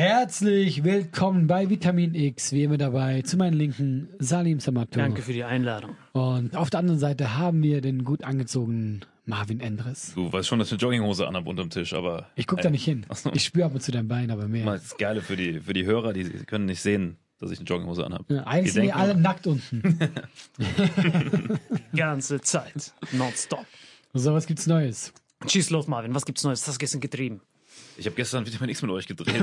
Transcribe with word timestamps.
Herzlich 0.00 0.84
willkommen 0.84 1.48
bei 1.48 1.70
Vitamin 1.70 2.14
X, 2.14 2.52
wie 2.52 2.62
immer 2.62 2.78
dabei, 2.78 3.22
zu 3.22 3.36
meinen 3.36 3.54
Linken 3.54 4.08
Salim 4.20 4.60
Samato. 4.60 4.96
Danke 5.00 5.22
für 5.22 5.32
die 5.32 5.42
Einladung. 5.42 5.96
Und 6.12 6.56
auf 6.56 6.70
der 6.70 6.78
anderen 6.78 7.00
Seite 7.00 7.36
haben 7.36 7.64
wir 7.64 7.80
den 7.80 8.04
gut 8.04 8.22
angezogenen 8.22 9.04
Marvin 9.26 9.58
Endres. 9.58 10.12
Du 10.14 10.32
weißt 10.32 10.46
schon, 10.46 10.60
dass 10.60 10.68
ich 10.68 10.74
eine 10.74 10.82
Jogginghose 10.82 11.26
anhab 11.26 11.48
unterm 11.48 11.68
Tisch, 11.68 11.94
aber 11.94 12.28
Ich 12.36 12.46
guck 12.46 12.60
da 12.60 12.70
nicht 12.70 12.84
hin. 12.84 13.06
Ich 13.32 13.42
spüre 13.42 13.66
ab 13.66 13.74
und 13.74 13.80
zu 13.80 13.90
dein 13.90 14.06
Bein, 14.06 14.30
aber 14.30 14.46
mehr. 14.46 14.66
das 14.66 14.96
Geile 14.98 15.20
für 15.20 15.34
die, 15.34 15.58
für 15.58 15.72
die 15.72 15.84
Hörer, 15.84 16.12
die 16.12 16.22
können 16.44 16.66
nicht 16.66 16.80
sehen, 16.80 17.16
dass 17.40 17.50
ich 17.50 17.58
eine 17.58 17.66
Jogginghose 17.66 18.06
anhab. 18.06 18.30
Ja, 18.30 18.44
eigentlich 18.44 18.74
sind 18.74 18.84
wir 18.84 18.94
alle 18.94 19.16
nackt 19.16 19.48
unten. 19.48 19.98
Ganze 21.96 22.40
Zeit. 22.40 22.92
Nonstop. 23.10 23.66
So, 24.14 24.32
was 24.32 24.46
gibt's 24.46 24.68
Neues? 24.68 25.12
Schieß 25.44 25.70
los, 25.70 25.88
Marvin. 25.88 26.14
Was 26.14 26.24
gibt's 26.24 26.44
Neues? 26.44 26.60
Was 26.62 26.68
hast 26.68 26.76
du 26.76 26.78
gestern 26.78 27.00
getrieben? 27.00 27.40
Ich 27.98 28.06
habe 28.06 28.14
gestern 28.14 28.46
Vitamin 28.46 28.70
X 28.70 28.80
mit 28.82 28.90
euch 28.92 29.06
gedreht. 29.08 29.42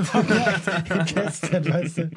Gestern, 1.14 1.68
weißt 1.68 1.98
du. 1.98 2.10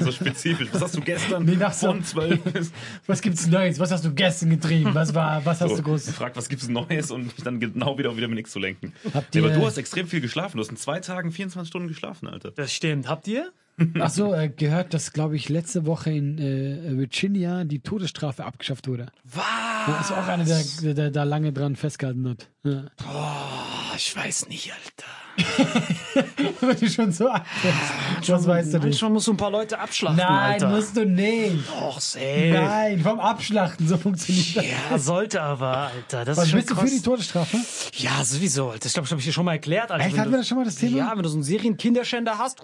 so 0.00 0.12
spezifisch. 0.12 0.68
Was 0.72 0.82
hast 0.82 0.96
du 0.96 1.00
gestern 1.00 1.44
Nee, 1.44 1.56
nach 1.56 1.72
so- 1.72 1.88
von 1.88 2.04
12 2.04 2.40
bis... 2.44 2.72
Was 3.06 3.20
gibt's 3.20 3.46
Neues? 3.48 3.78
Was 3.80 3.90
hast 3.90 4.04
du 4.04 4.14
gestern 4.14 4.50
getrieben? 4.50 4.94
Was 4.94 5.14
war, 5.14 5.44
was 5.44 5.60
hast 5.60 5.70
So, 5.70 5.76
du 5.78 5.82
groß? 5.82 6.10
fragt, 6.10 6.36
was 6.36 6.48
gibt's 6.48 6.68
Neues 6.68 7.10
und 7.10 7.24
mich 7.24 7.34
dann 7.44 7.58
genau 7.58 7.98
wieder 7.98 8.10
auf 8.10 8.16
Vitamin 8.16 8.38
X 8.38 8.52
zu 8.52 8.60
lenken. 8.60 8.92
Habt 9.12 9.34
Nee, 9.34 9.40
ihr, 9.40 9.46
aber 9.46 9.54
du 9.56 9.66
hast 9.66 9.76
extrem 9.76 10.06
viel 10.06 10.20
geschlafen. 10.20 10.58
Du 10.58 10.62
hast 10.62 10.70
in 10.70 10.76
zwei 10.76 11.00
Tagen 11.00 11.32
24 11.32 11.68
Stunden 11.68 11.88
geschlafen, 11.88 12.28
Alter. 12.28 12.52
Das 12.52 12.72
stimmt. 12.72 13.08
Habt 13.08 13.26
ihr? 13.26 13.50
ach 13.98 14.10
so, 14.10 14.32
äh, 14.32 14.48
gehört, 14.48 14.94
dass, 14.94 15.12
glaube 15.12 15.34
ich, 15.34 15.48
letzte 15.48 15.84
Woche 15.86 16.12
in 16.12 16.38
äh, 16.38 16.96
Virginia 16.96 17.64
die 17.64 17.80
Todesstrafe 17.80 18.44
abgeschafft 18.44 18.86
wurde. 18.86 19.06
Was? 19.24 19.42
Das 19.88 20.06
ist 20.06 20.12
auch 20.12 20.28
einer, 20.28 20.44
der, 20.44 20.62
der, 20.82 20.94
der 20.94 21.10
da 21.10 21.24
lange 21.24 21.52
dran 21.52 21.74
festgehalten 21.74 22.28
hat. 22.28 22.48
Ja. 22.62 22.84
Oh, 23.04 23.96
ich 23.96 24.14
weiß 24.16 24.48
nicht, 24.48 24.70
Alter. 24.72 25.03
Wenn 26.60 26.76
du 26.78 26.88
schon 26.88 27.12
so 27.12 27.28
antwortest. 27.28 28.28
Was 28.28 28.46
weißt 28.46 28.68
du 28.74 28.78
nicht? 28.78 28.84
Manchmal 28.84 29.10
musst 29.10 29.26
du 29.26 29.32
ein 29.32 29.36
paar 29.36 29.50
Leute 29.50 29.78
abschlachten, 29.78 30.16
Nein, 30.18 30.52
Alter. 30.54 30.68
musst 30.68 30.96
du 30.96 31.04
nicht. 31.04 31.68
Doch, 31.68 32.00
safe. 32.00 32.50
Nein, 32.52 33.00
vom 33.00 33.18
Abschlachten, 33.20 33.88
so 33.88 33.96
funktioniert 33.96 34.56
das. 34.56 34.64
Ja, 34.64 34.98
sollte 34.98 35.42
aber, 35.42 35.76
Alter. 35.94 36.24
Das 36.24 36.36
Was 36.36 36.44
ist 36.44 36.50
schon 36.50 36.58
bist 36.60 36.70
du 36.70 36.76
für 36.76 36.86
die 36.86 37.00
Todesstrafe? 37.02 37.56
Ja, 37.96 38.24
sowieso, 38.24 38.70
Alter. 38.70 38.86
Ich 38.86 38.92
glaube, 38.92 39.04
das 39.06 39.10
habe 39.10 39.20
ich 39.20 39.26
dir 39.26 39.32
schon 39.32 39.44
mal 39.44 39.52
erklärt. 39.52 39.90
Alter. 39.90 40.06
Echt, 40.06 40.16
hatten 40.16 40.30
du- 40.30 40.36
wir 40.36 40.38
das 40.38 40.48
schon 40.48 40.58
mal 40.58 40.64
das 40.64 40.76
Thema? 40.76 40.96
Ja, 40.98 41.12
wenn 41.14 41.22
du 41.22 41.28
so 41.28 41.36
einen 41.36 41.42
Serienkinderschänder 41.44 42.38
hast. 42.38 42.60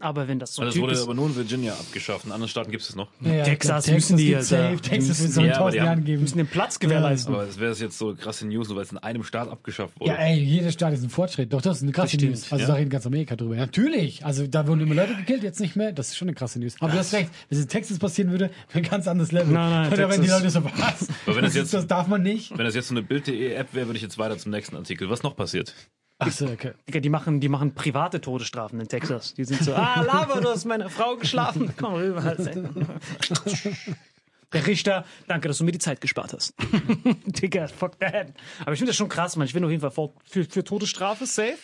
Aber 0.00 0.28
wenn 0.28 0.38
das 0.38 0.54
so 0.54 0.62
ein 0.62 0.66
Das 0.66 0.74
Typ 0.74 0.82
wurde 0.82 0.94
ist. 0.94 1.02
aber 1.02 1.14
nur 1.14 1.26
in 1.26 1.36
Virginia 1.36 1.72
abgeschafft. 1.74 2.24
In 2.24 2.32
anderen 2.32 2.48
Staaten 2.48 2.70
gibt 2.70 2.82
es 2.82 2.94
noch. 2.96 3.08
Ja, 3.20 3.44
Texas 3.44 3.84
klar, 3.84 3.94
müssen 3.94 4.16
die, 4.16 4.34
Alter. 4.34 4.44
safe. 4.46 4.76
Texas 4.80 5.08
müssen- 5.08 5.22
wird 5.24 5.32
so 5.34 5.40
ja, 5.42 5.52
tausend 5.56 5.80
haben- 5.80 5.86
Jahren 5.86 6.04
geben. 6.04 6.22
müssen 6.22 6.38
den 6.38 6.46
Platz 6.46 6.78
gewährleisten. 6.78 7.34
Aber 7.34 7.44
es 7.44 7.58
wäre 7.60 7.74
jetzt 7.74 7.98
so 7.98 8.14
krasse 8.14 8.46
News, 8.46 8.68
nur 8.68 8.76
weil 8.76 8.84
es 8.84 8.92
in 8.92 8.98
einem 8.98 9.24
Staat 9.24 9.48
abgeschafft 9.48 9.98
wurde. 10.00 10.10
Ja, 10.10 10.16
ey, 10.16 10.38
jeder 10.38 10.70
Staat 10.72 10.92
ist 10.94 11.02
ein 11.02 11.10
Fortschritt. 11.10 11.52
Doch, 11.52 11.62
das 11.62 11.78
ist 11.78 11.82
eine 11.82 11.92
krasse 11.92 12.16
News. 12.16 12.50
Also 12.50 12.62
ja. 12.62 12.66
da 12.68 12.74
reden 12.74 12.90
ganz 12.90 13.06
Amerika 13.06 13.36
drüber. 13.36 13.56
Natürlich. 13.56 14.24
Also 14.24 14.46
da 14.46 14.66
wurden 14.66 14.80
immer 14.80 14.94
Leute 14.94 15.14
gekillt, 15.16 15.42
jetzt 15.42 15.60
nicht 15.60 15.76
mehr. 15.76 15.92
Das 15.92 16.08
ist 16.08 16.16
schon 16.16 16.28
eine 16.28 16.34
krasse 16.34 16.58
News. 16.60 16.74
Aber 16.80 16.92
du 16.92 16.98
hast 16.98 17.12
recht. 17.12 17.30
Wenn 17.48 17.58
es 17.58 17.64
in 17.64 17.68
Texas 17.70 17.98
passieren 17.98 18.30
würde, 18.30 18.50
wäre 18.72 18.84
ein 18.84 18.90
ganz 18.90 19.06
anderes 19.06 19.32
Level. 19.32 19.52
Nein, 19.52 19.70
nein, 19.70 19.90
Da 19.90 19.96
wären 20.08 20.22
die 20.22 20.28
Leute 20.28 20.50
so, 20.50 20.64
was? 20.64 21.08
Aber 21.26 21.36
wenn 21.36 21.44
das 21.44 21.54
jetzt- 21.54 21.74
das 21.74 21.86
darf 21.86 22.06
man 22.08 22.22
nicht. 22.22 22.56
Wenn 22.56 22.64
das 22.64 22.74
jetzt 22.74 22.88
so 22.88 22.94
eine 22.94 23.02
Bild.de-App 23.02 23.74
wäre, 23.74 23.86
würde 23.86 23.96
ich 23.96 24.02
jetzt 24.02 24.18
weiter 24.18 24.38
zum 24.38 24.50
nächsten 24.52 24.76
Artikel. 24.76 25.10
Was 25.10 25.22
noch 25.22 25.36
passiert? 25.36 25.74
Ach 26.22 26.30
so, 26.30 26.46
okay. 26.46 26.72
Digga, 26.86 27.00
die 27.00 27.08
machen, 27.08 27.40
die 27.40 27.48
machen 27.48 27.74
private 27.74 28.20
Todesstrafen 28.20 28.78
in 28.78 28.88
Texas. 28.88 29.32
Die 29.34 29.44
sind 29.44 29.64
so, 29.64 29.74
ah, 29.74 30.02
Lava, 30.02 30.40
du 30.40 30.48
hast 30.50 30.66
meiner 30.66 30.90
Frau 30.90 31.16
geschlafen. 31.16 31.72
Komm 31.78 31.94
rüber. 31.94 32.36
Der 34.52 34.66
Richter, 34.66 35.06
danke, 35.28 35.48
dass 35.48 35.58
du 35.58 35.64
mir 35.64 35.72
die 35.72 35.78
Zeit 35.78 36.00
gespart 36.00 36.34
hast. 36.34 36.54
Digga, 37.24 37.68
fuck 37.68 37.98
that. 38.00 38.34
Aber 38.60 38.72
ich 38.72 38.78
finde 38.78 38.90
das 38.90 38.96
schon 38.96 39.08
krass, 39.08 39.36
man. 39.36 39.46
Ich 39.46 39.54
bin 39.54 39.64
auf 39.64 39.70
jeden 39.70 39.80
Fall 39.80 40.10
für, 40.24 40.44
für 40.44 40.62
Todesstrafe, 40.62 41.24
safe. 41.24 41.56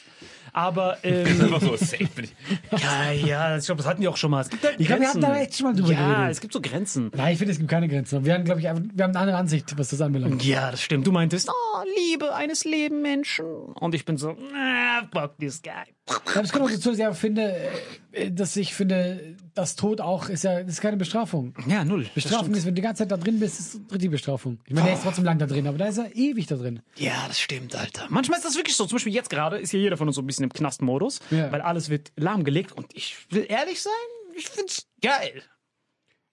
Aber, 0.56 0.96
ähm, 1.02 1.26
Einfach 1.42 1.60
so 1.60 1.76
safe 1.76 2.06
bin 2.16 2.24
ich. 2.24 2.82
ja, 2.82 3.10
ja, 3.12 3.56
ich 3.58 3.66
glaube, 3.66 3.76
das 3.82 3.86
hatten 3.86 4.00
die 4.00 4.08
auch 4.08 4.16
schon 4.16 4.30
mal. 4.30 4.40
Es 4.40 4.48
gibt 4.48 4.64
halt 4.64 4.80
Ich 4.80 4.86
glaube, 4.86 5.02
wir 5.02 5.08
hatten 5.10 5.20
da 5.20 5.36
echt 5.36 5.54
schon 5.54 5.66
mal 5.66 5.76
drüber 5.76 5.92
Ja, 5.92 6.14
geredet. 6.14 6.32
es 6.32 6.40
gibt 6.40 6.54
so 6.54 6.62
Grenzen. 6.62 7.10
Nein, 7.14 7.32
ich 7.34 7.38
finde, 7.38 7.52
es 7.52 7.58
gibt 7.58 7.70
keine 7.70 7.88
Grenzen. 7.88 8.24
Wir 8.24 8.32
haben, 8.32 8.44
glaube 8.44 8.60
ich, 8.60 8.68
einfach- 8.68 8.82
wir 8.94 9.04
haben 9.04 9.10
eine 9.10 9.18
andere 9.20 9.36
Ansicht, 9.36 9.76
was 9.78 9.88
das 9.88 10.00
anbelangt. 10.00 10.42
Ja, 10.44 10.70
das 10.70 10.80
stimmt. 10.80 11.06
Du 11.06 11.12
meintest, 11.12 11.50
oh, 11.50 11.84
Liebe 12.08 12.34
eines 12.34 12.64
Lebensmenschen. 12.64 13.44
Und 13.74 13.94
ich 13.94 14.06
bin 14.06 14.16
so, 14.16 14.30
ah, 14.54 15.02
fuck 15.12 15.36
this 15.38 15.60
guy. 15.62 15.72
Ja, 16.08 16.40
das 16.42 16.52
kommt 16.52 16.64
auch 16.64 16.70
dazu, 16.70 16.90
dass 16.90 16.98
ich 16.98 17.04
aber 17.04 17.14
finde, 17.16 17.56
äh, 18.12 18.30
dass 18.30 18.54
ich 18.56 18.74
finde, 18.74 19.34
das 19.54 19.74
Tod 19.74 20.00
auch 20.00 20.28
ist 20.28 20.44
ja, 20.44 20.60
das 20.62 20.74
ist 20.74 20.80
keine 20.80 20.96
Bestrafung. 20.96 21.52
Ja, 21.66 21.84
null. 21.84 22.06
Bestrafung 22.14 22.54
ist, 22.54 22.64
wenn 22.64 22.74
du 22.74 22.80
die 22.80 22.82
ganze 22.82 23.02
Zeit 23.02 23.10
da 23.10 23.16
drin 23.16 23.40
bist, 23.40 23.58
ist 23.58 23.80
die 23.90 24.08
Bestrafung. 24.08 24.58
Ich 24.66 24.74
meine, 24.74 24.86
der 24.86 24.94
ist 24.96 25.02
trotzdem 25.02 25.24
lang 25.24 25.38
da 25.38 25.46
drin, 25.46 25.66
aber 25.66 25.78
da 25.78 25.86
ist 25.86 25.98
er 25.98 26.14
ewig 26.14 26.46
da 26.46 26.56
drin. 26.56 26.80
Ja, 26.96 27.24
das 27.26 27.40
stimmt, 27.40 27.74
Alter. 27.74 28.06
Manchmal 28.08 28.38
ist 28.38 28.44
das 28.44 28.54
wirklich 28.54 28.76
so. 28.76 28.84
Zum 28.86 28.96
Beispiel 28.96 29.12
jetzt 29.14 29.30
gerade 29.30 29.58
ist 29.58 29.70
hier 29.70 29.80
jeder 29.80 29.96
von 29.96 30.06
uns 30.06 30.14
so 30.14 30.22
ein 30.22 30.26
bisschen 30.26 30.44
im 30.44 30.52
Knastmodus, 30.52 31.18
Ja. 31.30 31.50
weil 31.50 31.60
alles 31.60 31.90
wird 31.90 32.12
lahmgelegt. 32.16 32.70
Und 32.72 32.86
ich 32.94 33.16
will 33.30 33.44
ehrlich 33.48 33.82
sein, 33.82 33.92
ich 34.36 34.48
find's 34.48 34.86
geil. 35.02 35.42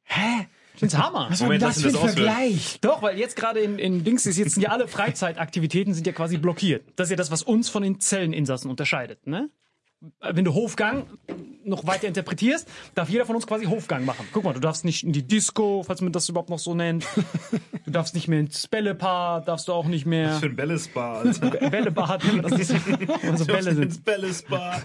Hä? 0.04 0.48
Ich 0.76 0.80
find's 0.82 0.98
Hammer. 0.98 1.28
Was 1.30 1.42
Moment, 1.42 1.64
das 1.64 1.82
für 1.82 1.88
ein. 1.88 1.96
Vergleich? 1.96 2.80
Doch, 2.82 3.02
weil 3.02 3.18
jetzt 3.18 3.36
gerade 3.36 3.60
in, 3.60 3.80
in 3.80 4.04
Dings 4.04 4.26
ist 4.26 4.38
jetzt 4.38 4.54
sind 4.54 4.64
ja 4.64 4.70
alle 4.70 4.88
Freizeitaktivitäten 4.88 5.94
sind 5.94 6.06
ja 6.06 6.14
quasi 6.14 6.38
blockiert. 6.38 6.84
Das 6.96 7.08
ist 7.08 7.12
ja 7.12 7.16
das, 7.16 7.32
was 7.32 7.42
uns 7.44 7.70
von 7.70 7.82
den 7.84 8.00
Zelleninsassen 8.00 8.70
unterscheidet, 8.70 9.26
ne? 9.26 9.50
Wenn 10.20 10.46
du 10.46 10.54
Hofgang 10.54 11.08
noch 11.66 11.86
weiter 11.88 12.08
interpretierst, 12.08 12.68
darf 12.96 13.10
jeder 13.10 13.26
von 13.26 13.36
uns 13.36 13.48
quasi 13.48 13.66
Hofgang 13.66 14.06
machen. 14.06 14.28
Guck 14.32 14.44
mal, 14.44 14.54
du 14.54 14.60
darfst 14.60 14.86
nicht 14.86 15.04
in 15.04 15.14
die 15.14 15.24
Disco, 15.24 15.84
falls 15.86 16.02
man 16.02 16.12
das 16.12 16.30
überhaupt 16.30 16.50
noch 16.50 16.60
so 16.60 16.76
nennt. 16.76 17.06
Du 17.86 17.92
darfst 17.92 18.16
nicht 18.16 18.28
mehr 18.28 18.40
ins 18.40 18.68
Bällepaar, 18.68 19.42
darfst 19.42 19.68
du 19.68 19.74
auch 19.74 19.86
nicht 19.86 20.06
mehr. 20.06 20.34
Für 20.40 20.48
ein 20.48 20.56
Bällesbar, 20.56 21.18
Alter. 21.26 21.70
Bällebad, 21.70 22.28
wenn 22.28 22.42
man 22.42 22.50
das 22.50 22.60
diese, 22.60 22.76
wo 22.76 23.36
so 23.36 23.46
Bälle 23.46 23.74
sind. 23.74 23.84
ins 23.84 23.98
Bällesbar. 24.00 24.82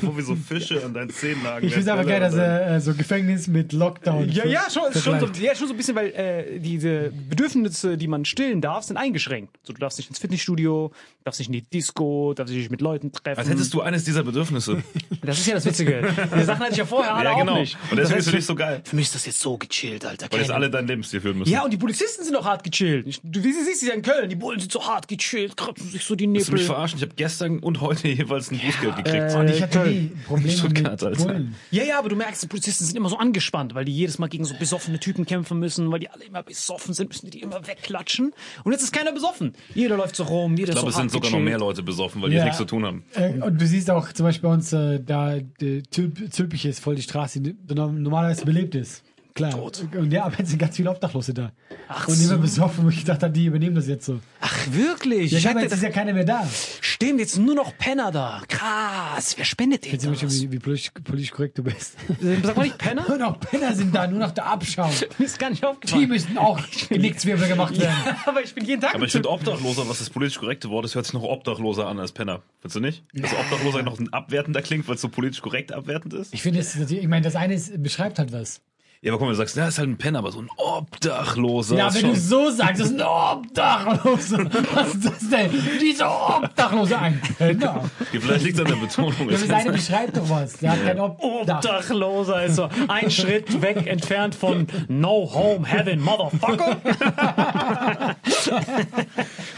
Vor 0.00 0.16
wie 0.16 0.22
so 0.22 0.34
Fische 0.34 0.84
an 0.84 0.94
deinen 0.94 1.10
Zehen 1.10 1.42
lagen. 1.44 1.66
Ich 1.66 1.72
finde 1.72 1.90
es 1.90 1.92
aber 1.92 2.04
geil, 2.04 2.20
dass 2.20 2.34
äh, 2.34 2.80
so 2.80 2.94
Gefängnis 2.94 3.46
mit 3.46 3.72
Lockdown. 3.72 4.28
Ja, 4.30 4.46
ja, 4.46 4.62
schon, 4.70 4.92
schon, 5.00 5.20
so, 5.20 5.26
ja, 5.40 5.54
schon 5.54 5.68
so 5.68 5.74
ein 5.74 5.76
bisschen, 5.76 5.94
weil 5.94 6.08
äh, 6.08 6.58
diese 6.58 7.12
Bedürfnisse, 7.28 7.96
die 7.96 8.08
man 8.08 8.24
stillen 8.24 8.60
darf, 8.60 8.84
sind 8.84 8.96
eingeschränkt. 8.96 9.56
So, 9.62 9.72
du 9.72 9.78
darfst 9.80 9.98
nicht 9.98 10.08
ins 10.08 10.18
Fitnessstudio, 10.18 10.92
darfst 11.24 11.40
nicht 11.40 11.48
in 11.48 11.52
die 11.54 11.62
Disco, 11.62 12.34
darfst 12.34 12.52
dich 12.52 12.60
nicht 12.60 12.70
mit 12.70 12.80
Leuten 12.80 13.12
treffen. 13.12 13.38
Als 13.38 13.48
hättest 13.48 13.74
du 13.74 13.82
eines 13.82 14.04
dieser 14.04 14.22
Bedürfnisse. 14.22 14.82
das 15.22 15.38
ist 15.38 15.46
ja 15.46 15.54
das 15.54 15.66
Witzige. 15.66 16.09
Die 16.38 16.44
Sachen 16.44 16.60
hatte 16.60 16.72
ich 16.72 16.78
ja 16.78 16.84
vorher 16.84 17.14
alle 17.14 17.24
ja, 17.30 17.34
auch 17.34 17.38
genau. 17.40 17.58
nicht. 17.60 17.76
Und 17.90 17.98
Das 17.98 18.08
deswegen 18.08 18.16
heißt, 18.16 18.26
ist 18.26 18.30
für 18.30 18.36
dich 18.36 18.46
so 18.46 18.54
geil. 18.54 18.80
Für 18.84 18.96
mich 18.96 19.06
ist 19.06 19.14
das 19.14 19.26
jetzt 19.26 19.40
so 19.40 19.56
gechillt, 19.58 20.04
Alter. 20.04 20.26
Weil 20.30 20.40
jetzt 20.40 20.50
alle 20.50 20.70
dein 20.70 20.86
Lebensstil 20.86 21.20
führen 21.20 21.38
müssen. 21.38 21.50
ja, 21.52 21.62
und 21.64 21.72
die 21.72 21.76
Polizisten 21.76 22.24
sind 22.24 22.36
auch 22.36 22.44
hart 22.44 22.64
gechillt. 22.64 23.06
Ich, 23.06 23.20
du 23.22 23.42
wie 23.42 23.52
sie 23.52 23.64
siehst, 23.64 23.80
sie 23.80 23.88
ja 23.88 23.94
in 23.94 24.02
Köln, 24.02 24.28
die 24.28 24.36
Bullen 24.36 24.60
sind 24.60 24.72
so 24.72 24.86
hart 24.86 25.08
gechillt, 25.08 25.56
kratzen 25.56 25.88
sich 25.90 26.04
so 26.04 26.14
die 26.14 26.28
Willst 26.32 26.48
du 26.48 26.52
mich 26.52 26.64
verarschen? 26.64 26.98
Ich 26.98 27.02
habe 27.04 27.14
gestern 27.16 27.58
und 27.60 27.80
heute 27.80 28.08
jeweils 28.08 28.50
ein 28.50 28.58
Bußgeld 28.58 28.96
gekriegt. 28.96 29.32
äh, 29.32 29.36
Und 29.36 29.48
ich 29.50 29.62
hatte 29.62 29.86
nie 29.88 30.10
Probleme 30.26 30.50
Stuttgart, 30.52 30.92
mit 30.92 31.02
Alter. 31.02 31.24
Bullen. 31.24 31.54
Ja, 31.70 31.84
ja, 31.84 31.98
aber 31.98 32.08
du 32.08 32.16
merkst, 32.16 32.42
die 32.42 32.46
Polizisten 32.48 32.84
sind 32.84 32.96
immer 32.96 33.08
so 33.08 33.16
angespannt, 33.18 33.74
weil 33.74 33.84
die 33.84 33.92
jedes 33.92 34.18
Mal 34.18 34.28
gegen 34.28 34.44
so 34.44 34.54
besoffene 34.54 34.98
Typen 35.00 35.26
kämpfen 35.26 35.58
müssen, 35.58 35.90
weil 35.90 36.00
die 36.00 36.08
alle 36.10 36.24
immer 36.24 36.42
besoffen 36.42 36.94
sind, 36.94 37.08
müssen 37.08 37.26
die 37.26 37.30
die 37.38 37.42
immer 37.42 37.66
wegklatschen. 37.66 38.32
Und 38.64 38.72
jetzt 38.72 38.82
ist 38.82 38.92
keiner 38.92 39.12
besoffen. 39.12 39.54
Jeder 39.74 39.96
läuft 39.96 40.16
so 40.16 40.24
rum, 40.24 40.56
jeder 40.56 40.70
ich 40.70 40.74
glaube, 40.74 40.88
ist 40.88 40.94
es 40.94 40.96
so 40.96 41.00
sind 41.00 41.10
sogar 41.12 41.30
noch 41.30 41.38
mehr 41.40 41.58
Leute 41.58 41.82
besoffen, 41.82 42.22
weil 42.22 42.30
die 42.30 42.36
Ja. 42.36 42.44
nichts 42.44 42.58
zu 42.58 42.64
tun 42.64 42.84
haben. 42.84 43.04
Äh, 43.14 43.32
und 43.40 43.60
du 43.60 43.66
siehst 43.66 43.90
auch 43.90 44.12
zum 44.12 44.26
Beispiel 44.26 44.48
bei 44.48 44.54
uns, 44.54 44.72
äh, 44.72 45.00
da 45.04 45.36
die 45.60 45.82
Zülpich 46.30 46.66
ist 46.66 46.80
voll 46.80 46.96
die 46.96 47.02
Straße, 47.02 47.40
die 47.40 47.56
normalerweise 47.68 48.44
belebt 48.44 48.74
ist. 48.74 49.02
Klar. 49.48 50.00
Und 50.00 50.12
ja, 50.12 50.24
aber 50.24 50.36
jetzt 50.38 50.50
sind 50.50 50.58
ganz 50.58 50.76
viele 50.76 50.90
Obdachlose 50.90 51.34
da. 51.34 51.52
Ach 51.88 52.06
und 52.08 52.14
immer 52.14 52.34
so. 52.34 52.38
besoffen, 52.38 52.84
wo 52.84 52.88
ich 52.88 53.00
gedacht 53.00 53.22
habe, 53.22 53.32
die 53.32 53.46
übernehmen 53.46 53.74
das 53.74 53.86
jetzt 53.88 54.06
so. 54.06 54.20
Ach, 54.40 54.56
wirklich? 54.70 55.32
Ja, 55.32 55.38
ich 55.38 55.44
ich 55.44 55.44
meine, 55.44 55.60
hatte, 55.60 55.64
jetzt 55.66 55.74
ist 55.74 55.82
ja 55.82 55.90
keiner 55.90 56.12
mehr 56.12 56.24
da. 56.24 56.46
stimmt, 56.80 57.20
jetzt 57.20 57.38
nur 57.38 57.54
noch 57.54 57.76
Penner 57.78 58.10
da. 58.12 58.42
Krass, 58.48 59.36
wer 59.36 59.44
spendet 59.44 59.84
wir 59.84 59.98
das? 59.98 60.20
schon, 60.20 60.30
wie, 60.30 60.52
wie 60.52 60.58
politisch, 60.58 60.90
politisch 61.04 61.30
korrekt 61.30 61.58
du 61.58 61.62
bist. 61.64 61.96
Sag 62.42 62.56
mal 62.56 62.64
nicht 62.64 62.78
Penner? 62.78 63.04
Nur 63.08 63.18
noch 63.18 63.40
Penner 63.40 63.74
sind 63.74 63.94
da, 63.94 64.06
nur 64.06 64.18
noch 64.20 64.30
der 64.32 64.46
Abschaum. 64.46 64.90
Mir 65.18 65.24
ist 65.24 65.38
gar 65.38 65.50
nicht 65.50 65.62
Die 65.62 65.66
aufgefallen. 65.66 66.08
müssen 66.08 66.38
auch 66.38 66.60
Genickzwirbel 66.88 67.48
gemacht 67.48 67.78
werden. 67.78 67.94
Ja, 68.04 68.16
aber 68.26 68.42
ich 68.42 68.54
bin 68.54 68.64
jeden 68.64 68.80
Tag 68.80 68.94
Aber 68.94 69.04
ich 69.04 69.12
finde 69.12 69.30
Obdachloser, 69.30 69.88
was 69.88 69.98
das 69.98 70.10
politisch 70.10 70.38
korrekte 70.38 70.70
Wort 70.70 70.84
ist, 70.84 70.94
hört 70.94 71.06
sich 71.06 71.14
noch 71.14 71.22
obdachloser 71.22 71.86
an 71.86 71.98
als 71.98 72.12
Penner. 72.12 72.42
Findest 72.60 72.76
du 72.76 72.80
nicht? 72.80 73.04
Dass 73.14 73.32
Obdachloser 73.32 73.82
noch 73.82 73.98
ein 73.98 74.12
abwertender 74.12 74.62
klingt, 74.62 74.86
weil 74.88 74.94
es 74.96 75.00
so 75.00 75.08
politisch 75.08 75.40
korrekt 75.40 75.72
abwertend 75.72 76.14
ist? 76.14 76.34
Ich 76.34 76.42
finde, 76.42 76.60
ich 76.60 77.08
meine, 77.08 77.24
das 77.24 77.36
eine 77.36 77.54
ist, 77.54 77.82
beschreibt 77.82 78.18
halt 78.18 78.32
was. 78.32 78.60
Ja, 79.02 79.12
aber 79.12 79.18
guck 79.18 79.28
mal, 79.28 79.32
du 79.32 79.38
sagst, 79.38 79.56
ja, 79.56 79.66
ist 79.66 79.78
halt 79.78 79.88
ein 79.88 79.96
Penner, 79.96 80.18
aber 80.18 80.30
so 80.30 80.40
ein 80.42 80.48
Obdachloser 80.58 81.74
Ja, 81.74 81.94
wenn 81.94 82.00
schon... 82.02 82.10
du 82.10 82.20
so 82.20 82.50
sagst, 82.50 82.82
das 82.82 82.90
ist 82.90 83.00
ein 83.00 83.06
Obdachloser. 83.06 84.44
Was 84.74 84.94
ist 84.94 85.04
das 85.06 85.30
denn? 85.30 85.50
Dieser 85.80 86.36
Obdachlose 86.36 86.98
ein 86.98 87.18
Penner. 87.38 87.90
Ja, 88.12 88.20
Vielleicht 88.20 88.44
liegt 88.44 88.58
es 88.58 88.60
an 88.66 88.70
der 88.70 88.76
Betonung. 88.76 89.30
Ja, 89.30 89.38
das 89.38 89.48
eine 89.48 89.72
beschreibt 89.72 90.18
doch 90.18 90.28
was. 90.28 90.58
Der 90.58 90.72
hat 90.72 90.84
kein 90.84 91.00
Obdach. 91.00 91.56
Obdachloser 91.56 92.44
ist 92.44 92.56
so 92.56 92.68
ein 92.88 93.10
Schritt 93.10 93.62
weg 93.62 93.86
entfernt 93.86 94.34
von 94.34 94.66
No 94.88 95.30
Home 95.32 95.66
Heaven, 95.66 95.98
Motherfucker. 95.98 96.76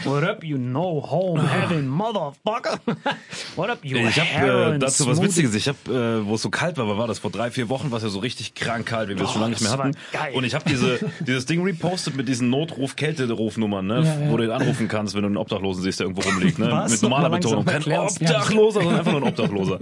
What 0.05 0.23
up, 0.23 0.41
you 0.45 0.57
No 0.57 1.05
Home 1.11 1.41
Heaven, 1.45 1.89
Motherfucker? 1.89 2.79
What 3.57 3.69
up, 3.69 3.79
you 3.83 3.97
Ich 3.97 4.17
habe 4.21 4.75
äh, 4.75 4.79
dazu 4.79 5.05
was 5.05 5.21
Witziges. 5.21 5.53
Ich 5.53 5.67
habe, 5.67 6.21
äh, 6.23 6.25
wo 6.25 6.35
es 6.35 6.41
so 6.41 6.49
kalt 6.49 6.77
war, 6.77 6.97
war 6.97 7.07
das 7.07 7.19
vor 7.19 7.29
drei, 7.29 7.51
vier 7.51 7.67
Wochen, 7.67 7.91
war 7.91 7.97
es 7.97 8.03
ja 8.03 8.09
so 8.09 8.19
richtig 8.19 8.55
krank 8.55 8.85
kalt, 8.85 9.09
wie 9.09 9.17
wir 9.17 9.25
es 9.25 9.32
schon 9.33 9.41
lange 9.41 9.51
nicht 9.53 9.61
mehr 9.61 9.71
hatten. 9.71 9.91
Und 10.33 10.43
ich 10.43 10.53
habe 10.55 10.65
diese, 10.69 10.99
dieses 11.19 11.45
Ding 11.45 11.63
repostet 11.63 12.15
mit 12.15 12.27
diesen 12.27 12.49
Notruf-Kälterufnummern, 12.49 13.85
ne, 13.85 13.95
Ja, 14.03 14.25
ja. 14.25 14.31
wo 14.31 14.37
du 14.37 14.45
ihn 14.45 14.51
anrufen 14.51 14.87
kannst, 14.87 15.15
wenn 15.15 15.21
du 15.21 15.27
einen 15.27 15.37
Obdachlosen 15.37 15.83
siehst, 15.83 15.99
der 15.99 16.07
irgendwo 16.07 16.27
rumliegt. 16.27 16.59
Ne? 16.59 16.71
Was? 16.71 16.91
Mit 16.91 17.01
normaler 17.03 17.29
Betonung. 17.29 17.65
Kein. 17.65 17.83
Obdachloser, 17.83 18.81
sondern 18.81 18.99
einfach 18.99 19.11
nur 19.11 19.21
ein 19.21 19.27
Obdachloser. 19.29 19.79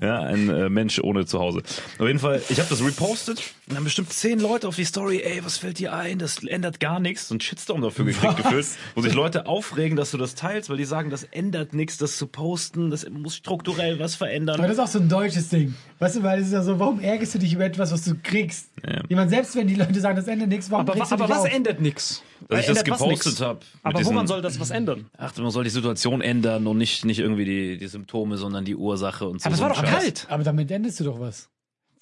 Ja, 0.00 0.20
ein 0.20 0.48
äh, 0.48 0.68
Mensch 0.68 1.00
ohne 1.02 1.26
Zuhause. 1.26 1.62
Auf 1.98 2.06
jeden 2.06 2.18
Fall, 2.18 2.40
ich 2.48 2.58
habe 2.58 2.68
das 2.68 2.84
repostet 2.84 3.42
und 3.68 3.74
dann 3.74 3.84
bestimmt 3.84 4.12
zehn 4.12 4.38
Leute 4.40 4.68
auf 4.68 4.76
die 4.76 4.84
Story, 4.84 5.22
ey, 5.24 5.44
was 5.44 5.58
fällt 5.58 5.78
dir 5.78 5.92
ein? 5.94 6.18
Das 6.18 6.42
ändert 6.44 6.80
gar 6.80 7.00
nichts. 7.00 7.28
So 7.28 7.34
ein 7.34 7.40
Shitstorm 7.40 7.80
dafür 7.82 8.04
gekriegt 8.04 8.36
gefühlt, 8.42 8.66
wo 8.94 9.02
sich 9.02 9.14
Leute 9.14 9.46
aufregen, 9.46 9.96
dass 9.96 10.10
du 10.10 10.18
das 10.18 10.34
teilst, 10.34 10.70
weil 10.70 10.76
die 10.76 10.84
sagen, 10.84 11.10
das 11.10 11.24
ändert 11.24 11.74
nichts, 11.74 11.98
das 11.98 12.16
zu 12.16 12.26
posten, 12.26 12.90
das 12.90 13.08
muss 13.08 13.36
strukturell 13.36 13.98
was 13.98 14.14
verändern. 14.14 14.56
Aber 14.58 14.68
das 14.68 14.76
ist 14.76 14.82
auch 14.82 14.88
so 14.88 14.98
ein 14.98 15.08
deutsches 15.08 15.48
Ding. 15.48 15.74
Weißt 16.00 16.16
du, 16.16 16.22
weil 16.22 16.40
es 16.40 16.46
ist 16.46 16.54
ja 16.54 16.62
so, 16.62 16.78
warum 16.78 16.98
ärgerst 16.98 17.34
du 17.34 17.38
dich 17.38 17.52
über 17.52 17.66
etwas, 17.66 17.92
was 17.92 18.04
du 18.04 18.14
kriegst? 18.22 18.70
Ja. 18.82 19.02
Ich 19.06 19.14
meine, 19.14 19.28
selbst 19.28 19.54
wenn 19.54 19.68
die 19.68 19.74
Leute 19.74 20.00
sagen, 20.00 20.16
das 20.16 20.26
ändert 20.26 20.48
nichts, 20.48 20.70
warum 20.70 20.86
Aber, 20.88 20.94
regst 20.94 21.10
du 21.10 21.14
aber 21.14 21.26
dich 21.26 21.36
was 21.36 21.42
auf? 21.42 21.52
ändert 21.52 21.78
nix? 21.78 22.22
Dass 22.48 22.60
ich 22.60 22.66
das 22.66 22.78
Ändert 22.78 22.90
was 22.92 22.98
gepostet 23.00 23.40
habe. 23.42 23.60
Aber 23.82 24.04
woran 24.06 24.26
soll 24.26 24.40
das 24.40 24.58
was 24.58 24.70
ändern? 24.70 25.10
Ach, 25.18 25.36
man 25.36 25.50
soll 25.50 25.64
die 25.64 25.70
Situation 25.70 26.22
ändern 26.22 26.66
und 26.66 26.78
nicht, 26.78 27.04
nicht 27.04 27.18
irgendwie 27.18 27.44
die, 27.44 27.76
die 27.76 27.86
Symptome, 27.86 28.38
sondern 28.38 28.64
die 28.64 28.76
Ursache 28.76 29.28
und 29.28 29.42
so. 29.42 29.46
Aber 29.46 29.52
es 29.52 29.58
so 29.58 29.66
war 29.66 29.74
doch 29.74 29.84
kalt. 29.84 30.26
Aber 30.30 30.42
damit 30.42 30.70
endest 30.70 31.00
du 31.00 31.04
doch 31.04 31.20
was. 31.20 31.50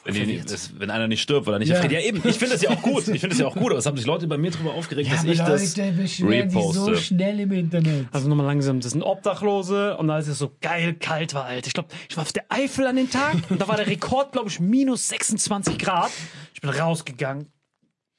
Wenn, 0.05 0.15
die, 0.29 0.41
das, 0.41 0.71
wenn 0.79 0.91
einer 0.91 1.09
nicht 1.09 1.21
stirbt, 1.21 1.47
weil 1.47 1.55
er 1.55 1.59
nicht 1.59 1.69
Ja. 1.69 1.75
erfriert. 1.75 1.93
Ja, 1.93 2.01
eben. 2.01 2.19
Ich 2.25 2.39
finde 2.39 2.55
das 2.55 2.63
ja 2.63 2.71
auch 2.71 2.81
gut. 2.81 3.01
Ich 3.09 3.21
finde 3.21 3.29
das 3.31 3.39
ja 3.39 3.47
auch 3.47 3.55
gut. 3.55 3.71
Aber 3.73 3.79
es 3.79 3.85
haben 3.85 3.97
sich 3.97 4.07
Leute 4.07 4.27
bei 4.27 4.39
mir 4.39 4.51
drüber 4.51 4.73
aufgeregt, 4.73 5.09
Ja, 5.09 5.17
dass 5.17 5.25
ich 5.25 5.39
das 5.39 5.77
Leute 5.77 5.93
beschweren 5.93 6.49
sich 6.51 6.63
so 6.73 6.85
reposte. 6.87 6.97
schnell 7.05 7.41
im 7.41 7.53
Internet. 7.53 8.07
Also 8.13 8.29
nochmal 8.29 8.47
langsam, 8.47 8.81
das 8.81 8.93
sind 8.93 9.03
Obdachlose 9.03 9.97
und 9.99 10.09
als 10.09 10.29
es 10.29 10.39
so 10.39 10.55
geil 10.61 10.95
kalt 10.95 11.35
war, 11.35 11.45
Alter. 11.45 11.67
Ich 11.67 11.75
glaube, 11.75 11.89
ich 12.09 12.17
war 12.17 12.23
auf 12.23 12.33
der 12.33 12.45
Eifel 12.49 12.87
an 12.87 12.97
den 12.97 13.11
Tag 13.11 13.37
und 13.51 13.61
da 13.61 13.67
war 13.69 13.77
der 13.77 13.87
Rekord, 13.89 14.33
glaube 14.33 14.49
ich, 14.49 14.61
minus 14.61 15.09
26 15.09 15.79
Grad. 15.79 16.11
Ich 16.55 16.61
bin 16.61 16.71
rausgegangen. 16.71 17.49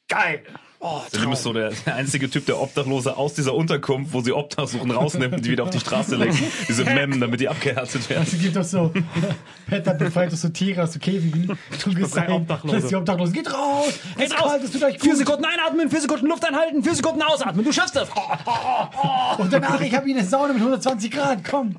Geil. 0.10 0.44
Oh, 0.82 1.02
Traum. 1.12 1.34
ist 1.34 1.44
so 1.44 1.52
der, 1.52 1.72
der 1.86 1.96
einzige 1.96 2.30
Typ, 2.30 2.46
der 2.46 2.58
Obdachlose 2.62 3.18
aus 3.18 3.34
dieser 3.34 3.54
Unterkunft, 3.54 4.14
wo 4.14 4.22
sie 4.22 4.32
Obdach 4.32 4.66
suchen, 4.66 4.92
rausnimmt 4.92 5.34
und 5.36 5.46
die 5.46 5.52
wieder 5.52 5.64
auf 5.64 5.72
die 5.72 5.80
Straße 5.80 6.16
legt. 6.16 6.36
Diese 6.70 6.86
Memmen, 6.86 7.20
damit 7.20 7.42
die 7.42 7.50
abgehärtet 7.50 8.10
werden. 8.10 8.24
Es 8.24 8.40
gibt 8.40 8.56
doch 8.56 8.64
so, 8.64 8.94
Petter 9.68 9.94
befreit 9.94 10.32
so 10.32 10.48
Tiere 10.48 10.84
aus 10.84 10.94
so 10.94 11.00
Käfigen. 11.00 11.58
Du 11.84 11.94
gesagt, 11.94 12.30
Obdachlose. 12.32 12.88
die 12.88 12.96
Obdachlosen, 12.96 13.34
geht 13.34 13.54
raus! 13.54 14.00
Geht 14.18 14.32
raus. 14.32 14.52
kalt, 14.52 14.64
es 14.64 14.72
tut 14.72 14.84
euch 14.84 15.00
Vier 15.02 15.10
gut. 15.12 15.18
Sekunden 15.18 15.44
einatmen, 15.44 15.90
vier 15.90 16.00
Sekunden 16.02 16.28
Luft 16.28 16.46
einhalten, 16.48 16.82
vier 16.82 16.96
Sekunden 16.96 17.22
ausatmen. 17.24 17.66
Du 17.66 17.74
schaffst 17.74 17.98
das. 17.98 18.08
Und 19.38 19.52
danach, 19.52 19.82
ich 19.82 19.94
habe 19.94 20.06
hier 20.06 20.16
eine 20.18 20.26
Sauna 20.26 20.54
mit 20.54 20.62
120 20.62 21.12
Grad, 21.12 21.40
komm! 21.44 21.76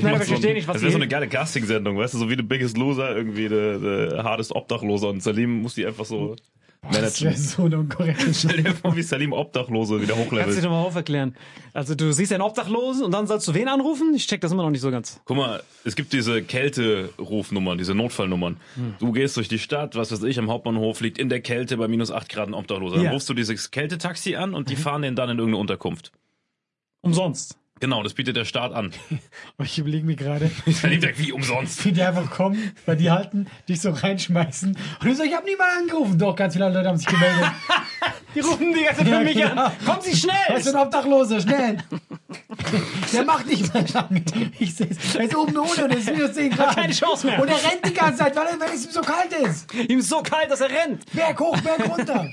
Nein, 0.00 0.06
aber 0.14 0.16
so 0.18 0.22
ich 0.22 0.28
verstehe 0.28 0.50
ein- 0.50 0.54
nicht, 0.56 0.68
was 0.68 0.74
Das 0.74 0.82
wäre 0.82 0.92
so 0.92 0.98
eine 0.98 1.08
geile 1.08 1.28
Casting-Sendung, 1.28 1.98
weißt 1.98 2.14
du, 2.14 2.18
so 2.18 2.30
wie 2.30 2.36
The 2.36 2.42
Biggest 2.42 2.76
Loser, 2.78 3.14
irgendwie 3.14 3.48
der, 3.48 3.78
der 3.78 4.24
hardest 4.24 4.52
Obdachloser 4.54 5.08
und 5.08 5.22
Salim 5.22 5.60
muss 5.62 5.74
die 5.74 5.84
einfach 5.84 6.04
so 6.04 6.36
Das 6.92 7.20
wäre 7.22 7.32
managen. 7.32 7.36
so 7.48 7.64
eine 7.64 7.78
unkorrekte 7.78 8.34
Stell 8.34 8.62
dir 8.62 8.74
vor, 8.74 8.94
wie 8.94 9.02
Salim 9.02 9.32
Obdachlose 9.32 10.00
wieder 10.00 10.14
Kannst 10.14 10.30
du 10.30 10.36
hochlevelt. 10.36 10.62
dir 10.64 10.68
mal 10.68 10.82
auferklären? 10.82 11.34
Also 11.72 11.94
du 11.94 12.12
siehst 12.12 12.32
einen 12.32 12.42
Obdachlosen 12.42 13.04
und 13.04 13.12
dann 13.12 13.26
sollst 13.26 13.48
du 13.48 13.54
wen 13.54 13.68
anrufen? 13.68 14.12
Ich 14.14 14.26
check 14.26 14.40
das 14.40 14.52
immer 14.52 14.62
noch 14.62 14.70
nicht 14.70 14.80
so 14.80 14.90
ganz. 14.90 15.20
Guck 15.24 15.36
mal, 15.36 15.62
es 15.84 15.96
gibt 15.96 16.12
diese 16.12 16.42
Kälte-Rufnummern, 16.42 17.78
diese 17.78 17.94
Notfallnummern. 17.94 18.58
Hm. 18.76 18.94
Du 18.98 19.12
gehst 19.12 19.36
durch 19.36 19.48
die 19.48 19.58
Stadt, 19.58 19.96
was 19.96 20.12
weiß 20.12 20.22
ich, 20.24 20.38
am 20.38 20.50
Hauptbahnhof 20.50 21.00
liegt 21.00 21.18
in 21.18 21.28
der 21.28 21.40
Kälte 21.40 21.76
bei 21.76 21.88
minus 21.88 22.10
8 22.10 22.28
Grad 22.28 22.48
ein 22.48 22.54
Obdachloser. 22.54 22.96
Dann 22.96 23.04
Ja. 23.04 23.10
Mhm. 23.10 23.14
rufst 23.14 23.28
du 23.28 23.34
dieses 23.34 23.70
Kältetaxi 23.70 24.36
an 24.36 24.54
und 24.54 24.68
die 24.70 24.76
fahren 24.76 25.02
den 25.02 25.16
dann 25.16 25.30
in 25.30 25.38
irgendeine 25.38 25.60
Unterkunft. 25.60 26.12
Umsonst. 27.00 27.58
Genau, 27.84 28.02
das 28.02 28.14
bietet 28.14 28.34
der 28.34 28.46
Staat 28.46 28.72
an. 28.72 28.92
Aber 29.58 29.66
ich 29.66 29.78
überlege 29.78 30.06
mir 30.06 30.16
gerade, 30.16 30.50
Wie 31.16 31.32
umsonst. 31.32 31.84
wie 31.84 31.92
die 31.92 32.00
einfach 32.00 32.30
kommen, 32.30 32.72
bei 32.86 32.94
dir 32.94 33.12
halten, 33.12 33.46
dich 33.68 33.82
so 33.82 33.90
reinschmeißen. 33.90 34.70
Und 34.70 35.06
du 35.06 35.14
so, 35.14 35.22
ich 35.22 35.34
habe 35.34 35.44
niemanden 35.44 35.82
angerufen. 35.90 36.18
Doch, 36.18 36.34
ganz 36.34 36.54
viele 36.54 36.70
Leute 36.70 36.88
haben 36.88 36.96
sich 36.96 37.06
gemeldet. 37.06 37.44
Die 38.34 38.40
rufen 38.40 38.72
die 38.72 38.82
ganze 38.82 39.02
Zeit 39.04 39.08
Ja, 39.08 39.18
für 39.18 39.24
mich 39.24 39.34
genau. 39.34 39.64
an. 39.66 39.72
Kommen 39.84 40.00
Sie 40.00 40.16
schnell! 40.16 40.34
Was 40.48 40.66
ist 40.66 40.74
ein 40.74 40.80
Obdachloser? 40.80 41.40
Schnell! 41.42 41.76
Der 43.12 43.24
macht 43.24 43.46
nicht 43.46 43.72
mehr 43.72 43.84
lang. 43.92 44.24
Ich 44.58 44.74
sehe 44.74 44.88
es. 44.90 45.14
Er 45.14 45.24
ist 45.26 45.36
oben 45.36 45.56
ohne 45.56 45.84
und 45.84 45.92
es 45.92 45.98
ist 46.08 46.10
minus 46.10 46.32
10 46.32 46.50
Grad. 46.50 46.74
keine 46.74 46.92
Chance 46.94 47.26
mehr. 47.26 47.40
Und 47.40 47.48
er 47.48 47.54
rennt 47.62 47.86
die 47.86 47.92
ganze 47.94 48.18
Zeit, 48.24 48.34
weil, 48.34 48.46
weil 48.58 48.74
es 48.74 48.86
ihm 48.86 48.90
so 48.92 49.02
kalt 49.02 49.32
ist. 49.46 49.72
Ihm 49.74 49.98
ist 50.00 50.08
so 50.08 50.20
kalt, 50.22 50.50
dass 50.50 50.60
er 50.62 50.70
rennt. 50.70 51.04
Berg 51.12 51.38
hoch, 51.38 51.56
Berg 51.60 51.86
runter. 51.88 52.28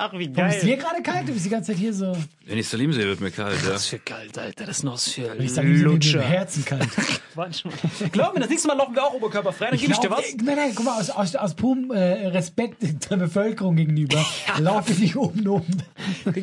Ach, 0.00 0.12
wie 0.12 0.30
Warum 0.32 0.48
ist 0.50 0.62
dir 0.62 0.76
geil. 0.76 0.84
gerade 0.86 1.02
kalt? 1.02 1.28
Du 1.28 1.32
bist 1.32 1.44
die 1.44 1.50
ganze 1.50 1.72
Zeit 1.72 1.80
hier 1.80 1.92
so. 1.92 2.16
Wenn 2.46 2.56
ich 2.56 2.68
Salim 2.68 2.92
sehe, 2.92 3.04
wird 3.04 3.20
mir 3.20 3.32
kalt, 3.32 3.56
ja. 3.64 3.72
Das 3.72 3.82
ist 3.82 3.88
für 3.88 3.98
kalt, 3.98 4.38
Alter. 4.38 4.64
Das 4.64 4.78
ist 4.78 4.84
noch 4.84 4.96
für 4.96 5.34
Ich 5.40 5.56
im 5.58 5.82
Lutscher. 5.82 6.22
Herzen 6.22 6.64
kalt. 6.64 6.86
Manchmal. 7.34 7.74
Glaub 8.12 8.32
mir, 8.34 8.40
das 8.40 8.48
nächste 8.48 8.68
Mal 8.68 8.76
laufen 8.76 8.94
wir 8.94 9.02
auch 9.02 9.14
oberkörperfrei, 9.14 9.70
dann 9.70 9.78
gebe 9.78 9.92
ich 9.92 9.98
dir 9.98 10.08
was. 10.10 10.22
Nein, 10.36 10.56
nein, 10.56 10.70
guck 10.74 10.84
mal, 10.84 11.00
aus, 11.00 11.10
aus, 11.10 11.34
aus 11.34 11.54
purem 11.54 11.90
äh, 11.90 12.28
Respekt 12.28 12.76
der 13.10 13.16
Bevölkerung 13.16 13.74
gegenüber 13.74 14.24
laufe 14.60 14.92
ich 14.92 15.00
nicht 15.00 15.16
oben 15.16 15.46
oben. 15.48 15.82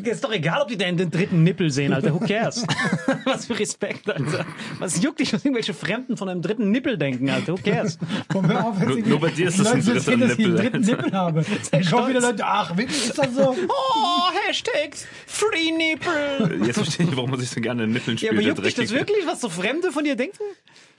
Ist 0.04 0.24
doch 0.24 0.34
egal, 0.34 0.62
ob 0.62 0.68
die 0.68 0.78
da 0.78 0.92
den 0.92 1.10
dritten 1.10 1.44
Nippel 1.44 1.72
sehen, 1.72 1.94
Alter. 1.94 2.14
Who 2.14 2.20
cares? 2.20 2.66
was 3.24 3.46
für 3.46 3.58
Respekt, 3.58 4.10
Alter. 4.10 4.46
Was 4.80 5.02
juckt 5.02 5.20
dich, 5.22 5.32
was 5.32 5.46
irgendwelche 5.46 5.74
Fremden 5.74 6.18
von 6.18 6.28
einem 6.28 6.42
dritten 6.42 6.72
Nippel 6.72 6.98
denken, 6.98 7.30
Alter? 7.30 7.54
Who 7.54 7.60
cares? 7.64 7.98
Komm, 8.32 8.48
hör 8.50 8.66
auf, 8.68 8.80
Nur- 8.80 8.98
nur 9.00 9.20
bei 9.22 9.30
dir 9.30 9.48
ist 9.48 9.60
das 9.60 9.68
ein 9.68 9.82
dritter 9.82 10.00
sehen, 10.02 10.20
dass 10.20 10.32
ich 10.34 10.40
einen 10.46 10.54
Nippel, 10.56 10.70
dritten 10.72 10.86
Nippel 10.86 11.12
habe. 11.14 11.46
Dann 11.72 11.86
kommen 11.86 12.10
wieder 12.10 12.22
Leute, 12.22 12.46
ach, 12.46 12.76
wirklich 12.76 13.06
ist 13.08 13.18
das 13.18 13.34
so? 13.34 13.45
Oh, 13.52 14.22
Hashtag 14.48 14.96
Free 15.28 15.72
Nippel. 15.72 16.66
Jetzt 16.66 16.78
verstehe 16.78 17.08
ich, 17.08 17.16
warum 17.16 17.32
man 17.32 17.40
sich 17.40 17.50
so 17.50 17.60
gerne 17.62 17.84
in 17.84 17.92
Nippeln 17.92 18.18
Ja, 18.18 18.28
spielt. 18.28 18.32
aber 18.34 18.42
der 18.42 18.50
juckt 18.50 18.66
dich 18.66 18.76
das 18.76 18.92
wirklich, 18.92 19.26
was 19.26 19.42
so 19.42 19.50
Fremde 19.50 19.92
von 19.92 20.04
dir 20.04 20.16
denken? 20.16 20.44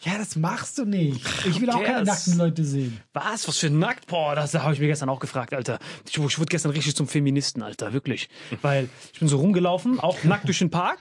Ja, 0.03 0.19
das 0.19 0.37
machst 0.37 0.79
du 0.79 0.85
nicht. 0.85 1.25
Ich 1.47 1.61
will 1.61 1.71
auch 1.71 1.83
keine 1.83 2.05
cares? 2.05 2.07
nackten 2.09 2.39
Leute 2.39 2.65
sehen. 2.65 3.01
Was? 3.15 3.49
Was 3.49 3.59
für 3.59 3.71
nackt? 3.71 4.07
Boah, 4.07 4.35
das 4.35 4.55
habe 4.55 4.75
ich 4.75 4.81
mir 4.81 4.89
gestern 4.89 5.09
auch 5.09 5.21
gefragt, 5.21 5.55
Alter. 5.55 5.79
Ich, 6.07 6.17
ich 6.17 6.39
wurde 6.39 6.51
gestern 6.51 6.71
richtig 6.73 6.95
zum 6.95 7.09
Feministen, 7.09 7.63
Alter, 7.63 7.93
wirklich. 7.93 8.29
Weil 8.63 8.89
ich 9.13 9.19
bin 9.21 9.29
so 9.29 9.39
rumgelaufen, 9.39 9.99
auch 10.01 10.23
nackt 10.25 10.47
durch 10.47 10.59
den 10.59 10.71
Park. 10.71 10.99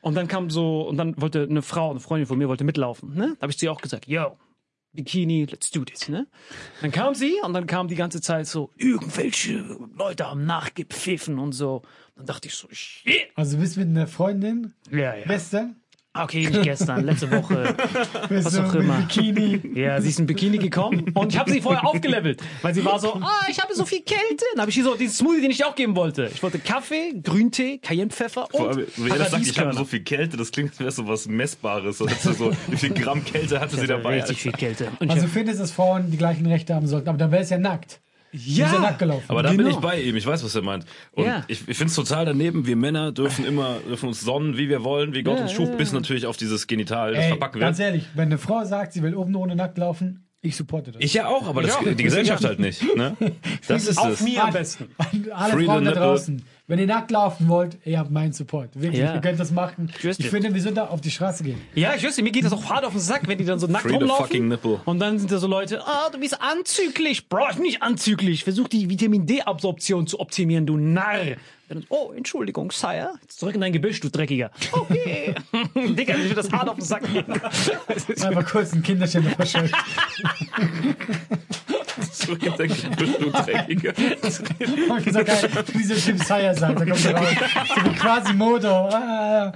Und 0.00 0.14
dann 0.14 0.28
kam 0.28 0.48
so, 0.48 0.82
und 0.88 0.96
dann 0.96 1.20
wollte 1.20 1.42
eine 1.48 1.60
Frau, 1.62 1.90
eine 1.90 2.00
Freundin 2.00 2.26
von 2.26 2.38
mir, 2.38 2.48
wollte 2.48 2.64
mitlaufen. 2.64 3.14
Ne? 3.14 3.34
Da 3.38 3.42
habe 3.42 3.50
ich 3.52 3.58
zu 3.58 3.66
ihr 3.66 3.72
auch 3.72 3.80
gesagt, 3.80 4.06
yo, 4.06 4.36
Bikini, 4.92 5.44
let's 5.44 5.70
do 5.70 5.84
this. 5.84 6.08
Ne? 6.08 6.26
Dann 6.80 6.90
kam 6.90 7.14
sie 7.14 7.34
und 7.42 7.52
dann 7.52 7.66
kam 7.66 7.88
die 7.88 7.94
ganze 7.94 8.20
Zeit 8.20 8.46
so, 8.46 8.70
irgendwelche 8.76 9.58
Leute 9.96 10.28
haben 10.28 10.44
nachgepfiffen 10.46 11.38
und 11.38 11.52
so. 11.52 11.82
Dann 12.16 12.26
dachte 12.26 12.48
ich 12.48 12.54
so, 12.54 12.68
shit. 12.70 13.28
Also 13.34 13.56
du 13.56 13.62
bist 13.62 13.76
mit 13.76 13.88
einer 13.88 14.06
Freundin, 14.06 14.74
Ja, 14.90 15.14
ja. 15.14 15.28
Western, 15.28 15.76
Okay, 16.22 16.48
nicht 16.48 16.62
gestern, 16.62 17.04
letzte 17.04 17.30
Woche. 17.30 17.74
Was 18.30 18.58
auch 18.58 18.74
immer. 18.74 18.98
Bikini. 18.98 19.60
Ja, 19.74 20.00
sie 20.00 20.08
ist 20.08 20.18
in 20.18 20.26
Bikini 20.26 20.58
gekommen 20.58 21.12
und 21.14 21.32
ich 21.32 21.38
habe 21.38 21.50
sie 21.50 21.60
vorher 21.60 21.86
aufgelevelt, 21.86 22.42
weil 22.62 22.74
sie 22.74 22.84
war 22.84 22.98
so, 22.98 23.14
ah, 23.20 23.46
ich 23.48 23.58
habe 23.60 23.74
so 23.74 23.84
viel 23.84 24.02
Kälte. 24.02 24.44
Dann 24.54 24.62
habe 24.62 24.70
ich 24.70 24.74
hier 24.74 24.84
so 24.84 24.94
diesen 24.94 25.14
Smoothie, 25.14 25.42
den 25.42 25.50
ich 25.50 25.64
auch 25.64 25.74
geben 25.74 25.96
wollte. 25.96 26.30
Ich 26.32 26.42
wollte 26.42 26.58
Kaffee, 26.58 27.14
Grüntee, 27.22 27.78
Cayennepfeffer 27.78 28.48
Vor 28.50 28.60
und 28.60 28.68
allem, 28.76 28.86
Wenn 28.96 29.12
jeder 29.12 29.24
sagt, 29.26 29.46
ich 29.46 29.58
habe 29.58 29.72
so 29.74 29.84
viel 29.84 30.00
Kälte, 30.00 30.36
das 30.36 30.50
klingt, 30.50 30.70
als 30.72 30.80
wäre 30.80 30.90
so 30.90 31.08
was 31.08 31.28
Messbares. 31.28 32.00
Also 32.02 32.32
so, 32.32 32.52
wie 32.68 32.76
viel 32.76 32.90
Gramm 32.90 33.24
Kälte 33.24 33.60
hatte 33.60 33.76
sie 33.76 33.82
Also 33.82 33.94
dabei? 33.94 34.16
richtig 34.16 34.38
viel 34.42 34.52
Kälte. 34.52 34.88
Und 35.00 35.10
Also 35.10 35.26
ich, 35.26 35.32
findest, 35.32 35.60
dass 35.60 35.70
Frauen 35.72 36.10
die 36.10 36.16
gleichen 36.16 36.46
Rechte 36.46 36.74
haben 36.74 36.86
sollten, 36.86 37.08
aber 37.08 37.18
dann 37.18 37.30
wäre 37.30 37.42
es 37.42 37.50
ja 37.50 37.58
nackt. 37.58 38.00
Du 38.32 38.38
bist 38.38 38.58
ja 38.58 38.78
nackt 38.80 38.98
gelaufen. 38.98 39.24
Aber 39.28 39.42
da 39.42 39.48
bin 39.50 39.58
Genau. 39.58 39.70
ich 39.70 39.76
bei 39.76 40.00
ihm, 40.02 40.14
ich 40.16 40.26
weiß, 40.26 40.44
was 40.44 40.54
er 40.54 40.62
meint. 40.62 40.84
Und 41.12 41.24
Ja. 41.24 41.44
ich, 41.48 41.66
ich 41.66 41.76
finde 41.76 41.90
es 41.90 41.94
total 41.94 42.26
daneben, 42.26 42.66
wir 42.66 42.76
Männer 42.76 43.10
dürfen 43.12 43.44
immer, 43.46 43.78
dürfen 43.88 44.08
uns 44.08 44.20
sonnen, 44.20 44.56
wie 44.58 44.68
wir 44.68 44.84
wollen, 44.84 45.14
wie 45.14 45.22
Gott 45.22 45.36
Ja, 45.38 45.42
uns 45.44 45.52
schuf, 45.52 45.68
ja, 45.70 45.76
bis 45.76 45.92
natürlich 45.92 46.26
auf 46.26 46.36
dieses 46.36 46.66
Genital, 46.66 47.14
das 47.14 47.24
Ey, 47.24 47.28
verbacken 47.30 47.60
ganz 47.60 47.78
wird. 47.78 47.88
ehrlich, 47.88 48.04
wenn 48.14 48.26
eine 48.26 48.38
Frau 48.38 48.64
sagt, 48.64 48.92
sie 48.92 49.02
will 49.02 49.14
oben 49.14 49.34
ohne 49.34 49.56
nackt 49.56 49.78
laufen, 49.78 50.27
ich 50.40 50.54
supporte 50.56 50.92
das. 50.92 51.02
Ich 51.02 51.14
ja 51.14 51.26
auch, 51.26 51.46
aber 51.48 51.62
das, 51.62 51.76
auch. 51.76 51.82
die 51.84 51.96
Gesellschaft 52.02 52.44
halt 52.44 52.60
nicht. 52.60 52.82
Ne? 52.96 53.16
Das 53.66 53.86
ist 53.86 53.98
auf 53.98 54.12
es. 54.12 54.20
mir 54.20 54.42
am 54.44 54.52
besten. 54.52 54.86
Alle 55.32 55.52
Free 55.52 55.64
Frauen 55.64 55.84
da 55.84 55.90
draußen, 55.92 56.42
wenn 56.68 56.78
ihr 56.78 56.86
nackt 56.86 57.10
laufen 57.10 57.48
wollt, 57.48 57.76
ihr 57.84 57.98
habt 57.98 58.10
meinen 58.10 58.32
Support. 58.32 58.70
Wirklich, 58.74 59.00
Ja. 59.00 59.14
ihr 59.14 59.20
könnt 59.20 59.40
das 59.40 59.50
machen. 59.50 59.90
schwör's 59.98 60.18
Ich 60.18 60.26
dir. 60.26 60.30
finde, 60.30 60.54
wir 60.54 60.62
sind 60.62 60.76
da 60.76 60.86
auf 60.86 61.00
die 61.00 61.10
Straße 61.10 61.42
gehen. 61.42 61.60
Ja, 61.74 61.94
ich 61.96 62.02
nicht, 62.02 62.22
mir 62.22 62.30
geht 62.30 62.44
das 62.44 62.52
auch 62.52 62.70
hart 62.70 62.84
auf 62.84 62.92
den 62.92 63.00
Sack, 63.00 63.26
wenn 63.26 63.36
die 63.38 63.44
dann 63.44 63.58
so 63.58 63.66
nackt 63.66 63.84
Free 63.86 63.94
rumlaufen. 63.94 64.26
fucking 64.26 64.48
nipple. 64.48 64.80
Und 64.84 65.00
dann 65.00 65.18
sind 65.18 65.32
da 65.32 65.38
so 65.38 65.48
Leute, 65.48 65.82
ah, 65.86 66.08
du 66.12 66.18
bist 66.20 66.40
anzüglich. 66.40 67.28
Bro, 67.28 67.46
ich 67.50 67.54
bin 67.56 67.64
nicht 67.64 67.82
anzüglich. 67.82 68.44
Versuch 68.44 68.68
die 68.68 68.88
Vitamin 68.88 69.26
D-Absorption 69.26 70.06
zu 70.06 70.20
optimieren, 70.20 70.66
du 70.66 70.76
Narr. 70.76 71.36
Oh, 71.88 72.12
Entschuldigung, 72.16 72.70
Sire. 72.70 73.14
Jetzt 73.22 73.38
zurück 73.40 73.54
in 73.54 73.60
dein 73.60 73.72
Gebüsch, 73.72 74.00
du 74.00 74.10
Dreckiger. 74.10 74.50
Okay. 74.72 75.34
Digga, 75.74 76.14
ich 76.14 76.30
will 76.30 76.34
das 76.34 76.50
hart 76.50 76.68
auf 76.68 76.76
den 76.76 76.84
Sack. 76.84 77.02
Einfach 78.22 78.46
kurz 78.50 78.72
ein 78.72 78.82
Kinderständer 78.82 79.30
verscheucht. 79.36 79.74
Dein 82.58 82.68
Gebüsch, 82.68 83.16
du 83.18 83.30
Dreckiger. 83.30 83.92
Und 84.90 85.04
gesagt, 85.04 85.26
geil, 85.26 85.50
wie 85.72 85.78
dieser 85.78 85.96
Typ 85.96 86.22
Sire 86.22 86.54
sagt, 86.54 86.80
da 86.80 86.84
kommt 86.84 87.04
er 87.04 87.16
raus. 87.16 87.28
So 87.68 87.84
wie 87.84 87.94
quasi 87.94 88.32
Moto. 88.32 88.88
Ah. 88.88 89.52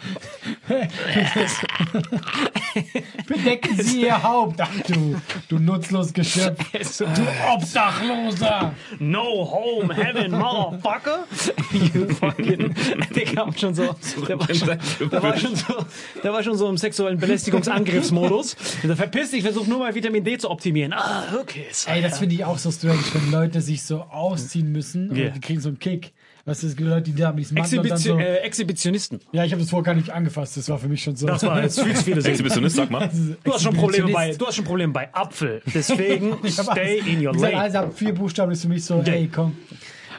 Bedecken 3.27 3.77
Sie 3.83 4.03
Ihr 4.03 4.23
Haupt. 4.23 4.61
Ach 4.61 4.69
du, 4.87 5.21
du 5.49 5.59
nutzlos 5.59 6.13
Geschöpf. 6.13 6.59
Du 6.99 7.07
Obdachloser. 7.53 8.75
No 8.99 9.49
home 9.51 9.95
heaven, 9.95 10.33
motherfucker. 10.33 11.25
You 11.73 12.09
fucking. 12.15 12.75
Der 13.15 13.25
kam 13.25 13.57
schon 13.57 13.75
so. 13.75 13.95
Der 14.29 14.39
war 14.39 14.55
schon, 14.55 14.79
der 15.11 15.23
war 15.23 15.37
schon 15.37 15.57
so, 15.57 15.85
der 16.23 16.33
war 16.33 16.43
schon 16.43 16.57
so 16.57 16.69
im 16.69 16.77
sexuellen 16.77 17.19
Belästigungsangriffsmodus. 17.19 18.57
Der 18.83 18.97
verpiss 18.97 19.31
dich, 19.31 19.43
versuch 19.43 19.67
nur 19.67 19.79
mal 19.79 19.95
Vitamin 19.95 20.25
D 20.25 20.39
zu 20.39 20.51
optimieren. 20.51 20.93
Ah, 20.93 21.25
okay. 21.41 21.67
Ey, 21.87 22.03
das 22.03 22.19
finde 22.19 22.32
ich 22.35 22.45
auch 22.45 22.59
so 22.59 22.71
strange, 22.71 22.99
wenn 23.13 23.31
Leute 23.31 23.61
sich 23.61 23.83
so 23.83 24.03
ausziehen 24.03 24.71
müssen 24.73 25.15
Ja. 25.15 25.27
und 25.29 25.37
die 25.37 25.41
kriegen 25.41 25.61
so 25.61 25.69
einen 25.69 25.79
Kick. 25.79 26.13
Weißt 26.45 26.65
du, 26.65 26.67
es 26.67 26.75
gibt 26.77 26.89
Leute, 26.89 27.03
die 27.03 27.15
da 27.15 27.31
und 27.31 27.39
dann 27.53 27.57
Exhibition, 27.57 27.99
so, 27.99 28.19
äh, 28.19 28.39
Exhibitionisten. 28.39 29.21
Ja, 29.31 29.45
ich 29.45 29.53
habe 29.53 29.63
das 29.63 29.71
vorher 29.71 29.85
gar 29.85 29.95
nicht 29.95 30.11
angefasst. 30.11 30.57
Das 30.57 30.69
war 30.69 30.77
für 30.77 30.89
mich 30.89 31.01
schon 31.01 31.15
so. 31.15 31.29
Das 31.29 31.45
war 31.45 31.63
jetzt 31.63 31.81
viel 31.81 31.95
zu 31.95 32.03
viele 32.03 32.21
Sinn. 32.21 32.33
Exhibitionist, 32.33 32.75
sag 32.77 32.91
mal. 32.91 33.09
Du 33.45 33.53
hast 33.53 33.63
schon 33.63 33.77
Probleme 33.77 34.11
bei, 34.11 34.33
du 34.33 34.47
hast 34.47 34.57
schon 34.57 34.65
Probleme 34.65 34.93
bei 34.93 35.15
Apfel. 35.15 35.63
Deswegen 35.73 36.37
stay 36.49 36.99
in 37.07 37.25
your 37.25 37.33
lane. 37.35 37.57
alles 37.57 37.75
ab 37.77 37.93
vier 37.95 38.13
Buchstaben 38.13 38.51
ist 38.51 38.63
für 38.63 38.69
mich 38.69 38.85
so, 38.85 39.01
ey, 39.03 39.31
komm. 39.33 39.57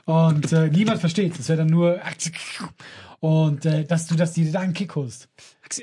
Und 0.06 0.52
äh, 0.54 0.68
niemand 0.70 1.00
versteht. 1.02 1.38
Das 1.38 1.50
wäre 1.50 1.60
dann 1.60 1.68
nur. 1.68 2.00
Und 3.24 3.66
äh, 3.66 3.86
dass 3.86 4.08
du, 4.08 4.16
dass 4.16 4.34
die 4.34 4.52
da 4.52 4.60
einen 4.60 4.74
Kick 4.74 4.96
holst. 4.96 5.30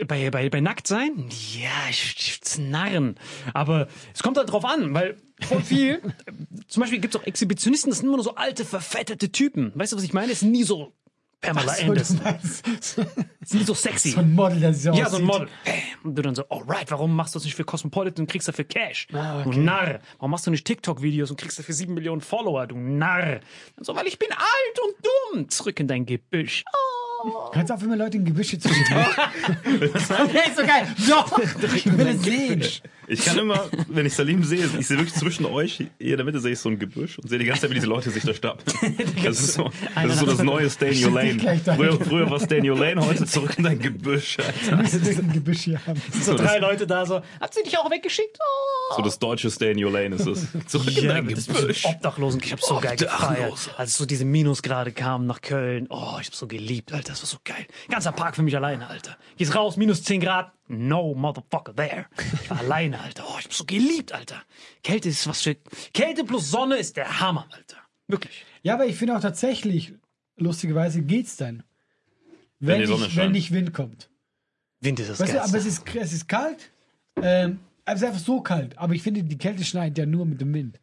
Bei, 0.07 0.29
bei, 0.29 0.51
bei 0.51 0.61
nackt 0.61 0.87
sein? 0.87 1.31
Ja, 1.59 1.71
ich, 1.89 2.15
ich 2.45 2.59
Narren. 2.59 3.15
Aber 3.55 3.89
es 4.13 4.23
kommt 4.23 4.37
halt 4.37 4.53
drauf 4.53 4.67
an, 4.67 4.93
weil 4.93 5.17
voll 5.41 5.63
viel, 5.63 6.03
zum 6.69 6.83
Beispiel 6.83 7.01
gibt 7.01 7.15
es 7.15 7.21
auch 7.21 7.25
Exhibitionisten, 7.27 7.89
das 7.91 8.01
sind 8.01 8.09
immer 8.09 8.19
nur 8.19 8.25
so 8.25 8.35
alte, 8.35 8.67
verfettete 8.67 9.33
Typen. 9.33 9.73
Weißt 9.75 9.91
du, 9.93 9.97
was 9.97 10.05
ich 10.05 10.13
meine? 10.13 10.33
Es 10.33 10.41
sind 10.41 10.51
nie 10.53 10.65
so 10.65 10.93
Pamela 11.41 11.73
So, 11.77 11.95
so 11.95 13.07
Es 13.41 13.49
sind 13.49 13.61
nie 13.61 13.65
so 13.65 13.73
sexy. 13.73 14.15
ein 14.19 14.35
Model, 14.35 14.61
der 14.61 14.75
so 14.75 14.93
ja, 14.93 15.09
so 15.09 15.17
ein 15.17 15.23
aussieht. 15.23 15.41
Model. 15.41 15.49
Und 16.05 16.15
du 16.17 16.21
dann 16.21 16.35
so, 16.35 16.47
alright, 16.51 16.91
warum 16.91 17.17
machst 17.17 17.35
du 17.35 17.39
das 17.39 17.45
nicht 17.47 17.55
für 17.55 17.65
Cosmopolitan 17.65 18.25
und 18.25 18.31
kriegst 18.31 18.49
dafür 18.49 18.67
Cash? 18.67 19.07
Ah, 19.15 19.45
Du 19.45 19.53
Narr. 19.53 20.01
Warum 20.19 20.33
machst 20.33 20.47
du 20.47 20.51
nicht 20.51 20.67
TikTok-Videos 20.67 21.31
und 21.31 21.41
kriegst 21.41 21.59
dafür 21.59 21.75
sieben 21.75 21.95
Millionen 21.95 22.21
Follower? 22.21 22.67
Du 22.67 22.77
Narr. 22.77 23.41
Und 23.77 23.87
so, 23.87 23.97
weil 23.97 24.07
ich 24.09 24.19
bin 24.19 24.29
alt 24.31 24.79
und 24.85 25.07
dumm. 25.39 25.49
Zurück 25.49 25.81
in 25.81 25.89
dein 25.89 26.05
Gebüsch. 26.05 26.65
Oh. 26.71 27.00
Kannst 27.53 27.71
du 27.71 27.75
aufhören, 27.75 27.99
Leute 27.99 28.17
in 28.17 28.25
Gebüsche 28.25 28.59
zu 28.59 28.69
okay, 28.69 28.81
ist 30.49 30.57
so 30.57 30.63
geil. 30.65 30.87
Doch, 31.09 31.39
ich 31.75 31.99
will 31.99 32.07
es 32.07 32.23
sehen. 32.23 32.65
Ich 33.11 33.25
kann 33.25 33.39
immer, 33.39 33.69
wenn 33.89 34.07
ich 34.07 34.15
Salim 34.15 34.45
sehe, 34.45 34.69
ich 34.79 34.87
sehe 34.87 34.97
wirklich 34.97 35.17
zwischen 35.17 35.45
euch, 35.45 35.79
hier 35.79 35.91
in 35.99 36.17
der 36.17 36.25
Mitte 36.25 36.39
sehe 36.39 36.53
ich 36.53 36.61
so 36.61 36.69
ein 36.69 36.79
Gebüsch 36.79 37.19
und 37.19 37.29
sehe 37.29 37.41
die 37.41 37.45
ganze 37.45 37.63
Zeit, 37.63 37.71
wie 37.71 37.75
diese 37.75 37.89
Leute 37.89 38.09
sich 38.11 38.23
da 38.23 38.33
stapeln. 38.33 38.97
Das 39.25 39.41
ist 39.41 39.55
so 39.55 39.71
das, 39.95 40.13
ist 40.13 40.19
so 40.21 40.27
das 40.27 40.43
neue 40.43 40.71
Stay 40.71 40.93
in 40.93 41.05
Your 41.05 41.13
Lane. 41.13 41.61
Früher, 41.65 42.01
früher 42.01 42.31
war 42.31 42.39
Stay 42.39 42.59
in 42.59 42.71
Your 42.71 42.79
Lane, 42.79 43.05
heute 43.05 43.27
zurück 43.27 43.55
in 43.59 43.65
dein 43.65 43.79
Gebüsch. 43.81 44.39
Alter. 44.39 44.71
Du 44.71 44.77
müsstest 44.77 45.19
ein 45.19 45.33
Gebüsch 45.33 45.63
hier 45.63 45.85
haben. 45.87 46.01
So 46.21 46.37
drei 46.37 46.59
Leute 46.59 46.87
da 46.87 47.05
so, 47.05 47.23
habt 47.41 47.57
ihr 47.57 47.65
dich 47.65 47.77
auch 47.79 47.91
weggeschickt? 47.91 48.39
Oh. 48.39 48.97
So 48.97 49.03
das 49.03 49.19
deutsche 49.19 49.51
Stay 49.51 49.73
in 49.73 49.85
Your 49.85 49.91
Lane 49.91 50.15
ist 50.15 50.27
es. 50.27 50.47
Zurück 50.67 50.97
in 50.97 51.09
dein 51.09 51.29
das 51.29 51.47
Gebüsch. 51.47 51.85
Obdachlosen, 51.85 52.41
ich 52.45 52.53
hab 52.53 52.61
so 52.61 52.79
geil 52.79 52.97
gefeiert. 52.97 53.75
Als 53.77 53.97
so 53.97 54.07
diese 54.07 54.25
Minusgrade 54.25 54.93
kamen 54.93 55.27
nach 55.27 55.41
Köln. 55.41 55.87
Oh, 55.91 56.19
ich 56.21 56.29
hab 56.29 56.35
so 56.35 56.47
geliebt, 56.47 56.93
Alter, 56.93 57.09
das 57.11 57.23
war 57.23 57.29
so 57.29 57.39
geil. 57.45 57.67
Ganzer 57.89 58.13
Park 58.13 58.37
für 58.37 58.43
mich 58.43 58.57
alleine, 58.57 58.89
Alter. 58.89 59.17
Gehst 59.37 59.55
raus, 59.55 59.77
minus 59.77 60.03
10 60.05 60.21
Grad. 60.21 60.53
No 60.73 61.15
motherfucker 61.15 61.75
there. 61.75 62.07
Ich 62.43 62.49
war 62.49 62.61
alleine, 62.61 63.01
Alter. 63.01 63.25
Oh, 63.27 63.37
ich 63.41 63.47
hab 63.47 63.53
so 63.53 63.65
geliebt, 63.65 64.13
Alter. 64.13 64.41
Kälte 64.85 65.09
ist 65.09 65.27
was 65.27 65.43
für... 65.43 65.57
Kälte 65.93 66.23
plus 66.23 66.49
Sonne 66.49 66.77
ist 66.77 66.97
der 66.97 67.19
Hammer, 67.19 67.49
Alter. 67.51 67.79
Wirklich. 68.07 68.45
Ja, 68.63 68.75
aber 68.75 68.87
ich 68.87 68.95
finde 68.95 69.17
auch 69.17 69.21
tatsächlich, 69.21 69.95
lustigerweise 70.37 71.03
geht's 71.03 71.37
dann. 71.37 71.65
Wenn, 72.61 72.83
die 72.83 72.87
Sonne 72.87 73.07
nicht, 73.07 73.17
wenn 73.17 73.33
nicht 73.33 73.51
Wind 73.53 73.75
kommt. 73.75 74.11
Wind 74.81 75.01
ist 75.01 75.11
das 75.11 75.19
Weißt 75.19 75.35
du, 75.35 75.43
aber 75.43 75.59
es 75.59 75.67
ist, 75.67 75.83
es 75.93 76.13
ist 76.13 76.29
kalt. 76.29 76.71
Ähm, 77.21 77.59
es 77.85 77.97
ist 77.97 78.05
einfach 78.05 78.21
so 78.21 78.41
kalt. 78.41 78.79
Aber 78.79 78.95
ich 78.95 79.03
finde, 79.03 79.25
die 79.25 79.39
Kälte 79.39 79.65
schneit 79.65 79.99
ja 79.99 80.07
nur 80.07 80.25
mit 80.25 80.41
dem 80.41 80.55
Wind. 80.55 80.79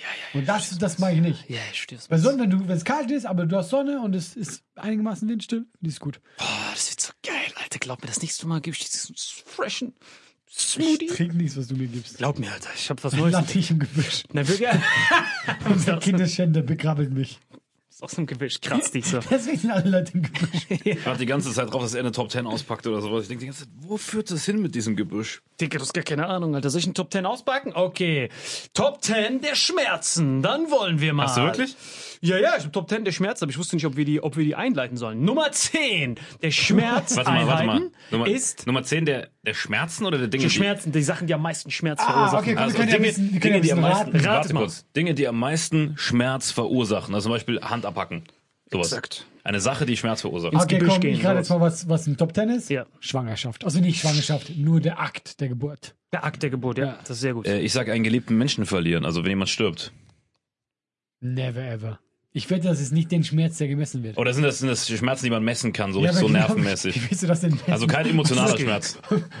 ja, 0.00 0.06
ja, 0.32 0.40
Und 0.40 0.48
das, 0.48 0.78
das 0.78 0.98
mag 0.98 1.12
ich 1.12 1.20
nicht. 1.20 1.50
ja, 1.50 1.60
ich 1.70 1.82
steh's. 1.82 2.08
Bei 2.08 2.16
Sonne, 2.16 2.44
wenn 2.44 2.50
du, 2.50 2.60
wenn 2.60 2.76
es 2.76 2.86
kalt 2.86 3.10
ist, 3.10 3.26
aber 3.26 3.44
du 3.44 3.54
hast 3.54 3.68
Sonne 3.68 4.00
und 4.00 4.14
es 4.14 4.34
ist 4.34 4.62
einigermaßen 4.76 5.28
windstill, 5.28 5.66
die 5.80 5.90
ist 5.90 6.00
gut. 6.00 6.22
Oh, 6.38 6.44
das 6.72 6.90
wird 6.90 7.00
so 7.00 7.12
geil, 7.22 7.52
Alter. 7.68 7.78
Glaub 7.80 8.00
mir, 8.02 8.08
das 8.08 8.22
nächste 8.22 8.46
Mal 8.46 8.60
gebe 8.60 8.74
ich 8.76 8.84
dir 8.84 8.90
diesen 8.90 9.14
freshen 9.44 9.94
Ich 10.46 10.56
Smoothie. 10.58 11.06
trinke 11.06 11.36
nichts, 11.36 11.56
was 11.56 11.68
du 11.68 11.76
mir 11.76 11.86
gibst. 11.86 12.16
Glaub 12.18 12.38
mir, 12.38 12.50
Alter, 12.50 12.70
ich 12.74 12.88
hab 12.88 13.04
was 13.04 13.12
Neues. 13.14 13.32
Lande 13.32 13.58
ich 13.58 13.70
im 13.70 13.78
Gebüsch. 13.78 14.24
Na, 14.32 14.46
wirklich? 14.48 14.70
Unser 15.66 15.96
Kinderschänder 16.00 16.62
begrabbelt 16.62 17.12
mich. 17.12 17.38
Aus 18.00 18.12
dem 18.12 18.26
Gebüsch 18.26 18.60
kratzt 18.60 18.94
dich 18.94 19.06
so. 19.06 19.18
Deswegen 19.30 19.58
sind 19.58 19.70
alle 19.72 19.90
Leute 19.90 20.12
im 20.14 20.22
Gebüsch. 20.22 20.66
Ich 20.84 21.04
warte 21.04 21.18
die 21.18 21.26
ganze 21.26 21.52
Zeit 21.52 21.72
drauf, 21.72 21.82
dass 21.82 21.94
er 21.94 22.00
eine 22.00 22.12
Top 22.12 22.30
10 22.30 22.46
auspackt 22.46 22.86
oder 22.86 23.00
sowas. 23.02 23.22
Ich 23.22 23.28
denke 23.28 23.40
die 23.40 23.46
ganze 23.46 23.64
Zeit, 23.64 23.72
wo 23.80 23.96
führt 23.96 24.30
das 24.30 24.44
hin 24.44 24.62
mit 24.62 24.74
diesem 24.74 24.94
Gebüsch? 24.94 25.42
Digga, 25.60 25.78
du 25.78 25.82
hast 25.82 25.92
gar 25.92 26.04
keine 26.04 26.26
Ahnung, 26.26 26.54
Alter. 26.54 26.70
Soll 26.70 26.78
ich 26.78 26.86
einen 26.86 26.94
Top 26.94 27.12
10 27.12 27.26
auspacken? 27.26 27.72
Okay. 27.74 28.28
Top 28.72 29.02
10 29.02 29.40
der 29.40 29.56
Schmerzen. 29.56 30.42
Dann 30.42 30.70
wollen 30.70 31.00
wir 31.00 31.12
mal. 31.12 31.24
Hast 31.26 31.38
du 31.38 31.42
wirklich? 31.42 31.76
Ja, 32.20 32.38
ja, 32.38 32.54
ich 32.56 32.62
habe 32.62 32.72
Top 32.72 32.88
10 32.88 33.04
der 33.04 33.12
Schmerzen, 33.12 33.44
aber 33.44 33.50
ich 33.50 33.58
wusste 33.58 33.76
nicht, 33.76 33.86
ob 33.86 33.96
wir 33.96 34.04
die, 34.04 34.22
ob 34.22 34.36
wir 34.36 34.44
die 34.44 34.54
einleiten 34.54 34.96
sollen. 34.96 35.24
Nummer 35.24 35.50
10 35.50 36.16
der 36.42 36.50
Schmerz 36.50 37.16
Warte 37.16 37.30
mal, 37.30 37.46
warte 37.46 37.66
mal. 37.66 37.90
Nummer, 38.10 38.26
ist 38.28 38.66
Nummer 38.66 38.82
10 38.82 39.04
der, 39.04 39.28
der 39.37 39.37
Schmerzen 39.54 40.04
oder 40.06 40.18
der 40.18 40.28
Dinge, 40.28 40.44
die 40.44 40.50
Schmerzen, 40.50 40.92
die 40.92 41.02
Sachen, 41.02 41.26
die 41.26 41.34
am 41.34 41.42
meisten 41.42 41.70
Schmerz 41.70 42.00
Ah, 42.00 42.12
verursachen. 42.12 42.38
okay, 42.38 42.50
die, 42.52 42.56
also 42.58 42.76
können 42.76 42.88
ja 42.88 42.94
Dinge, 42.96 43.08
wissen, 43.08 43.40
Dinge, 43.40 43.60
die 43.60 43.72
am 43.72 43.80
meisten, 43.80 43.98
raten. 44.04 44.16
Rate 44.16 44.28
warte 44.28 44.54
mal. 44.54 44.60
kurz, 44.60 44.84
Dinge, 44.96 45.14
die 45.14 45.28
am 45.28 45.38
meisten 45.38 45.94
Schmerz 45.96 46.50
verursachen. 46.50 47.14
Also 47.14 47.24
zum 47.28 47.32
Beispiel 47.32 47.60
Hand 47.60 47.86
abhacken. 47.86 48.24
Sowas. 48.70 48.88
Exakt. 48.92 49.26
Eine 49.44 49.60
Sache, 49.60 49.86
die 49.86 49.96
Schmerz 49.96 50.20
verursacht. 50.20 50.52
Ins 50.52 50.64
Okay, 50.64 50.78
komm, 50.86 51.00
gehen, 51.00 51.14
ich 51.14 51.24
rate 51.24 51.38
jetzt 51.38 51.48
mal, 51.48 51.60
was, 51.60 51.88
was 51.88 52.06
ein 52.06 52.18
Top 52.18 52.34
Ten 52.34 52.50
ist. 52.50 52.68
Ja. 52.68 52.84
Schwangerschaft. 53.00 53.64
Also 53.64 53.80
nicht 53.80 53.98
Schwangerschaft, 54.00 54.54
nur 54.56 54.80
der 54.80 55.00
Akt 55.00 55.40
der 55.40 55.48
Geburt. 55.48 55.94
Der 56.12 56.24
Akt 56.24 56.42
der 56.42 56.50
Geburt, 56.50 56.76
ja. 56.76 56.86
Ja. 56.86 56.98
Das 57.00 57.10
ist 57.10 57.20
sehr 57.20 57.32
gut. 57.32 57.46
Äh, 57.46 57.60
ich 57.60 57.72
sage 57.72 57.92
einen 57.92 58.04
geliebten 58.04 58.36
Menschen 58.36 58.66
verlieren, 58.66 59.06
also 59.06 59.22
wenn 59.24 59.30
jemand 59.30 59.48
stirbt. 59.48 59.92
Never 61.20 61.62
ever. 61.62 61.98
Ich 62.34 62.50
wette, 62.50 62.68
das 62.68 62.78
ist 62.78 62.92
nicht 62.92 63.10
den 63.10 63.24
Schmerz, 63.24 63.56
der 63.56 63.68
gemessen 63.68 64.02
wird. 64.02 64.18
Oder 64.18 64.34
sind 64.34 64.42
das, 64.42 64.58
sind 64.58 64.68
das 64.68 64.86
Schmerzen, 64.86 65.24
die 65.24 65.30
man 65.30 65.42
messen 65.42 65.72
kann, 65.72 65.94
so 65.94 66.00
Ja, 66.00 66.10
richtig 66.10 66.20
so 66.20 66.26
aber 66.26 66.34
genau, 66.34 66.46
nervenmäßig? 66.54 66.94
Wie 66.96 67.10
willst 67.10 67.22
du 67.22 67.26
das 67.26 67.40
denn 67.40 67.52
messen? 67.52 67.72
Also 67.72 67.86
kein 67.86 68.06
emotionaler 68.06 68.52
Okay. 68.52 68.64
Schmerz. 68.64 68.98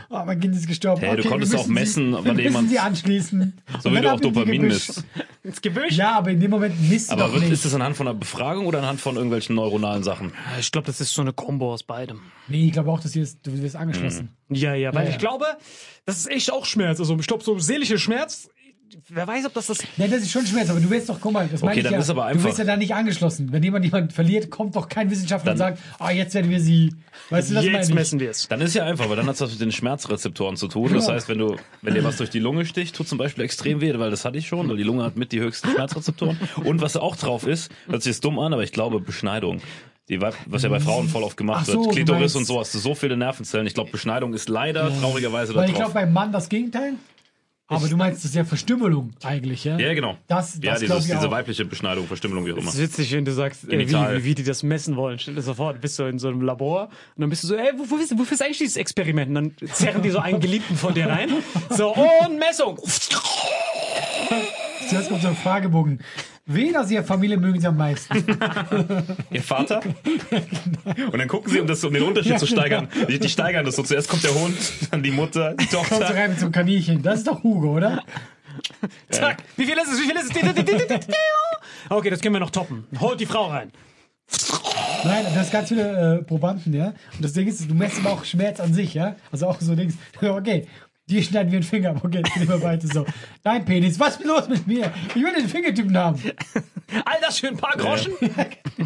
Oh, 0.08 0.16
mein 0.26 0.40
Kind 0.40 0.54
ist 0.56 0.66
gestorben. 0.66 1.00
Hey, 1.02 1.14
du 1.14 1.20
okay, 1.20 1.28
konntest 1.28 1.52
wir 1.52 1.60
auch 1.60 1.66
messen, 1.66 2.14
sie, 2.14 2.20
wann 2.24 2.38
jemand- 2.38 2.70
sie 2.70 2.78
anschließen. 2.78 3.52
So 3.82 3.92
wie 3.92 4.00
du 4.00 4.10
auch 4.10 4.18
Dopamin 4.20 4.62
misst. 4.62 5.04
Ins 5.44 5.60
Gebüsch? 5.60 5.92
Ja, 5.92 6.16
aber 6.16 6.30
in 6.30 6.40
dem 6.40 6.50
Moment 6.50 6.74
misst 6.88 7.10
du 7.10 7.12
Aber 7.12 7.24
doch 7.24 7.32
wird, 7.34 7.42
nicht. 7.44 7.52
ist 7.52 7.66
das 7.66 7.74
anhand 7.74 7.94
von 7.96 8.08
einer 8.08 8.18
Befragung 8.18 8.64
oder 8.66 8.78
anhand 8.78 9.00
von 9.02 9.16
irgendwelchen 9.16 9.54
neuronalen 9.54 10.02
Sachen? 10.02 10.32
Ich 10.58 10.72
glaube, 10.72 10.86
das 10.86 11.00
ist 11.02 11.12
so 11.12 11.20
eine 11.20 11.34
Kombo 11.34 11.72
aus 11.74 11.82
beidem. 11.82 12.20
nee, 12.48 12.66
ich 12.68 12.72
glaube 12.72 12.90
auch, 12.90 13.00
dass 13.00 13.12
du, 13.12 13.18
jetzt- 13.18 13.46
du 13.46 13.52
wirst 13.60 13.76
angeschlossen. 13.76 14.30
Ja, 14.48 14.74
ja, 14.74 14.94
weil 14.94 15.02
Ja, 15.04 15.08
ja. 15.10 15.14
ich 15.14 15.18
glaube, 15.20 15.44
das 16.06 16.16
ist 16.16 16.30
echt 16.30 16.50
auch 16.50 16.64
Schmerz. 16.64 16.98
Also 17.00 17.14
ich 17.20 17.26
glaube, 17.26 17.44
so 17.44 17.58
seelischer 17.58 17.98
Schmerz, 17.98 18.48
wer 19.08 19.26
weiß, 19.26 19.46
ob 19.46 19.54
das 19.54 19.66
das... 19.68 19.78
Nee, 19.96 20.08
das 20.08 20.22
ist 20.22 20.30
schon 20.30 20.46
Schmerz, 20.46 20.70
aber 20.70 20.80
du 20.80 20.88
wirst 20.90 21.08
doch, 21.08 21.20
guck 21.20 21.32
mal, 21.32 21.48
das 21.50 21.60
meine 21.60 21.72
Okay, 21.72 21.80
ich 21.80 21.84
dann 21.84 21.92
ja, 21.94 21.98
ist 22.00 22.10
aber 22.10 22.22
du 22.22 22.28
einfach. 22.28 22.44
wirst 22.48 22.58
ja 22.58 22.64
da 22.64 22.76
nicht 22.76 22.94
angeschlossen. 22.94 23.52
Wenn 23.52 23.62
jemand 23.62 23.84
jemand 23.84 24.12
verliert, 24.12 24.50
kommt 24.50 24.76
doch 24.76 24.88
kein 24.88 25.10
Wissenschaftler 25.10 25.52
und 25.52 25.58
Dann- 25.60 25.76
sagt, 25.76 25.82
ah, 25.98 26.10
jetzt 26.10 26.34
werden 26.34 26.50
wir 26.50 26.60
sie, 26.60 26.92
weißt 27.30 27.50
du, 27.50 27.54
das 27.54 27.64
Jetzt 27.64 27.94
messen 27.94 28.20
wir 28.20 28.30
es. 28.30 28.48
Dann 28.48 28.60
ist 28.60 28.74
ja 28.74 28.84
einfach, 28.84 29.08
weil 29.08 29.16
dann 29.16 29.26
hat 29.26 29.34
es 29.36 29.40
was 29.40 29.50
mit 29.52 29.60
den 29.60 29.72
Schmerzrezeptoren 29.72 30.56
zu 30.56 30.68
tun. 30.68 30.92
Das 30.92 31.04
Genau. 31.04 31.14
heißt, 31.16 31.28
wenn 31.28 31.38
du, 31.38 31.56
wenn 31.82 31.94
dir 31.94 32.04
was 32.04 32.16
durch 32.16 32.30
die 32.30 32.38
Lunge 32.40 32.64
sticht, 32.66 32.94
tut 32.96 33.08
zum 33.08 33.18
Beispiel 33.18 33.44
extrem 33.44 33.80
weh, 33.80 33.92
weil 33.98 34.10
das 34.10 34.24
hatte 34.24 34.38
ich 34.38 34.46
schon, 34.48 34.68
weil 34.68 34.76
die 34.76 34.82
Lunge 34.84 35.04
hat 35.04 35.16
mit 35.16 35.32
die 35.32 35.40
höchsten 35.40 35.68
Schmerzrezeptoren. 35.70 36.38
Und 36.64 36.80
was 36.80 36.96
auch 36.96 37.16
drauf 37.16 37.46
ist, 37.46 37.70
hört 37.88 38.02
sich 38.02 38.12
jetzt 38.12 38.24
dumm 38.24 38.38
an, 38.38 38.52
aber 38.52 38.62
ich 38.62 38.72
glaube 38.72 39.00
Beschneidung. 39.00 39.60
Die, 40.08 40.22
Weib- 40.22 40.36
was 40.46 40.62
ja 40.62 40.70
bei 40.70 40.80
Frauen 40.80 41.06
voll 41.06 41.22
oft 41.22 41.36
gemacht 41.36 41.60
Ach 41.64 41.66
so, 41.66 41.72
wird. 41.74 41.84
du 41.86 41.90
Klitoris 41.90 42.20
meinst- 42.20 42.36
und 42.36 42.44
so 42.46 42.58
hast 42.58 42.72
du 42.74 42.78
so 42.78 42.94
viele 42.94 43.14
Nervenzellen. 43.18 43.66
Ich 43.66 43.74
glaube, 43.74 43.90
Beschneidung 43.90 44.32
ist 44.32 44.48
leider 44.48 44.90
traurigerweise 45.00 45.52
da 45.52 45.60
Weil 45.60 45.68
ich 45.68 45.74
glaube, 45.74 45.92
beim 45.92 46.12
Mann 46.14 46.32
das 46.32 46.48
Gegenteil. 46.48 46.94
Aber 47.70 47.86
du 47.86 47.96
meinst, 47.96 48.20
das 48.24 48.30
ist 48.30 48.34
ja 48.34 48.44
Verstümmelung 48.44 49.10
eigentlich, 49.22 49.64
ja? 49.64 49.78
ja, 49.78 49.92
genau. 49.92 50.16
Das, 50.26 50.58
ja, 50.62 50.72
das 50.72 50.80
glaube 50.80 50.94
dieses, 51.00 51.10
ich 51.10 51.14
diese 51.16 51.28
auch. 51.28 51.30
weibliche 51.32 51.64
Beschneidung, 51.66 52.06
Verstümmelung, 52.06 52.46
wie 52.46 52.52
auch 52.52 52.56
immer. 52.56 52.66
Das 52.66 52.76
ist 52.76 52.80
witzig, 52.80 53.12
wenn 53.12 53.24
du 53.26 53.32
sagst, 53.32 53.64
äh, 53.68 53.78
wie, 53.78 53.90
wie, 53.92 54.24
wie 54.24 54.34
die 54.34 54.42
das 54.44 54.62
messen 54.62 54.96
wollen. 54.96 55.18
Stell 55.18 55.34
dir 55.34 55.42
du 55.42 55.72
bist 55.74 55.96
so 55.96 56.06
in 56.06 56.18
so 56.18 56.28
einem 56.28 56.40
Labor 56.40 56.84
und 57.16 57.20
dann 57.20 57.28
bist 57.30 57.42
du 57.44 57.48
so, 57.48 57.56
ey, 57.56 57.72
wo- 57.76 57.82
wofür 57.90 58.00
ist, 58.02 58.18
wofür 58.18 58.32
ist 58.34 58.42
eigentlich 58.42 58.58
dieses 58.58 58.76
Experiment? 58.76 59.28
Und 59.28 59.34
dann 59.34 59.68
zerren 59.74 60.00
die 60.02 60.10
so 60.10 60.18
einen 60.18 60.40
Geliebten 60.40 60.76
von 60.76 60.94
dir 60.94 61.08
rein. 61.08 61.30
So, 61.70 61.94
und 61.94 62.38
Messung. 62.38 62.78
Zuerst 64.88 65.08
kommt 65.08 65.22
so 65.22 65.28
ein 65.28 65.36
Fragebogen. 65.36 66.00
Wen 66.46 66.76
aus 66.76 66.90
ihrer 66.90 67.04
Familie 67.04 67.36
mögen 67.36 67.60
sie 67.60 67.66
am 67.66 67.76
meisten? 67.76 68.14
Ihr 69.30 69.42
Vater? 69.42 69.80
Und 71.12 71.18
dann 71.18 71.28
gucken 71.28 71.52
sie, 71.52 71.60
um, 71.60 71.66
das, 71.66 71.84
um 71.84 71.92
den 71.92 72.02
Unterschied 72.02 72.32
Ja, 72.32 72.38
zu 72.38 72.46
steigern. 72.46 72.88
Die, 73.08 73.18
die 73.18 73.28
steigern 73.28 73.66
das 73.66 73.76
so. 73.76 73.82
Zuerst 73.82 74.08
kommt 74.08 74.24
der 74.24 74.34
Hund, 74.34 74.56
dann 74.90 75.02
die 75.02 75.10
Mutter, 75.10 75.54
die 75.54 75.66
Kommt 75.66 75.88
so 75.88 75.96
Tochter. 75.98 76.14
rein 76.14 76.30
mit 76.30 76.40
so 76.40 76.46
einem 76.46 76.52
Kaninchen. 76.52 77.02
Das 77.02 77.18
ist 77.18 77.26
doch 77.26 77.42
Hugo, 77.42 77.76
oder? 77.76 78.02
Zack. 79.10 79.42
Wie 79.56 79.66
viel 79.66 79.76
ist 79.76 79.92
es? 79.92 80.00
Wie 80.00 80.06
viel 80.06 80.16
ist 80.16 80.34
es? 80.34 81.06
Okay, 81.90 82.10
das 82.10 82.20
können 82.20 82.34
wir 82.34 82.40
noch 82.40 82.50
toppen. 82.50 82.86
Holt 82.98 83.20
die 83.20 83.26
Frau 83.26 83.46
rein. 83.48 83.70
Nein, 85.04 85.24
das 85.34 85.46
ist 85.46 85.52
ganz 85.52 85.68
viele 85.68 86.18
äh, 86.20 86.22
Probanden, 86.24 86.74
ja. 86.74 86.88
Und 87.14 87.22
das 87.24 87.32
Ding 87.32 87.46
ist, 87.46 87.68
du 87.70 87.74
messt 87.74 87.98
aber 88.00 88.10
auch 88.10 88.24
Schmerz 88.24 88.60
an 88.60 88.74
sich, 88.74 88.94
ja. 88.94 89.16
Also 89.32 89.46
auch 89.46 89.60
so 89.60 89.74
Dings. 89.74 89.94
Okay, 90.20 90.66
die 91.08 91.22
schneiden 91.22 91.50
wir 91.52 91.60
den 91.60 91.64
Finger 91.66 91.90
ab. 91.90 92.00
Okay, 92.04 92.18
jetzt 92.18 92.34
gehen 92.34 92.48
wir 92.48 92.62
weiter 92.62 92.86
so. 92.86 93.04
Dein 93.42 93.64
Penis, 93.64 93.98
was 93.98 94.16
ist 94.16 94.24
los 94.24 94.48
mit 94.48 94.66
mir? 94.66 94.92
Ich 95.14 95.22
will 95.22 95.32
den 95.34 95.48
Fingertypen 95.48 95.96
haben. 95.96 96.20
All 97.04 97.18
das 97.20 97.38
für 97.38 97.48
ein 97.48 97.56
paar 97.56 97.76
Groschen? 97.76 98.12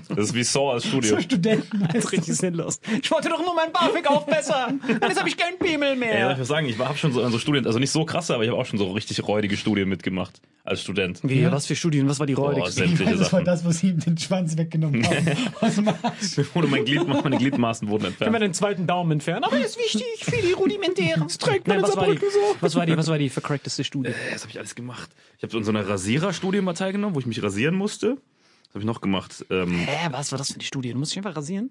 Das 0.08 0.18
ist 0.26 0.34
wie 0.34 0.42
Saw 0.42 0.72
als 0.72 0.86
Studio. 0.86 1.16
So 1.16 1.20
Studenten. 1.20 1.86
Das 1.92 2.04
ist 2.04 2.12
richtig 2.12 2.34
sinnlos. 2.34 2.80
Ich 3.02 3.10
wollte 3.10 3.28
doch 3.28 3.40
nur 3.40 3.54
meinen 3.54 3.72
BAföG 3.72 4.06
aufbessern. 4.08 4.80
Und 4.86 5.02
jetzt 5.04 5.18
habe 5.18 5.28
ich 5.28 5.36
keinen 5.36 5.58
Piemel 5.58 5.90
Ja, 5.90 5.94
soll 5.94 5.94
ich 5.94 5.98
mehr. 6.00 6.36
was 6.40 6.48
sagen, 6.48 6.66
ich 6.68 6.78
habe 6.78 6.98
schon 6.98 7.12
so, 7.12 7.28
so 7.28 7.38
Studien, 7.38 7.66
also 7.66 7.78
nicht 7.78 7.90
so 7.92 8.04
krasse, 8.04 8.34
aber 8.34 8.42
ich 8.44 8.50
habe 8.50 8.58
auch 8.60 8.66
schon 8.66 8.78
so 8.78 8.90
richtig 8.92 9.22
räudige 9.26 9.56
Studien 9.56 9.88
mitgemacht 9.88 10.40
als 10.64 10.82
Student. 10.82 11.20
Wie, 11.22 11.50
was 11.50 11.66
für 11.66 11.76
Studien? 11.76 12.08
Was 12.08 12.18
war 12.18 12.26
die 12.26 12.32
räudigste? 12.34 12.84
Ich 12.84 12.98
weiß, 12.98 13.08
das 13.10 13.18
war 13.20 13.26
Sachen. 13.26 13.44
das, 13.44 13.64
wo 13.64 13.70
sie 13.70 13.88
ihm 13.90 14.00
den 14.00 14.18
Schwanz 14.18 14.56
weggenommen 14.56 15.04
haben. 15.06 15.26
Aus 15.60 15.74
dem 15.76 15.88
Arsch. 15.88 15.96
Ohne 16.54 16.66
mein 16.68 16.84
Glied, 16.84 17.06
meine 17.06 17.36
Gliedmaßen 17.38 17.88
wurden 17.88 18.02
Können 18.04 18.18
wir 18.18 18.26
entfernt. 18.26 18.42
den 18.44 18.54
zweiten 18.54 18.86
Daumen 18.86 19.12
entfernen? 19.12 19.44
Aber 19.44 19.58
ist 19.58 19.78
wichtig 19.78 20.04
für 20.20 20.40
die 20.42 20.52
rudimentären. 20.52 21.22
Das 21.22 21.38
trägt 21.38 21.66
Nein, 21.68 21.82
was, 21.82 21.96
war 21.96 22.06
die, 22.14 22.26
was 22.60 22.74
war 22.74 22.86
die, 22.86 22.96
was 22.96 23.08
war 23.08 23.18
die 23.18 23.28
vercrackteste 23.28 23.84
Studie? 23.84 24.10
Äh, 24.10 24.14
Das 24.32 24.42
habe 24.42 24.50
ich 24.50 24.58
alles 24.58 24.74
gemacht. 24.74 25.10
Ich 25.36 25.42
habe 25.42 25.52
so 25.52 25.58
in 25.58 25.64
so 25.64 25.70
einer 25.70 25.86
Rasiererstudie 25.88 26.60
mal 26.60 26.74
teilgenommen, 26.74 27.14
wo 27.14 27.20
ich 27.20 27.26
mich 27.26 27.42
rasieren 27.42 27.74
musste. 27.74 28.16
Was 28.66 28.70
habe 28.74 28.80
ich 28.80 28.84
noch 28.86 29.00
gemacht? 29.00 29.44
Ähm, 29.50 29.70
Hä, 29.80 30.08
was 30.12 30.32
war 30.32 30.38
das 30.38 30.52
für 30.52 30.58
die 30.58 30.64
Studie? 30.66 30.92
Du 30.92 30.98
musst 30.98 31.12
dich 31.12 31.18
einfach 31.18 31.36
rasieren? 31.36 31.70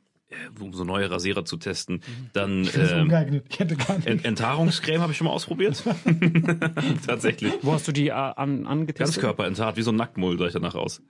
um 0.62 0.72
so 0.74 0.86
neue 0.86 1.12
Rasierer 1.12 1.44
zu 1.44 1.58
testen. 1.58 2.02
Dann 2.32 2.64
Das 2.64 2.76
ähm, 2.94 3.10
hätte 3.10 3.76
gar 3.76 3.98
nicht. 3.98 4.08
Ent- 4.08 4.24
Enthaarungscreme 4.24 5.02
habe 5.02 5.12
ich 5.12 5.18
schon 5.18 5.26
mal 5.28 5.34
ausprobiert. 5.34 5.84
Tatsächlich. 7.06 7.54
Wo 7.62 7.74
hast 7.74 7.88
du 7.88 7.92
die 7.92 8.08
äh, 8.08 8.12
an, 8.12 8.66
angetestet? 8.66 9.16
Ganzkörper 9.22 9.46
enthaart, 9.46 9.76
wie 9.78 9.82
so 9.82 9.92
ein 9.92 9.98
Nacktmull 9.98 10.38
sah 10.38 10.48
ich 10.48 10.54
danach 10.54 10.76
aus. 10.76 11.02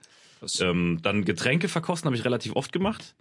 Ähm, 0.60 0.98
dann 1.02 1.24
Getränke 1.24 1.68
verkosten 1.68 2.06
habe 2.06 2.16
ich 2.16 2.24
relativ 2.24 2.56
oft 2.56 2.72
gemacht. 2.72 3.14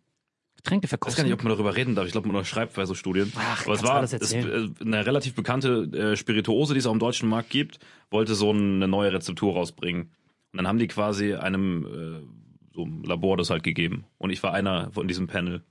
Getränke 0.64 0.86
Ich 0.86 0.92
weiß 0.92 1.00
gar 1.00 1.08
verkosten. 1.10 1.26
nicht, 1.26 1.34
ob 1.34 1.44
man 1.44 1.52
darüber 1.54 1.76
reden 1.76 1.96
darf. 1.96 2.06
Ich 2.06 2.12
glaube, 2.12 2.28
man 2.28 2.38
unterschreibt 2.38 2.74
bei 2.76 2.86
so 2.86 2.94
Studien. 2.94 3.32
Ach, 3.36 3.66
Aber 3.66 3.74
es 3.76 3.84
war 3.84 3.96
alles 3.96 4.14
es, 4.14 4.22
erzählen. 4.34 4.76
äh, 4.80 4.84
eine 4.84 5.06
relativ 5.06 5.34
bekannte 5.34 5.84
äh, 5.94 6.16
Spirituose, 6.16 6.74
die 6.74 6.80
es 6.80 6.86
auch 6.86 6.94
im 6.94 7.00
deutschen 7.00 7.30
Markt 7.30 7.50
gibt, 7.50 7.80
wollte 8.10 8.36
so 8.36 8.52
eine 8.52 8.88
neue 8.88 9.12
Rezeptur 9.14 9.54
rausbringen. 9.54 10.04
Und 10.52 10.58
dann 10.58 10.68
haben 10.68 10.80
die 10.80 10.88
quasi 10.88 11.34
einem 11.34 11.86
äh, 11.86 12.74
so 12.76 12.84
einem 12.84 13.04
Labor 13.04 13.38
das 13.38 13.50
halt 13.50 13.64
gegeben. 13.64 14.06
Und 14.18 14.30
ich 14.30 14.42
war 14.44 14.54
einer 14.54 14.92
von 14.92 15.08
diesem 15.08 15.28
Panel. 15.28 15.64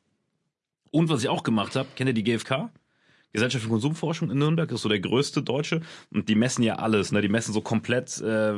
Und 0.91 1.09
was 1.09 1.23
ich 1.23 1.29
auch 1.29 1.43
gemacht 1.45 1.77
habe, 1.77 1.89
kennt 1.97 2.09
ihr 2.09 2.15
die 2.15 2.25
GfK? 2.25 2.71
Gesellschaft 3.33 3.65
für 3.65 3.71
Konsumforschung 3.71 4.31
in 4.31 4.39
Nürnberg 4.39 4.71
ist 4.73 4.83
so 4.83 4.89
der 4.89 5.01
größte 5.01 5.43
deutsche 5.43 5.81
und 6.13 6.29
die 6.29 6.35
messen 6.35 6.63
ja 6.63 6.77
alles, 6.77 7.13
ne? 7.13 7.21
Die 7.21 7.29
messen 7.29 7.53
so 7.53 7.61
komplett, 7.61 8.21
äh, 8.21 8.53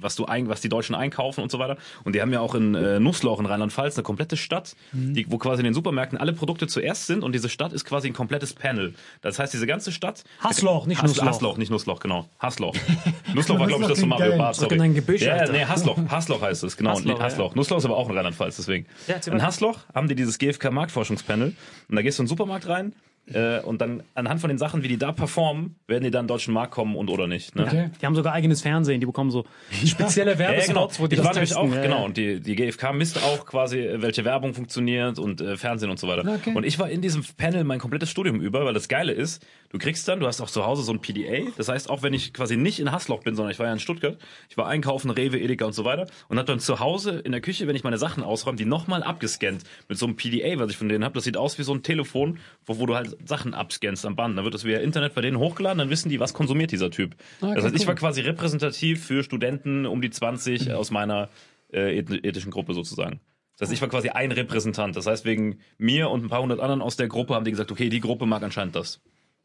was 0.00 0.16
du 0.16 0.24
ein, 0.24 0.48
was 0.48 0.60
die 0.60 0.68
Deutschen 0.68 0.94
einkaufen 0.94 1.42
und 1.42 1.50
so 1.50 1.58
weiter. 1.58 1.76
Und 2.04 2.14
die 2.14 2.22
haben 2.22 2.32
ja 2.32 2.40
auch 2.40 2.54
in 2.54 2.74
äh, 2.74 3.00
Nussloch 3.00 3.38
in 3.40 3.46
Rheinland-Pfalz 3.46 3.96
eine 3.96 4.02
komplette 4.02 4.36
Stadt, 4.36 4.76
die, 4.92 5.26
wo 5.30 5.38
quasi 5.38 5.60
in 5.60 5.64
den 5.64 5.74
Supermärkten 5.74 6.18
alle 6.18 6.32
Produkte 6.32 6.66
zuerst 6.66 7.06
sind 7.06 7.22
und 7.22 7.32
diese 7.34 7.48
Stadt 7.48 7.72
ist 7.72 7.84
quasi 7.84 8.08
ein 8.08 8.14
komplettes 8.14 8.54
Panel. 8.54 8.94
Das 9.20 9.38
heißt, 9.38 9.52
diese 9.52 9.66
ganze 9.66 9.92
Stadt. 9.92 10.24
Hassloch, 10.40 10.86
nicht 10.86 11.02
Hass, 11.02 11.10
Nussloch. 11.10 11.26
Hassloch, 11.26 11.56
nicht 11.58 11.70
Nussloch, 11.70 12.00
genau. 12.00 12.28
Hassloch. 12.38 12.74
Nussloch 13.34 13.58
war, 13.58 13.66
glaube 13.66 13.82
ich, 13.82 13.88
das 13.90 14.00
von 14.00 14.08
Mario 14.08 14.36
geil. 14.38 14.54
sorry. 14.54 14.80
Ein 14.80 14.94
Gebüsch, 14.94 15.22
Ja, 15.22 15.34
Alter. 15.34 15.52
nee, 15.52 15.64
Hassloch. 15.64 15.98
Hassloch 16.08 16.40
heißt 16.40 16.64
es, 16.64 16.76
genau. 16.76 16.90
Hassloch, 16.90 17.12
Hassloch. 17.12 17.22
Hassloch. 17.24 17.54
Nussloch 17.54 17.78
ist 17.78 17.84
aber 17.84 17.96
auch 17.96 18.08
in 18.08 18.16
Rheinland-Pfalz, 18.16 18.56
deswegen. 18.56 18.86
Ja, 19.06 19.16
in. 19.30 19.42
Hassloch 19.42 19.80
haben 19.94 20.08
die 20.08 20.14
dieses 20.14 20.38
GfK-Marktforschungspanel 20.38 21.54
und 21.88 21.96
da 21.96 22.02
gehst 22.02 22.18
du 22.18 22.22
in 22.22 22.24
den 22.24 22.28
Supermarkt 22.30 22.68
rein 22.68 22.94
äh, 23.32 23.60
und 23.60 23.80
dann 23.80 24.02
anhand 24.14 24.40
von 24.40 24.48
den 24.48 24.58
Sachen, 24.58 24.82
wie 24.82 24.88
die 24.88 24.98
da 24.98 25.12
performen, 25.12 25.76
werden 25.86 26.04
die 26.04 26.10
dann 26.10 26.20
in 26.20 26.24
den 26.26 26.28
deutschen 26.28 26.52
Markt 26.52 26.72
kommen 26.72 26.94
und 26.96 27.08
oder 27.08 27.26
nicht. 27.26 27.56
Ne? 27.56 27.64
Okay. 27.64 27.90
Die 28.00 28.06
haben 28.06 28.14
sogar 28.14 28.34
eigenes 28.34 28.60
Fernsehen, 28.62 29.00
die 29.00 29.06
bekommen 29.06 29.30
so 29.30 29.44
spezielle 29.84 30.32
Ja, 30.38 30.52
ja, 30.52 30.66
genau. 30.66 30.80
Werbespots, 30.82 31.00
wo 31.00 31.06
die 31.06 31.14
ich 31.14 31.20
das 31.22 31.26
war 31.26 31.34
testen. 31.34 31.56
auch, 31.58 31.74
Ja, 31.74 31.82
genau, 31.82 31.98
ja. 32.00 32.04
und 32.04 32.16
die, 32.16 32.40
die 32.40 32.54
GfK 32.54 32.92
misst 32.92 33.22
auch 33.22 33.46
quasi, 33.46 33.78
äh, 33.80 34.02
welche 34.02 34.24
Werbung 34.24 34.52
funktioniert 34.54 35.18
und 35.18 35.40
äh, 35.40 35.56
Fernsehen 35.56 35.90
und 35.90 35.98
so 35.98 36.06
weiter. 36.08 36.28
Okay. 36.28 36.52
Und 36.54 36.64
ich 36.64 36.78
war 36.78 36.90
in 36.90 37.00
diesem 37.00 37.24
Panel 37.36 37.64
mein 37.64 37.78
komplettes 37.78 38.10
Studium 38.10 38.40
über, 38.40 38.64
weil 38.64 38.74
das 38.74 38.88
Geile 38.88 39.12
ist, 39.12 39.44
du 39.74 39.78
kriegst 39.80 40.06
dann, 40.06 40.20
du 40.20 40.26
hast 40.26 40.40
auch 40.40 40.48
zu 40.48 40.64
Hause 40.64 40.82
so 40.84 40.92
ein 40.92 41.00
PDA, 41.00 41.50
das 41.56 41.68
heißt, 41.68 41.90
auch 41.90 42.02
wenn 42.02 42.14
ich 42.14 42.32
quasi 42.32 42.56
nicht 42.56 42.78
in 42.78 42.92
Hassloch 42.92 43.22
bin, 43.24 43.34
sondern 43.34 43.50
ich 43.50 43.58
war 43.58 43.66
ja 43.66 43.72
in 43.72 43.80
Stuttgart, 43.80 44.16
ich 44.48 44.56
war 44.56 44.68
einkaufen, 44.68 45.10
Rewe, 45.10 45.38
Edeka 45.40 45.64
und 45.66 45.72
so 45.72 45.84
weiter 45.84 46.06
und 46.28 46.38
hab 46.38 46.46
dann 46.46 46.60
zu 46.60 46.78
Hause 46.78 47.18
in 47.18 47.32
der 47.32 47.40
Küche, 47.40 47.66
wenn 47.66 47.74
ich 47.74 47.82
meine 47.82 47.98
Sachen 47.98 48.22
ausräume, 48.22 48.56
die 48.56 48.64
nochmal 48.64 49.02
abgescannt 49.02 49.64
mit 49.88 49.98
so 49.98 50.06
einem 50.06 50.14
PDA, 50.16 50.58
was 50.60 50.70
ich 50.70 50.76
von 50.76 50.88
denen 50.88 51.02
habe. 51.04 51.14
Das 51.14 51.24
sieht 51.24 51.36
aus 51.36 51.58
wie 51.58 51.64
so 51.64 51.74
ein 51.74 51.82
Telefon, 51.82 52.38
wo, 52.64 52.78
wo 52.78 52.86
du 52.86 52.94
halt 52.94 53.16
Sachen 53.28 53.52
abscannst 53.52 54.06
am 54.06 54.14
Band. 54.16 54.38
Dann 54.38 54.44
wird 54.44 54.54
das 54.54 54.64
via 54.64 54.78
Internet 54.78 55.14
bei 55.14 55.20
denen 55.20 55.38
hochgeladen, 55.38 55.78
dann 55.78 55.90
wissen 55.90 56.08
die, 56.08 56.20
was 56.20 56.32
konsumiert 56.34 56.70
dieser 56.70 56.90
Typ. 56.90 57.16
Okay, 57.40 57.54
das 57.56 57.64
heißt, 57.64 57.74
ich 57.74 57.86
war 57.86 57.96
quasi 57.96 58.20
repräsentativ 58.20 59.04
für 59.04 59.24
Studenten 59.24 59.86
um 59.86 60.00
die 60.00 60.10
20 60.10 60.72
aus 60.72 60.90
meiner 60.92 61.28
äh, 61.72 61.98
eth- 61.98 62.24
ethischen 62.24 62.52
Gruppe 62.52 62.74
sozusagen. 62.74 63.20
Das 63.58 63.68
heißt, 63.68 63.72
ich 63.74 63.80
war 63.82 63.88
quasi 63.88 64.08
ein 64.08 64.32
Repräsentant. 64.32 64.96
Das 64.96 65.06
heißt, 65.06 65.24
wegen 65.24 65.58
mir 65.78 66.10
und 66.10 66.24
ein 66.24 66.28
paar 66.28 66.42
hundert 66.42 66.60
anderen 66.60 66.82
aus 66.82 66.96
der 66.96 67.08
Gruppe 67.08 67.34
haben 67.34 67.44
die 67.44 67.50
gesagt, 67.50 67.70
okay, 67.70 67.88
die 67.88 68.00
Gruppe 68.00 68.26
mag 68.26 68.42
anscheinend 68.42 68.74
das. 68.76 69.00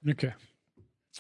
Okay. 0.08 0.34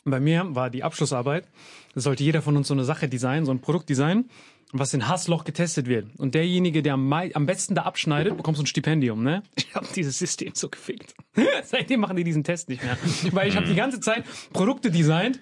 Bei 0.05 0.19
mir 0.19 0.55
war 0.55 0.69
die 0.69 0.83
Abschlussarbeit, 0.83 1.47
da 1.93 2.01
sollte 2.01 2.23
jeder 2.23 2.41
von 2.41 2.55
uns 2.55 2.67
so 2.67 2.73
eine 2.73 2.85
Sache 2.85 3.09
designen, 3.09 3.45
so 3.45 3.51
ein 3.51 3.59
Produkt 3.59 3.89
designen, 3.89 4.29
was 4.71 4.93
in 4.93 5.07
Hassloch 5.07 5.43
getestet 5.43 5.87
wird. 5.87 6.07
Und 6.17 6.35
derjenige, 6.35 6.81
der 6.83 6.93
am, 6.93 7.11
am 7.11 7.45
besten 7.45 7.75
da 7.75 7.83
abschneidet, 7.83 8.37
bekommt 8.37 8.57
so 8.57 8.63
ein 8.63 8.67
Stipendium, 8.67 9.23
ne? 9.23 9.43
Ich 9.55 9.75
habe 9.75 9.87
dieses 9.95 10.17
System 10.17 10.51
so 10.53 10.69
gefickt. 10.69 11.15
Seitdem 11.63 11.99
machen 11.99 12.15
die 12.15 12.23
diesen 12.23 12.43
Test 12.43 12.69
nicht 12.69 12.83
mehr. 12.83 12.97
Weil 13.31 13.49
ich 13.49 13.55
habe 13.55 13.67
die 13.67 13.75
ganze 13.75 13.99
Zeit 13.99 14.23
Produkte 14.53 14.91
designt, 14.91 15.39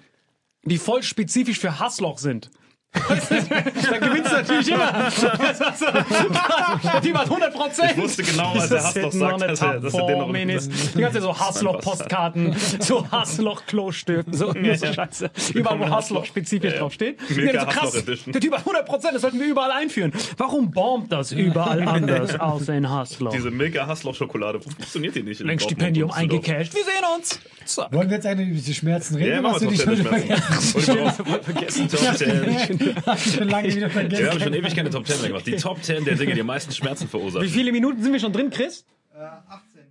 die 0.64 0.78
voll 0.78 1.04
spezifisch 1.04 1.60
für 1.60 1.80
Hassloch 1.80 2.18
sind. 2.18 2.50
da 2.94 3.98
gewinnst 3.98 4.32
du 4.32 4.36
natürlich 4.36 4.70
immer. 4.70 5.12
So, 5.12 5.28
der 5.28 7.02
Typ 7.02 7.18
hat 7.18 7.26
100 7.26 7.54
Prozent. 7.54 7.92
Ich 7.92 7.98
wusste 7.98 8.24
genau, 8.24 8.54
als 8.54 8.72
er 8.72 8.84
Hassloch 8.84 9.12
sagt, 9.12 9.42
dass 9.42 9.62
er, 9.62 9.80
dass 9.80 9.94
er 9.94 10.08
den 10.08 10.18
noch 10.18 10.34
Die 10.34 11.02
ganze 11.02 11.22
so 11.22 11.38
Hassloch-Postkarten, 11.38 12.56
so 12.80 13.06
Hassloch-Klostiften, 13.12 14.34
so, 14.34 14.54
Scheiße. 14.54 15.30
Überall, 15.54 15.80
wo 15.80 15.90
Hassloch 15.90 16.26
spezifisch 16.26 16.76
draufsteht. 16.76 17.20
Milka 17.30 17.54
Ja, 17.54 17.62
so 17.62 17.68
krass, 17.68 18.06
der 18.06 18.42
Typ 18.42 18.54
hat 18.54 18.60
100 18.60 18.86
Prozent, 18.86 19.16
das 19.16 19.22
sollten 19.22 19.40
wir 19.40 19.48
überall 19.48 19.72
einführen. 19.72 20.12
Warum 20.38 20.72
bombt 20.72 21.12
das 21.12 21.32
überall 21.32 21.82
anders 21.88 22.40
außer 22.40 22.74
in 22.74 22.90
Hassloch? 22.90 23.32
Diese 23.32 23.52
Milka 23.52 23.86
Hassloch 23.86 24.16
Schokolade, 24.16 24.60
wo 24.64 24.70
funktioniert 24.70 25.16
die 25.16 25.24
nicht? 25.24 25.42
Dortmund 25.58 25.62
Stipendium 25.62 26.12
eingecashed. 26.12 26.74
Wir 26.74 26.84
sehen 26.84 27.04
uns. 27.16 27.40
So. 27.68 27.84
Wollen 27.92 28.10
wir 28.10 28.16
jetzt 28.18 28.26
eigentlich 28.26 28.48
über 28.48 28.58
diese 28.58 28.74
Schmerzen 28.74 29.16
reden? 29.16 29.32
Ja, 29.32 29.42
machen 29.42 29.62
wir 29.62 29.68
die 29.70 29.76
10 29.78 29.86
schon 29.86 30.04
der 30.04 30.38
vergessen? 30.38 31.44
vergessen. 31.44 31.90
Top 31.90 32.16
10. 32.18 32.96
Hast 33.06 33.26
du 33.26 33.30
schon 33.32 33.50
lange 33.50 33.68
wieder 33.76 33.94
Wir 33.94 34.02
haben 34.02 34.10
vergessen. 34.10 34.40
schon 34.42 34.54
ewig 34.54 34.76
keine 34.76 34.90
Top 34.90 35.06
10 35.06 35.18
mehr 35.20 35.28
gemacht. 35.30 35.48
Die 35.48 35.56
Top 35.58 35.84
10 35.84 36.06
der 36.06 36.16
Dinge, 36.16 36.34
die 36.34 36.42
am 36.42 36.48
meisten 36.48 36.72
Schmerzen 36.72 37.06
Wie 37.06 37.10
verursachen. 37.10 37.50
viele 37.50 37.72
Minuten 37.72 38.02
sind 38.02 38.14
wir 38.14 38.20
schon 38.20 38.34
drin, 38.34 38.50
Chris? 38.50 38.86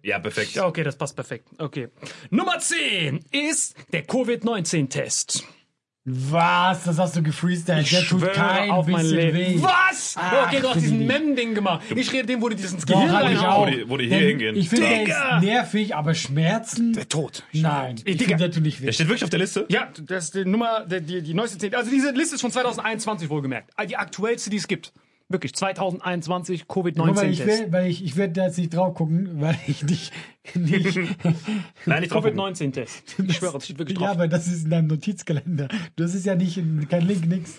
Ja, 0.02 0.18
perfekt. 0.20 0.54
Ja, 0.54 0.66
okay, 0.66 0.84
das 0.84 0.96
passt 0.96 1.16
perfekt. 1.16 1.48
Okay. 1.58 1.88
Nummer 2.30 2.58
10 2.60 3.24
ist 3.32 3.74
der 3.92 4.04
Covid-19-Test. 4.06 5.44
Was? 6.08 6.84
Das 6.84 6.98
hast 7.00 7.16
du 7.16 7.22
gefreestylt. 7.22 7.80
Ich 7.82 7.90
Der 7.90 8.00
tut 8.04 8.20
schwöre 8.20 8.30
kein 8.32 8.70
auf 8.70 8.86
mein 8.86 9.02
bisschen 9.02 9.16
Leben. 9.32 9.60
weh. 9.60 9.62
Was? 9.62 10.14
Ach, 10.16 10.46
okay, 10.46 10.60
du 10.60 10.68
hast 10.68 10.76
diesen. 10.80 11.04
Mem-Ding 11.04 11.52
gemacht. 11.54 11.82
Ich 11.96 12.12
rede 12.12 12.26
dem, 12.26 12.40
wo 12.40 12.48
du 12.48 12.54
dieses 12.54 12.74
ins 12.74 12.86
Gehirn 12.86 13.10
hab 13.10 13.22
ich 13.24 13.36
reinhauen. 13.38 13.44
auch. 13.52 13.66
Wo 13.66 13.70
die- 13.70 13.88
wo 13.90 13.96
die 13.96 14.06
hier 14.06 14.18
Denn 14.20 14.28
hingehen. 14.28 14.56
Ich 14.56 14.68
finde, 14.68 14.88
der 14.88 14.98
Digga! 15.00 15.36
ist 15.38 15.44
nervig, 15.44 15.96
aber 15.96 16.14
Schmerzen? 16.14 16.92
Der 16.92 17.08
Tod. 17.08 17.42
Nein. 17.52 17.96
Ich 18.04 18.18
Digga. 18.18 18.28
finde, 18.30 18.36
der 18.44 18.50
tut 18.52 18.62
nicht 18.62 18.80
weh. 18.80 18.86
Der 18.86 18.92
steht 18.92 19.08
wirklich 19.08 19.24
auf 19.24 19.30
der 19.30 19.40
Liste? 19.40 19.66
Ja, 19.68 19.88
das 20.00 20.24
ist 20.26 20.34
die 20.36 20.44
Nummer, 20.44 20.86
die, 20.86 21.00
die, 21.00 21.22
die 21.22 21.34
neueste 21.34 21.58
10. 21.58 21.74
Also 21.74 21.90
diese 21.90 22.12
Liste 22.12 22.36
ist 22.36 22.40
von 22.40 22.52
2021 22.52 23.28
wohlgemerkt. 23.28 23.70
Ah, 23.76 23.84
Die 23.84 23.96
aktuellste, 23.96 24.48
die 24.48 24.58
es 24.58 24.68
gibt. 24.68 24.92
Wirklich, 25.28 25.54
2021 25.54 26.66
Guck 26.68 26.84
mal, 26.84 26.90
ich 26.90 26.96
Covid-19-Test. 27.40 27.46
will, 27.64 27.72
weil 27.72 27.86
ich, 27.90 28.04
ich 28.04 28.16
werde 28.16 28.32
da 28.34 28.46
jetzt 28.46 28.58
nicht 28.58 28.72
drauf 28.74 28.94
gucken, 28.94 29.40
weil 29.40 29.58
ich 29.66 29.82
nicht, 29.82 30.12
nicht 30.54 30.96
Nein, 31.84 32.00
nicht 32.00 32.12
drauf. 32.12 32.22
gucken. 32.22 32.38
Covid-19-Test. 32.38 33.16
Ich 33.26 33.36
schwöre, 33.36 33.54
das 33.54 33.64
steht 33.64 33.78
wirklich 33.78 33.98
ja, 33.98 34.06
drauf. 34.06 34.16
aber 34.16 34.28
das 34.28 34.46
ist 34.46 34.64
in 34.64 34.70
deinem 34.70 34.86
Notizkalender. 34.86 35.68
Das 35.96 36.14
ist 36.14 36.26
ja 36.26 36.34
nicht, 36.36 36.56
in, 36.58 36.88
kein 36.88 37.02
Link, 37.06 37.26
nix. 37.26 37.58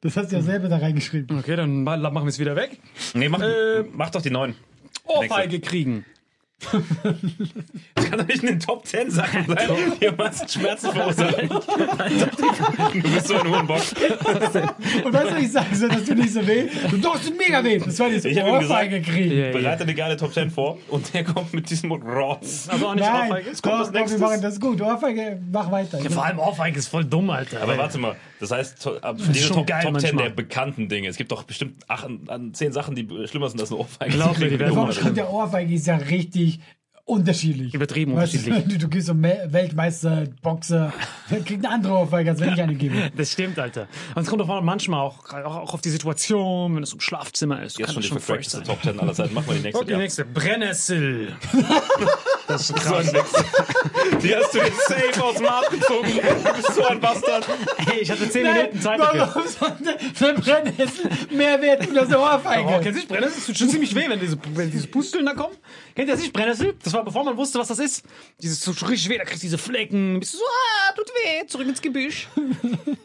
Das 0.00 0.16
hast 0.16 0.32
du 0.32 0.36
ja 0.36 0.42
selber 0.42 0.68
da 0.68 0.78
reingeschrieben. 0.78 1.38
Okay, 1.38 1.54
dann 1.56 1.84
ma- 1.84 1.96
machen 1.96 2.24
wir 2.24 2.28
es 2.30 2.38
wieder 2.38 2.56
weg. 2.56 2.78
Nee, 3.14 3.28
mach, 3.28 3.40
Äh, 3.40 3.84
mach 3.92 4.10
doch 4.10 4.22
die 4.22 4.30
9. 4.30 4.54
Ohrfeige 5.04 5.60
kriegen. 5.60 6.04
Das 7.94 8.04
kann 8.10 8.18
doch 8.18 8.26
nicht 8.26 8.42
in 8.42 8.48
den 8.50 8.60
Top 8.60 8.86
10 8.86 9.10
Sachen 9.10 9.46
sein, 9.46 9.68
die 10.00 10.08
am 10.08 10.16
meisten 10.16 10.48
Schmerzen 10.48 10.92
verursachen. 10.92 11.48
du 12.94 13.02
bist 13.02 13.28
so 13.28 13.34
ein 13.36 13.48
Hurenbock. 13.48 13.78
Und 15.04 15.12
weißt 15.12 15.30
du, 15.30 15.34
was 15.36 15.42
ich 15.42 15.52
sage, 15.52 15.74
so, 15.74 15.88
das 15.88 16.04
tut 16.04 16.18
nicht 16.18 16.32
so 16.32 16.46
weh. 16.46 16.64
Du 16.90 16.98
doch, 16.98 17.16
es 17.16 17.26
tut 17.26 17.38
mega 17.38 17.62
weh. 17.64 17.78
Das 17.78 17.98
war 17.98 18.08
dieses 18.08 18.24
Ich 18.26 18.38
hab 18.38 18.46
ihm 18.46 18.54
Ohrfeige 18.54 19.00
gesagt, 19.00 19.16
kriegen. 19.16 19.38
Ja, 19.38 19.50
Bereite 19.52 19.82
eine 19.84 19.94
geile 19.94 20.16
Top 20.16 20.32
10 20.34 20.50
vor 20.50 20.78
und 20.88 21.12
der 21.14 21.24
kommt 21.24 21.52
mit 21.54 21.68
diesem 21.70 21.92
Rotz. 21.92 22.68
Also 22.70 22.86
auch 22.88 22.94
nicht 22.94 23.04
Nein, 23.04 23.30
Ohrfeige. 23.30 23.50
kommt 23.50 23.64
doch, 23.64 23.78
das 23.78 23.92
doch, 23.92 24.10
wir 24.10 24.18
machen 24.18 24.42
das 24.42 24.60
gut. 24.60 24.80
Ohrfeige, 24.82 25.40
mach 25.50 25.70
weiter. 25.70 26.00
Ja, 26.02 26.10
vor 26.10 26.24
allem 26.24 26.38
Ohrfeige 26.38 26.78
ist 26.78 26.88
voll 26.88 27.04
dumm, 27.04 27.30
Alter. 27.30 27.62
Aber 27.62 27.76
warte 27.78 27.98
mal, 27.98 28.16
das 28.38 28.50
heißt, 28.50 28.86
ab- 29.02 29.16
diese 29.18 29.46
schon 29.46 29.56
Top, 29.58 29.66
geil 29.66 29.82
Top 29.82 29.98
10 29.98 30.02
manchmal. 30.14 30.24
der 30.24 30.34
bekannten 30.34 30.88
Dinge. 30.88 31.08
Es 31.08 31.16
gibt 31.16 31.32
doch 31.32 31.42
bestimmt 31.44 31.82
acht, 31.88 32.06
an 32.28 32.52
10 32.54 32.72
Sachen, 32.72 32.94
die 32.94 33.06
schlimmer 33.26 33.48
sind 33.48 33.60
als 33.60 33.70
eine 33.70 33.80
Ohrfeige. 33.80 34.12
Glaub 34.16 34.38
mir, 34.38 34.48
die 34.50 34.58
werden 34.58 34.86
das 34.86 35.12
der 35.14 35.30
Ohrfeige 35.32 35.74
ist 35.74 35.86
ja 35.86 35.96
richtig 35.96 36.49
ich, 36.50 36.60
unterschiedlich. 37.10 37.74
Übertrieben 37.74 38.14
Weißt 38.16 38.34
unterschiedlich. 38.34 38.64
Du, 38.78 38.78
du 38.86 38.88
gehst 38.88 39.06
so 39.08 39.14
Me- 39.14 39.46
Weltmeister, 39.48 40.24
Boxer, 40.42 40.92
der 41.30 41.40
kriegt 41.40 41.64
eine 41.64 41.74
andere 41.74 41.92
Ohrfeige, 41.94 42.30
als 42.30 42.40
wenn 42.40 42.52
ich 42.54 42.62
eine 42.62 42.74
gebe. 42.74 43.10
Das 43.16 43.32
stimmt, 43.32 43.58
Alter. 43.58 43.88
Und 44.14 44.22
es 44.22 44.28
kommt 44.28 44.42
auch 44.42 44.62
manchmal 44.62 45.00
auch, 45.00 45.18
auch, 45.32 45.56
auch 45.56 45.74
auf 45.74 45.80
die 45.80 45.90
Situation, 45.90 46.76
wenn 46.76 46.82
es 46.82 46.92
im 46.92 47.00
Schlafzimmer 47.00 47.62
ist. 47.62 47.78
Jetzt 47.78 47.88
schon 47.92 47.96
das 47.96 48.04
die 48.04 48.08
schon 48.08 48.20
fresh 48.20 48.48
sein. 48.48 48.64
Top 48.64 48.82
10 48.82 48.98
aller 49.00 49.12
Zeiten. 49.12 49.34
Mach 49.34 49.46
mal 49.46 49.54
die 49.56 49.62
nächste. 49.62 49.82
Okay, 49.82 49.92
Ja. 49.92 49.98
nächste. 49.98 50.24
Brennnessel. 50.24 51.36
Das 52.48 52.62
ist 52.62 52.68
So 52.68 52.74
ein 52.74 52.80
krass. 53.04 53.12
Wichser. 53.12 53.44
Die 54.22 54.34
hast 54.36 54.54
du 54.54 54.58
jetzt 54.58 54.86
safe 54.88 55.22
aus 55.24 55.34
dem 55.36 55.46
Arm 55.46 55.64
gezogen. 55.70 56.08
Du 56.44 56.52
bist 56.54 56.74
so 56.74 56.84
ein 56.86 57.00
Bastard. 57.00 57.46
Hey, 57.78 58.00
ich 58.00 58.10
hatte 58.10 58.28
10 58.28 58.42
Minuten 58.42 58.80
Zeit 58.80 58.98
dafür. 59.00 59.20
Warum 59.20 59.42
sollte 59.48 59.98
für 60.14 60.34
Brennnessel 60.34 61.10
mehr 61.36 61.60
Wert 61.62 61.84
tun 61.84 61.98
als 61.98 62.08
eine 62.08 62.18
Ohrfeige? 62.20 62.64
Oh, 62.68 62.72
kennst 62.74 62.86
du 62.86 62.92
nicht 62.92 63.08
Brennnessel? 63.08 63.36
Das 63.36 63.46
tut 63.46 63.58
schon 63.58 63.68
ziemlich 63.68 63.94
weh, 63.94 64.08
wenn 64.08 64.20
diese, 64.20 64.36
wenn 64.54 64.70
diese 64.70 64.86
Pusteln 64.88 65.26
da 65.26 65.34
kommen. 65.34 65.54
Kennt 65.94 66.08
ihr 66.08 66.14
das 66.14 66.20
nicht? 66.22 66.32
Brennnessel? 66.32 66.74
Das 66.82 66.92
war 66.92 66.99
bevor 67.04 67.24
man 67.24 67.36
wusste, 67.36 67.58
was 67.58 67.68
das 67.68 67.78
ist. 67.78 68.04
Dieses 68.42 68.62
schon 68.64 68.88
richtig 68.88 69.08
weh, 69.08 69.18
da 69.18 69.24
kriegst 69.24 69.42
du 69.42 69.46
diese 69.46 69.58
Flecken. 69.58 70.20
Bist 70.20 70.34
du 70.34 70.38
so, 70.38 70.44
ah, 70.44 70.92
tut 70.94 71.08
weh, 71.08 71.46
zurück 71.46 71.68
ins 71.68 71.80
Gebüsch. 71.82 72.28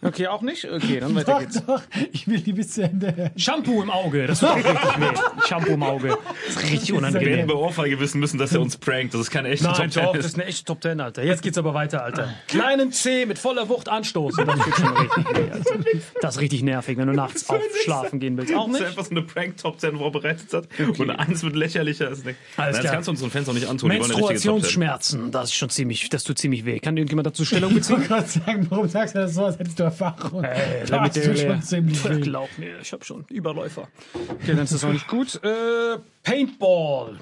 Okay, 0.01 0.27
auch 0.27 0.43
nicht? 0.43 0.65
Okay, 0.69 0.99
dann 0.99 1.15
weiter 1.15 1.31
doch, 1.33 1.39
geht's. 1.39 1.65
doch, 1.65 1.81
ich 2.13 2.27
will 2.27 2.39
die 2.39 2.53
bis 2.53 2.73
zu 2.73 2.83
Ende. 2.83 3.31
Shampoo 3.37 3.81
im 3.81 3.89
Auge, 3.89 4.27
das 4.27 4.39
tut 4.39 4.49
auch 4.49 4.55
richtig 4.57 4.99
weh. 4.99 5.47
Shampoo 5.47 5.71
im 5.73 5.81
Auge. 5.81 6.17
Das 6.45 6.55
ist 6.57 6.63
richtig 6.71 6.89
Wir 6.89 6.95
unangenehm. 6.97 7.33
hätten 7.37 7.47
bei 7.47 7.55
Ohrfeige 7.55 7.99
wissen 7.99 8.19
müssen, 8.19 8.37
dass 8.37 8.53
er 8.53 8.61
uns 8.61 8.77
prankt. 8.77 9.15
Das 9.15 9.21
ist 9.21 9.31
keine 9.31 9.49
echte 9.49 9.65
Nein, 9.65 9.73
Top 9.75 9.91
10 9.91 10.03
doch, 10.03 10.11
das 10.13 10.19
ist. 10.19 10.31
ist 10.33 10.35
eine 10.35 10.45
echte 10.45 10.65
Top 10.65 10.83
10, 10.83 10.99
Alter. 11.01 11.23
Jetzt 11.23 11.41
geht's 11.41 11.57
aber 11.57 11.73
weiter, 11.73 12.03
Alter. 12.03 12.35
Kleinen 12.47 12.91
C 12.91 13.25
mit 13.25 13.39
voller 13.39 13.67
Wucht 13.67 13.89
anstoßen, 13.89 14.45
das 14.45 14.59
tut 14.59 14.75
schon 14.75 14.95
richtig 14.97 15.25
weh, 15.37 15.51
Alter. 15.51 15.79
Das 16.21 16.35
ist 16.35 16.41
richtig 16.41 16.61
nervig, 16.61 16.97
wenn 16.99 17.07
du 17.07 17.13
nachts 17.13 17.49
aufschlafen 17.49 18.19
gehen 18.19 18.37
willst. 18.37 18.53
Auch 18.53 18.65
Das 18.67 18.75
ist 18.75 18.79
nicht? 18.81 18.89
einfach 18.89 19.05
so 19.05 19.11
eine 19.11 19.21
Prank-Top 19.23 19.79
10 19.79 19.97
vorbereitet 19.97 20.53
hat. 20.53 20.67
Und 20.99 21.09
eins 21.09 21.41
wird 21.41 21.55
lächerlicher 21.55 22.09
als 22.09 22.23
nicht. 22.23 22.37
Nein, 22.57 22.71
das 22.71 22.79
klar. 22.81 22.93
kannst 22.93 23.07
du 23.07 23.11
unseren 23.11 23.31
Fans 23.31 23.49
auch 23.49 23.53
nicht 23.53 23.67
antun. 23.67 23.74
10. 23.77 23.87
Menstruationsschmerzen, 23.87 25.31
das 25.31 25.45
ist 25.45 25.55
schon 25.55 25.69
ziemlich, 25.69 26.09
das 26.09 26.23
tut 26.23 26.37
ziemlich 26.37 26.65
weh. 26.65 26.79
Kann 26.79 26.97
irgendjemand 26.97 27.27
dazu 27.27 27.45
Stellung 27.45 27.73
beziehen? 27.73 28.01
Ich 28.01 28.09
wollte 28.09 28.25
gerade 28.25 28.45
sagen, 28.45 28.67
warum 28.69 28.87
sagst 28.87 29.15
du 29.15 29.19
das 29.19 29.33
so, 29.33 29.45
als 29.45 29.59
hättest 29.59 29.79
du 29.79 29.83
Erfahrung? 29.83 30.43
Äh, 30.43 30.85
das 30.85 31.13
tut 31.13 31.39
schon 31.39 31.61
ziemlich 31.61 32.09
weh. 32.09 32.21
Glaub 32.21 32.49
mir, 32.57 32.79
ich 32.81 32.91
habe 32.91 33.03
schon 33.03 33.25
Überläufer. 33.29 33.87
Okay, 34.13 34.53
dann 34.53 34.59
ist 34.59 34.73
das 34.73 34.83
auch 34.83 34.93
nicht 34.93 35.07
gut. 35.07 35.39
Äh, 35.43 35.97
Paintball. 36.23 37.17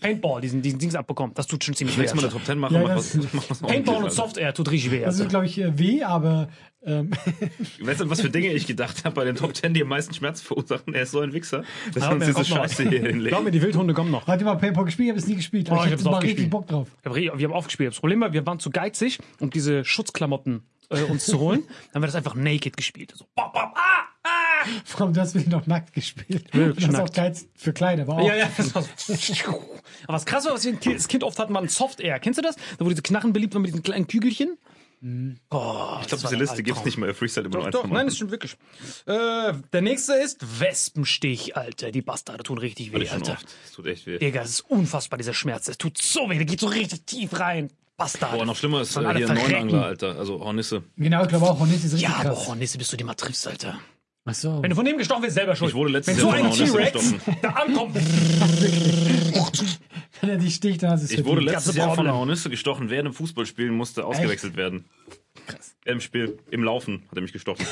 Paintball, 0.00 0.40
diesen, 0.42 0.60
diesen 0.60 0.78
Dings 0.78 0.94
abbekommen. 0.94 1.34
Das 1.34 1.46
tut 1.46 1.64
schon 1.64 1.74
ziemlich 1.74 1.96
weh. 1.96 2.02
Nächstes 2.02 2.20
Mal 2.20 2.26
eine. 2.26 2.32
Top 2.32 2.44
10 2.44 2.58
machen. 2.58 2.74
Ja, 2.74 2.82
mach 2.82 2.96
was, 2.96 3.18
mach 3.32 3.50
was 3.50 3.60
Paintball 3.60 3.96
und 3.96 4.04
Alter. 4.04 4.14
Software 4.14 4.52
tut 4.54 4.70
richtig 4.70 4.92
weh. 4.92 5.00
Das 5.00 5.14
Alter. 5.14 5.24
ist, 5.24 5.30
glaube 5.30 5.46
ich, 5.46 5.58
äh, 5.58 5.78
weh, 5.78 6.02
aber 6.02 6.48
ähm, 6.84 7.10
Weißt 7.80 8.00
du, 8.00 8.10
was 8.10 8.20
für 8.20 8.28
Dinge 8.30 8.48
ich 8.52 8.66
gedacht 8.66 9.04
habe 9.04 9.14
bei 9.14 9.24
den 9.24 9.36
Top 9.36 9.54
10, 9.56 9.72
die 9.72 9.82
am 9.82 9.88
meisten 9.88 10.12
Schmerz 10.14 10.40
verursachen? 10.40 10.94
Er 10.94 11.02
ist 11.02 11.12
so 11.12 11.20
ein 11.20 11.32
Wichser, 11.32 11.64
dass 11.94 12.02
Glaub 12.02 12.10
er 12.10 12.16
uns 12.16 12.24
diese 12.26 12.38
noch. 12.38 12.44
Scheiße 12.44 12.88
hier 12.88 13.00
Glaub 13.00 13.12
hinlegt. 13.12 13.44
mir, 13.44 13.50
die 13.50 13.62
Wildhunde 13.62 13.94
kommen 13.94 14.10
noch. 14.10 14.26
hat 14.26 14.40
ihr 14.40 14.44
mal 14.44 14.56
Paintball 14.56 14.84
gespielt? 14.84 15.06
Ich 15.06 15.10
habe 15.10 15.20
es 15.20 15.26
nie 15.26 15.36
gespielt. 15.36 15.70
Oh, 15.70 15.82
ich 15.84 15.92
ich 15.92 16.04
mal 16.04 16.14
auch 16.14 16.22
richtig. 16.22 16.50
Bock 16.50 16.66
drauf. 16.66 16.88
Wir 17.04 17.14
wir 17.14 17.48
haben 17.48 17.54
aufgespielt. 17.54 17.92
Das 17.92 18.00
Problem 18.00 18.20
war, 18.20 18.32
wir 18.32 18.44
waren 18.44 18.58
zu 18.58 18.70
geizig, 18.70 19.18
um 19.38 19.50
diese 19.50 19.84
Schutzklamotten 19.84 20.62
äh, 20.92 21.02
uns 21.04 21.24
zu 21.26 21.38
holen. 21.38 21.64
Dann 21.66 21.94
haben 21.94 22.02
wir 22.02 22.06
das 22.06 22.14
einfach 22.14 22.34
naked 22.34 22.76
gespielt. 22.76 23.12
So, 23.16 23.26
bam, 23.34 23.52
bam, 23.52 23.72
ah, 23.74 24.04
ah. 24.24 24.66
Warum, 24.96 25.12
du 25.12 25.20
hast 25.20 25.34
wirklich 25.34 25.52
noch 25.52 25.66
nackt 25.66 25.92
gespielt. 25.92 26.52
Wirklich 26.54 26.86
das 26.86 26.94
ist 26.94 27.00
auch 27.00 27.12
geil 27.12 27.36
für 27.54 27.72
Kleider, 27.72 28.06
war 28.06 28.18
auch. 28.18 28.26
Ja, 28.26 28.36
ja. 28.36 28.50
Das 28.56 28.74
war 28.74 28.82
so. 28.96 29.14
Aber 30.06 30.14
was 30.14 30.24
krass 30.24 30.44
war, 30.44 30.52
was 30.54 30.64
wir 30.64 30.76
als 30.92 31.08
Kind 31.08 31.24
oft 31.24 31.38
hatten, 31.38 31.52
war 31.54 31.60
ein 31.62 31.68
Soft-Air. 31.68 32.20
Kennst 32.20 32.38
du 32.38 32.42
das? 32.42 32.56
Da 32.78 32.84
wo 32.84 32.88
diese 32.88 33.02
Knarren 33.02 33.32
beliebt 33.32 33.54
waren 33.54 33.62
mit 33.62 33.70
diesen 33.70 33.82
kleinen 33.82 34.06
Kügelchen. 34.06 34.58
Oh, 35.50 35.98
Ich 36.00 36.06
glaube, 36.06 36.22
diese 36.22 36.36
Liste 36.36 36.62
gibt's 36.62 36.84
nicht 36.84 36.96
mehr. 36.96 37.12
Freestyle 37.12 37.46
immer 37.46 37.56
nur 37.56 37.70
Doch, 37.70 37.80
eins 37.82 37.90
doch, 37.90 37.92
nein, 37.92 38.06
das 38.06 38.14
stimmt 38.14 38.30
wirklich. 38.30 38.56
Äh, 39.06 39.52
der 39.72 39.80
nächste 39.82 40.14
ist 40.14 40.60
Wespenstich, 40.60 41.56
Alter. 41.56 41.90
Die 41.90 42.02
Bastarde 42.02 42.44
tun 42.44 42.58
richtig 42.58 42.92
weh, 42.92 43.04
schon 43.06 43.18
Alter. 43.18 43.32
oft. 43.32 43.46
Das 43.64 43.72
tut 43.72 43.86
echt 43.86 44.06
weh. 44.06 44.18
Digga, 44.18 44.42
es 44.42 44.50
ist 44.50 44.60
unfassbar, 44.60 45.18
dieser 45.18 45.34
Schmerz. 45.34 45.66
Es 45.66 45.76
tut 45.76 45.98
so 45.98 46.30
weh, 46.30 46.36
der 46.36 46.44
geht 46.44 46.60
so 46.60 46.68
richtig 46.68 47.04
tief 47.04 47.40
rein. 47.40 47.72
Bastard. 48.02 48.32
Boah, 48.32 48.44
noch 48.44 48.56
schlimmer 48.56 48.80
ist 48.80 48.96
äh, 48.96 49.14
hier. 49.14 49.32
Neunangler, 49.32 49.84
Alter. 49.84 50.18
Also 50.18 50.40
Hornisse. 50.40 50.82
Genau, 50.96 51.22
ich 51.22 51.28
glaube 51.28 51.46
auch, 51.48 51.60
Hornisse 51.60 51.86
ist 51.86 51.94
richtig 51.94 52.08
Ja, 52.08 52.16
aber. 52.16 52.34
Hornisse, 52.46 52.78
bis 52.78 52.88
du 52.88 52.96
die 52.96 53.04
mal 53.04 53.14
triffst, 53.14 53.46
Alter. 53.46 53.78
Ach 54.24 54.34
so. 54.34 54.62
Wenn 54.62 54.70
du 54.70 54.76
von 54.76 54.84
dem 54.84 54.98
gestochen 54.98 55.22
wirst, 55.22 55.34
selber 55.34 55.54
schuld. 55.56 55.70
Ich 55.70 55.76
wurde 55.76 55.90
letztes 55.92 56.16
so 56.16 56.28
Jahr 56.28 56.36
von 56.36 56.46
einer 56.46 56.50
Hornisse 56.50 56.72
T-Rex 56.72 56.92
gestochen. 56.92 57.38
da 57.42 57.48
ankommt, 57.50 57.94
Wenn 60.20 60.30
er 60.30 60.36
dich 60.36 60.54
sticht, 60.54 60.82
dann 60.82 60.90
hast 60.92 61.00
du 61.02 61.06
es 61.06 61.12
Ich 61.12 61.24
wurde 61.24 61.40
letztes 61.42 61.74
Jahr 61.74 61.94
von 61.94 62.06
einer 62.06 62.16
Hornisse 62.16 62.50
gestochen, 62.50 62.90
während 62.90 63.06
einem 63.06 63.14
Fußballspielen 63.14 63.74
musste 63.74 64.04
ausgewechselt 64.04 64.56
werden. 64.56 64.84
Krass. 65.46 65.74
Im 65.84 66.00
Spiel, 66.00 66.38
im 66.50 66.62
Laufen 66.62 67.02
hat 67.08 67.16
er 67.16 67.22
mich 67.22 67.32
gestochen. 67.32 67.64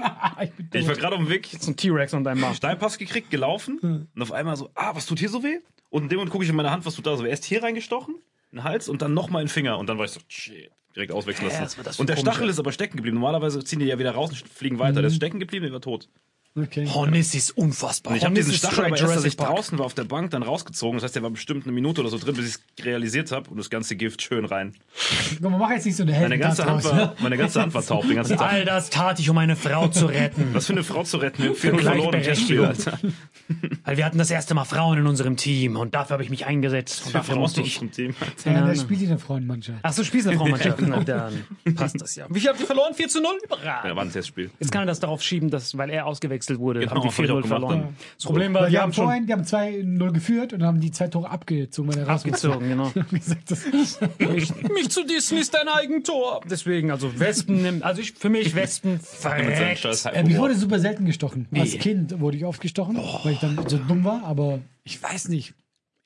Ah, 0.00 0.36
ich 0.42 0.50
bin 0.52 0.68
Ich 0.72 0.88
war 0.88 0.94
gerade 0.96 1.14
auf 1.14 1.22
dem 1.22 1.28
Weg, 1.28 1.48
so 1.60 1.70
ein 1.70 1.76
T-Rex 1.76 2.14
an 2.14 2.24
deinem 2.24 2.42
Arsch. 2.42 2.56
Steilpass 2.56 2.98
gekriegt, 2.98 3.30
gelaufen 3.30 4.08
und 4.14 4.22
auf 4.22 4.32
einmal 4.32 4.56
so, 4.56 4.70
ah, 4.74 4.94
was 4.94 5.06
tut 5.06 5.20
hier 5.20 5.28
so 5.28 5.44
weh? 5.44 5.58
Und 5.90 6.04
in 6.04 6.08
dem 6.08 6.16
Moment 6.16 6.32
gucke 6.32 6.42
ich 6.42 6.50
in 6.50 6.56
meine 6.56 6.70
Hand, 6.70 6.86
was 6.86 6.94
tut 6.94 7.06
da 7.06 7.16
so 7.16 7.22
weh? 7.22 7.28
Erst 7.28 7.44
hier 7.44 7.62
reingestochen, 7.62 8.16
in 8.52 8.58
den 8.58 8.64
Hals 8.64 8.88
und 8.88 9.02
dann 9.02 9.14
nochmal 9.14 9.42
in 9.42 9.46
den 9.46 9.52
Finger 9.52 9.78
und 9.78 9.88
dann 9.88 9.98
war 9.98 10.04
ich 10.04 10.12
so, 10.12 10.20
shit, 10.28 10.70
direkt 10.94 11.12
auswechseln 11.12 11.50
Hä, 11.50 11.60
lassen. 11.60 11.82
für 11.82 12.00
und 12.00 12.08
der 12.08 12.16
Stachel 12.16 12.48
ist 12.48 12.58
aber 12.58 12.72
stecken 12.72 12.96
geblieben. 12.96 13.16
Normalerweise 13.16 13.64
ziehen 13.64 13.78
die 13.78 13.86
ja 13.86 13.98
wieder 13.98 14.12
raus 14.12 14.30
und 14.30 14.48
fliegen 14.48 14.78
weiter. 14.78 15.00
Der 15.00 15.08
ist 15.08 15.16
stecken 15.16 15.40
geblieben, 15.40 15.64
der 15.64 15.72
war 15.72 15.80
tot. 15.80 16.08
Okay. 16.54 16.86
Hornis 16.86 17.34
ist 17.34 17.56
unfassbar. 17.56 18.14
Ich 18.14 18.24
habe 18.24 18.34
diesen 18.34 18.52
Stachel 18.52 18.84
aber 18.84 18.98
erst, 18.98 19.10
als 19.10 19.24
ich 19.24 19.38
draußen 19.38 19.78
war 19.78 19.86
auf 19.86 19.94
der 19.94 20.04
Bank, 20.04 20.32
dann 20.32 20.42
rausgezogen. 20.42 20.98
Das 20.98 21.04
heißt, 21.04 21.16
der 21.16 21.22
war 21.22 21.30
bestimmt 21.30 21.64
eine 21.64 21.72
Minute 21.72 22.02
oder 22.02 22.10
so 22.10 22.18
drin, 22.18 22.34
bis 22.34 22.46
ich 22.46 22.54
es 22.76 22.84
realisiert 22.84 23.32
habe 23.32 23.48
und 23.48 23.56
das 23.56 23.70
ganze 23.70 23.96
Gift 23.96 24.20
schön 24.20 24.44
rein. 24.44 24.74
Guck 25.40 25.50
mal, 25.50 25.56
mach 25.56 25.70
jetzt 25.70 25.86
nicht 25.86 25.96
so 25.96 26.02
eine 26.02 26.12
Meine 26.12 26.24
Helden 26.24 26.40
ganze, 26.40 26.66
Hand 26.66 26.84
war, 26.84 27.14
meine 27.20 27.38
ganze 27.38 27.62
Hand 27.62 27.72
war 27.72 27.82
taub 27.82 28.06
den 28.06 28.16
ganzen 28.16 28.36
Tag. 28.36 28.52
All 28.52 28.64
das 28.66 28.90
tat 28.90 29.18
ich, 29.18 29.30
um 29.30 29.38
eine 29.38 29.56
Frau 29.56 29.88
zu 29.88 30.04
retten. 30.04 30.50
Was 30.52 30.66
für 30.66 30.74
eine 30.74 30.84
Frau 30.84 31.04
zu 31.04 31.16
retten. 31.16 31.42
Wir 31.42 31.48
haben 31.50 31.56
4 31.56 31.78
verloren 31.78 32.14
im 32.16 32.22
Testspiel, 32.22 32.64
Alter. 32.66 32.98
Weil 33.84 33.96
wir 33.96 34.04
hatten 34.04 34.18
das 34.18 34.30
erste 34.30 34.52
Mal 34.54 34.64
Frauen 34.64 34.98
in 34.98 35.06
unserem 35.06 35.38
Team 35.38 35.76
und 35.76 35.94
dafür 35.94 36.14
habe 36.14 36.22
ich 36.22 36.28
mich 36.30 36.44
eingesetzt. 36.44 37.06
Und 37.06 37.14
dafür 37.14 37.36
musste 37.36 37.62
ich. 37.62 37.78
Team. 37.78 38.14
Ja, 38.44 38.52
Ahnung. 38.52 38.68
der 38.68 38.76
spielt 38.76 39.00
in 39.00 39.08
der 39.08 39.18
Frauenmannschaft. 39.18 39.78
Ach 39.82 39.92
so, 39.94 40.04
spielst 40.04 40.26
du 40.26 40.30
eine 40.30 40.38
Frauenmannschaft? 40.38 40.80
Na 40.86 41.02
dann 41.02 41.46
passt 41.74 41.98
das 41.98 42.14
ja. 42.14 42.26
Wie 42.28 42.40
viel 42.40 42.50
habt 42.50 42.60
ihr 42.60 42.66
verloren? 42.66 42.92
4 42.92 43.08
zu 43.08 43.22
0? 43.22 43.32
Ja, 43.32 43.46
Überragend. 43.46 43.96
war 43.96 44.04
ein 44.04 44.12
Testspiel. 44.12 44.50
Jetzt 44.60 44.70
kann 44.70 44.82
er 44.82 44.86
das 44.86 45.00
darauf 45.00 45.22
schieben, 45.22 45.48
dass, 45.48 45.78
weil 45.78 45.88
er 45.88 46.04
ausgewechselt 46.04 46.41
wurde, 46.50 46.80
Genau, 46.80 46.92
haben 46.92 47.02
die 47.02 47.08
hab 47.08 47.18
ich 47.18 47.30
auch 47.30 47.34
4-0 47.36 47.42
gemacht 47.42 47.48
verloren. 47.48 47.96
Das 48.16 48.24
Problem 48.24 48.54
war, 48.54 48.66
die 48.66 48.72
die 48.72 48.78
haben 48.78 48.92
vorhin, 48.92 49.26
die 49.26 49.32
haben 49.32 49.42
2-0 49.42 50.12
geführt 50.12 50.52
und 50.52 50.62
haben 50.62 50.80
die 50.80 50.90
zwei 50.90 51.08
Tore 51.08 51.30
abgezogen, 51.30 51.88
weil 51.88 51.98
er 51.98 52.08
raus 52.08 52.24
abgezogen, 52.24 52.68
genau. 52.68 52.92
mich, 53.10 54.90
zu 54.90 55.04
dissen 55.04 55.38
ist 55.38 55.54
dein 55.54 55.68
Eigentor. 55.68 56.40
Deswegen, 56.48 56.90
also 56.90 57.18
Wespen 57.18 57.62
nimmt, 57.62 57.82
also 57.82 58.00
ich, 58.00 58.12
für 58.12 58.28
mich 58.28 58.54
Wespen 58.54 59.00
verreckt. 59.00 59.80
scheiß 59.80 60.06
Äh, 60.06 60.36
wurde 60.36 60.54
super 60.54 60.78
selten 60.78 61.06
gestochen. 61.06 61.46
Als 61.54 61.72
Wie? 61.74 61.78
Kind 61.78 62.20
wurde 62.20 62.36
ich 62.36 62.44
oft 62.44 62.60
gestochen, 62.60 62.96
weil 62.96 63.34
ich 63.34 63.40
dann 63.40 63.58
so 63.68 63.78
dumm 63.78 64.04
war, 64.04 64.24
aber 64.24 64.60
ich 64.84 65.02
weiß 65.02 65.28
nicht. 65.28 65.54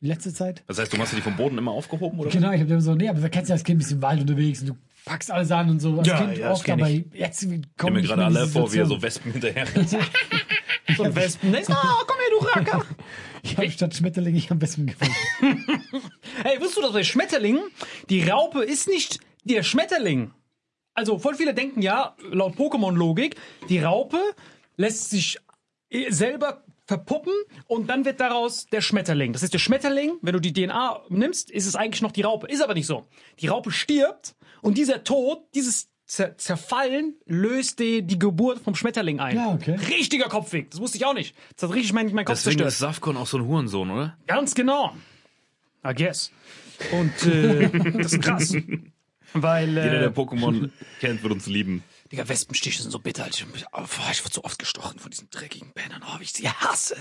In 0.02 0.08
letzter 0.08 0.34
Zeit. 0.34 0.62
Das 0.66 0.78
heißt, 0.78 0.92
du 0.92 0.98
hast 0.98 1.16
die 1.16 1.22
vom 1.22 1.36
Boden 1.36 1.56
immer 1.56 1.70
aufgehoben, 1.70 2.18
oder? 2.18 2.28
Genau, 2.28 2.52
ich 2.52 2.60
habe 2.60 2.80
so, 2.82 2.94
nee, 2.94 3.08
aber 3.08 3.18
du 3.18 3.30
kennst 3.30 3.48
ja 3.48 3.54
als 3.54 3.64
Kind 3.64 3.76
ein 3.76 3.78
bisschen 3.78 3.96
im 3.96 4.02
Wald 4.02 4.20
unterwegs 4.20 4.60
und 4.60 4.68
du 4.68 4.76
packst 5.06 5.30
alles 5.30 5.50
an 5.50 5.70
und 5.70 5.80
so. 5.80 5.98
Als 5.98 6.08
Ja, 6.08 6.30
ja, 6.32 6.50
oft, 6.50 6.68
aber 6.68 6.90
ich. 6.90 7.06
jetzt 7.14 7.48
kommen 7.78 7.94
mir 7.94 8.02
gerade 8.02 8.26
alle 8.26 8.46
vor, 8.46 8.70
wie 8.72 8.78
er 8.78 8.86
so. 8.86 9.00
Wespen 9.00 9.32
hinterher 9.32 9.66
So 10.96 11.02
ein 11.02 11.16
Wespen. 11.16 11.54
Oh, 11.54 11.62
komm 12.06 12.16
her, 12.18 12.28
du 12.30 12.46
Racker. 12.46 12.84
Ich 13.42 13.56
habe 13.56 13.70
statt 13.70 13.94
Schmetterling, 13.94 14.34
ich 14.36 14.50
am 14.50 14.58
besten 14.58 14.86
gefunden. 14.86 15.14
Hey, 16.42 16.58
wusstest 16.58 16.76
du, 16.76 16.82
dass 16.82 16.92
bei 16.92 17.02
Schmetterlingen 17.02 17.62
die 18.10 18.28
Raupe 18.28 18.62
ist 18.62 18.88
nicht 18.88 19.20
der 19.44 19.62
Schmetterling? 19.62 20.32
Also 20.92 21.18
voll 21.18 21.34
viele 21.34 21.54
denken 21.54 21.82
ja, 21.82 22.14
laut 22.30 22.56
Pokémon-Logik, 22.56 23.36
die 23.68 23.78
Raupe 23.78 24.18
lässt 24.76 25.10
sich 25.10 25.38
eh 25.90 26.10
selber 26.10 26.62
verpuppen 26.86 27.32
und 27.66 27.88
dann 27.88 28.04
wird 28.04 28.20
daraus 28.20 28.66
der 28.66 28.80
Schmetterling. 28.80 29.32
Das 29.32 29.42
ist 29.42 29.54
der 29.54 29.58
Schmetterling, 29.58 30.18
wenn 30.22 30.34
du 30.34 30.40
die 30.40 30.52
DNA 30.52 31.02
nimmst, 31.08 31.50
ist 31.50 31.66
es 31.66 31.74
eigentlich 31.74 32.02
noch 32.02 32.12
die 32.12 32.22
Raupe. 32.22 32.46
Ist 32.48 32.62
aber 32.62 32.74
nicht 32.74 32.86
so. 32.86 33.06
Die 33.40 33.48
Raupe 33.48 33.70
stirbt 33.70 34.36
und 34.62 34.78
dieser 34.78 35.04
Tod, 35.04 35.40
dieses 35.54 35.88
Zer 36.06 36.36
Zerfallen 36.38 37.14
löst 37.26 37.80
die, 37.80 38.02
die 38.02 38.18
Geburt 38.18 38.60
vom 38.60 38.74
Schmetterling 38.76 39.18
ein. 39.18 39.36
Ja, 39.36 39.52
okay. 39.52 39.76
Richtiger 39.88 40.28
Kopfweg. 40.28 40.70
Das 40.70 40.78
wusste 40.80 40.98
ich 40.98 41.04
auch 41.04 41.14
nicht. 41.14 41.34
Das 41.56 41.68
hat 41.68 41.74
richtig 41.74 41.92
mein, 41.92 42.06
mein 42.14 42.24
Kopf 42.24 42.36
Deswegen 42.36 42.58
zerstört. 42.58 42.68
ist 42.72 42.78
Safkon 42.78 43.16
auch 43.16 43.26
so 43.26 43.38
ein 43.38 43.44
Hurensohn, 43.46 43.90
oder? 43.90 44.16
Ganz 44.28 44.54
genau. 44.54 44.94
I 45.84 45.94
guess. 45.94 46.30
Und 46.92 47.26
äh, 47.26 47.68
das 47.98 48.12
ist 48.12 48.22
krass. 48.22 48.54
Weil, 49.32 49.68
Jeder, 49.70 49.84
äh, 49.94 49.98
der 50.00 50.14
Pokémon 50.14 50.70
kennt, 51.00 51.22
wird 51.24 51.32
uns 51.32 51.46
lieben. 51.46 51.82
Digga, 52.12 52.28
Wespenstiche 52.28 52.80
sind 52.80 52.92
so 52.92 53.00
bitter. 53.00 53.26
Ich, 53.28 53.44
oh, 53.72 53.82
ich 54.12 54.24
wurde 54.24 54.34
so 54.34 54.44
oft 54.44 54.58
gestochen 54.60 55.00
von 55.00 55.10
diesen 55.10 55.28
dreckigen 55.30 55.72
Bändern. 55.74 56.02
Oh, 56.06 56.20
wie 56.20 56.22
ich 56.24 56.32
sie 56.32 56.48
hasse. 56.48 56.96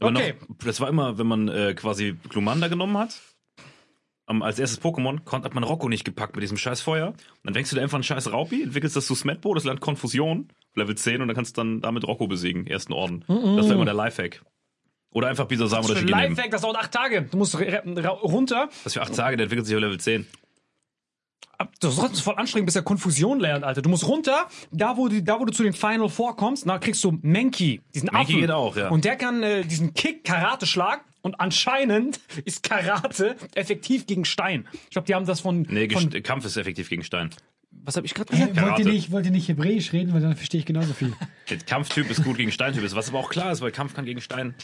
Aber 0.00 0.10
Okay. 0.10 0.34
noch, 0.48 0.56
das 0.64 0.80
war 0.80 0.88
immer, 0.90 1.16
wenn 1.16 1.26
man 1.26 1.48
äh, 1.48 1.72
quasi 1.74 2.14
Glumanda 2.28 2.68
genommen 2.68 2.98
hat, 2.98 3.18
am, 4.26 4.42
als 4.42 4.58
erstes 4.58 4.80
Pokémon, 4.82 5.20
hat 5.30 5.54
man 5.54 5.64
Rocco 5.64 5.88
nicht 5.88 6.04
gepackt 6.04 6.34
mit 6.36 6.42
diesem 6.42 6.56
scheiß 6.56 6.80
Feuer. 6.80 7.08
Und 7.08 7.16
dann 7.44 7.54
fängst 7.54 7.72
du 7.72 7.76
dir 7.76 7.82
einfach 7.82 7.96
einen 7.96 8.04
scheiß 8.04 8.32
Raupi, 8.32 8.62
entwickelst 8.62 8.96
das 8.96 9.06
zu 9.06 9.14
Smetbo, 9.14 9.54
das 9.54 9.64
lernt 9.64 9.80
Konfusion, 9.80 10.48
Level 10.74 10.94
10, 10.96 11.20
und 11.20 11.28
dann 11.28 11.36
kannst 11.36 11.56
du 11.56 11.60
dann 11.60 11.80
damit 11.80 12.06
Rocco 12.06 12.26
besiegen, 12.26 12.66
ersten 12.66 12.92
Orden. 12.92 13.24
Das 13.28 13.68
war 13.68 13.74
immer 13.74 13.84
der 13.84 13.94
Lifehack. 13.94 14.42
Oder 15.10 15.28
einfach 15.28 15.44
Bisasam 15.46 15.84
oder 15.84 15.94
Für 15.94 16.00
Shigi 16.00 16.12
nehmen. 16.14 16.30
Lifehack, 16.34 16.50
das 16.50 16.62
dauert 16.62 16.76
acht 16.76 16.90
Tage. 16.92 17.22
Du 17.22 17.36
musst 17.36 17.56
runter. 17.56 18.68
Das 18.82 18.94
für 18.94 19.02
acht 19.02 19.14
Tage, 19.14 19.36
der 19.36 19.44
entwickelt 19.44 19.66
sich 19.66 19.76
auf 19.76 19.82
Level 19.82 20.00
10. 20.00 20.26
Ab- 21.56 21.72
Das 21.78 21.96
ist 21.96 22.20
voll 22.20 22.34
anstrengend, 22.36 22.66
bis 22.66 22.74
er 22.74 22.82
Konfusion 22.82 23.38
lernt, 23.38 23.62
Alter. 23.64 23.80
Du 23.80 23.88
musst 23.88 24.08
runter, 24.08 24.48
da 24.72 24.96
wo, 24.96 25.06
du, 25.08 25.22
da 25.22 25.38
wo 25.38 25.44
du 25.44 25.52
zu 25.52 25.62
den 25.62 25.72
Final 25.72 26.08
Four 26.08 26.34
kommst, 26.36 26.68
da 26.68 26.78
kriegst 26.78 27.04
du 27.04 27.16
Menki, 27.22 27.80
diesen 27.94 28.08
Menki 28.12 28.32
Affen. 28.32 28.40
geht 28.40 28.50
auch, 28.50 28.76
ja. 28.76 28.88
Und 28.88 29.04
der 29.04 29.14
kann 29.16 29.42
äh, 29.44 29.62
diesen 29.64 29.94
Kick, 29.94 30.24
Karate-Schlag. 30.24 31.04
Und 31.24 31.40
anscheinend 31.40 32.20
ist 32.44 32.62
Karate 32.62 33.34
effektiv 33.56 34.06
gegen 34.06 34.24
Stein. 34.24 34.68
Ich 34.84 34.90
glaube, 34.90 35.06
die 35.06 35.14
haben 35.14 35.26
das 35.26 35.40
von, 35.40 35.62
Nee, 35.62 35.88
von 35.88 36.10
Kampf 36.22 36.44
ist 36.44 36.56
effektiv 36.56 36.88
gegen 36.90 37.02
Stein. 37.02 37.30
was 37.70 37.96
habe 37.96 38.06
ich 38.06 38.14
gerade 38.14 38.32
Äh, 38.34 38.48
gesagt? 38.48 38.60
wollt, 38.60 38.78
ihr 38.78 38.84
nicht, 38.92 39.10
wollt 39.10 39.24
ihr 39.26 39.32
nicht 39.32 39.48
Hebräisch 39.48 39.92
reden, 39.92 40.12
weil 40.14 40.20
dann 40.20 40.36
verstehe 40.36 40.60
ich 40.60 40.66
genauso 40.66 40.92
viel. 40.92 41.12
Der 41.50 41.56
Kampftyp 41.58 42.08
ist 42.10 42.22
gut 42.22 42.36
gegen 42.36 42.52
Steintyp 42.52 42.84
ist, 42.84 42.94
was 42.94 43.08
aber 43.08 43.18
auch 43.18 43.30
klar 43.30 43.50
ist, 43.52 43.60
weil 43.62 43.72
Kampf 43.72 43.94
kann 43.94 44.04
gegen 44.04 44.20
Stein. 44.20 44.54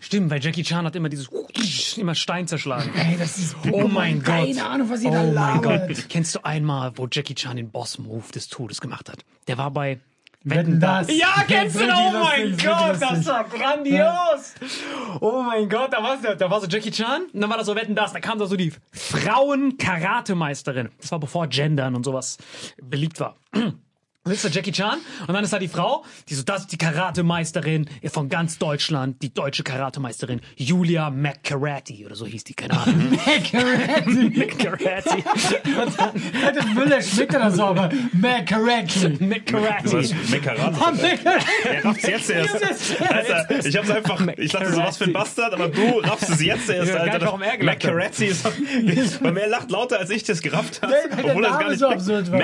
Stimmt, 0.00 0.30
weil 0.30 0.42
Jackie 0.42 0.62
Chan 0.62 0.86
hat 0.86 0.96
immer 0.96 1.10
dieses 1.10 1.28
immer 1.98 2.14
Stein 2.14 2.48
zerschlagen. 2.48 2.90
Ey, 2.96 3.18
das 3.18 3.36
ist 3.36 3.54
Oh 3.70 3.86
mein 3.86 4.22
Gott. 4.22 4.46
Keine 4.46 4.64
Ahnung, 4.64 4.88
was 4.88 5.02
ihr 5.02 5.10
da 5.10 5.22
Oh 5.22 5.32
mein. 5.32 5.60
Gott. 5.60 6.08
Kennst 6.08 6.34
du 6.34 6.42
einmal, 6.44 6.92
wo 6.96 7.06
Jackie 7.12 7.34
Chan 7.34 7.56
den 7.58 7.70
Boss-Move 7.70 8.32
des 8.32 8.48
Todes 8.48 8.80
gemacht 8.80 9.10
hat? 9.10 9.24
Der 9.46 9.58
war 9.58 9.70
bei 9.70 10.00
Wetten, 10.44 10.78
das. 10.78 11.08
Ja, 11.08 11.42
kennst 11.48 11.76
du? 11.76 11.80
Richtig 11.80 11.96
Oh 11.96 12.12
mein 12.12 12.50
lustig, 12.50 12.68
Gott, 12.68 13.00
das 13.00 13.26
war 13.26 13.44
grandios. 13.44 14.54
Oh 15.20 15.42
mein 15.42 15.68
Gott, 15.70 15.92
da 15.92 16.02
war, 16.02 16.18
da 16.18 16.50
war 16.50 16.60
so 16.60 16.66
Jackie 16.66 16.90
Chan 16.90 17.22
und 17.32 17.40
dann 17.40 17.48
war 17.48 17.56
da 17.56 17.64
so 17.64 17.74
Wetten, 17.74 17.94
das, 17.94 18.12
da 18.12 18.20
kam 18.20 18.38
da 18.38 18.44
so 18.46 18.54
die 18.56 18.72
Frauen-Karatemeisterin. 18.92 20.90
Das 21.00 21.10
war 21.12 21.18
bevor 21.18 21.46
Gendern 21.46 21.94
und 21.94 22.04
sowas 22.04 22.36
beliebt 22.82 23.20
war. 23.20 23.36
Und 24.26 24.30
jetzt 24.32 24.42
ist 24.42 24.54
da 24.54 24.58
Jackie 24.58 24.72
Chan 24.72 24.98
und 25.26 25.34
dann 25.34 25.44
ist 25.44 25.52
da 25.52 25.58
die 25.58 25.68
Frau, 25.68 26.02
die 26.30 26.34
so, 26.34 26.42
das 26.42 26.62
ist 26.62 26.72
die 26.72 26.78
Karatemeisterin 26.78 27.90
von 28.06 28.30
ganz 28.30 28.56
Deutschland, 28.56 29.20
die 29.20 29.34
deutsche 29.34 29.62
Karatemeisterin 29.62 30.40
Julia 30.56 31.10
McCarratty 31.10 32.06
oder 32.06 32.14
so 32.14 32.24
hieß 32.24 32.42
die, 32.44 32.54
keine 32.54 32.72
Ahnung. 32.80 33.18
Und 35.82 35.98
dann 35.98 36.54
Das 36.54 36.64
Müller 36.74 37.02
schmeckt 37.02 37.34
oder 37.34 37.50
so, 37.50 37.64
aber 37.64 37.90
Macaroni. 38.14 39.18
McCarratty. 39.20 39.88
Meckerrat. 40.30 40.74
Er 41.70 41.84
rafft's 41.84 42.06
jetzt 42.06 42.30
erst. 42.30 42.54
Alter, 43.06 43.66
ich 43.66 43.76
hab's 43.76 43.90
einfach, 43.90 44.26
ich 44.38 44.52
dachte 44.52 44.72
so, 44.72 44.78
was 44.80 44.96
für 44.96 45.04
ein 45.04 45.12
Bastard, 45.12 45.52
aber 45.52 45.68
du 45.68 45.98
raffst 46.00 46.30
es 46.30 46.42
jetzt 46.42 46.70
erst, 46.70 46.92
Alter. 46.92 47.26
warum 47.26 47.42
er. 47.42 47.62
Macarazzi 47.62 48.24
ist, 48.26 48.44
weil 49.22 49.36
er 49.36 49.48
lacht 49.48 49.70
lauter, 49.70 49.98
als 49.98 50.08
ich 50.08 50.22
das 50.24 50.40
gerafft 50.40 50.80
habe. 50.80 50.94
Obwohl 51.22 51.44
es 51.44 51.50
gar 51.58 51.68
nicht 51.68 51.78
so 51.80 51.88
absurd 51.88 52.32
war. 52.32 52.40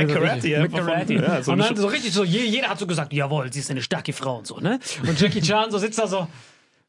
Ja, 1.15 1.43
so 1.43 1.53
dann 1.77 1.83
so 1.83 1.89
richtig 1.89 2.13
so, 2.13 2.25
je- 2.25 2.45
jeder 2.47 2.69
hat 2.69 2.79
so 2.79 2.87
gesagt, 2.87 3.13
jawohl, 3.13 3.53
sie 3.53 3.61
ist 3.61 3.71
eine 3.71 3.83
starke 3.83 4.13
Frau 4.13 4.39
und 4.39 4.47
so, 4.47 4.59
ne? 4.59 4.79
Und 5.07 5.21
Jackie 5.21 5.41
Chan 5.43 5.71
so 5.71 5.79
sitzt 5.79 5.99
da 5.99 6.07
so, 6.07 6.27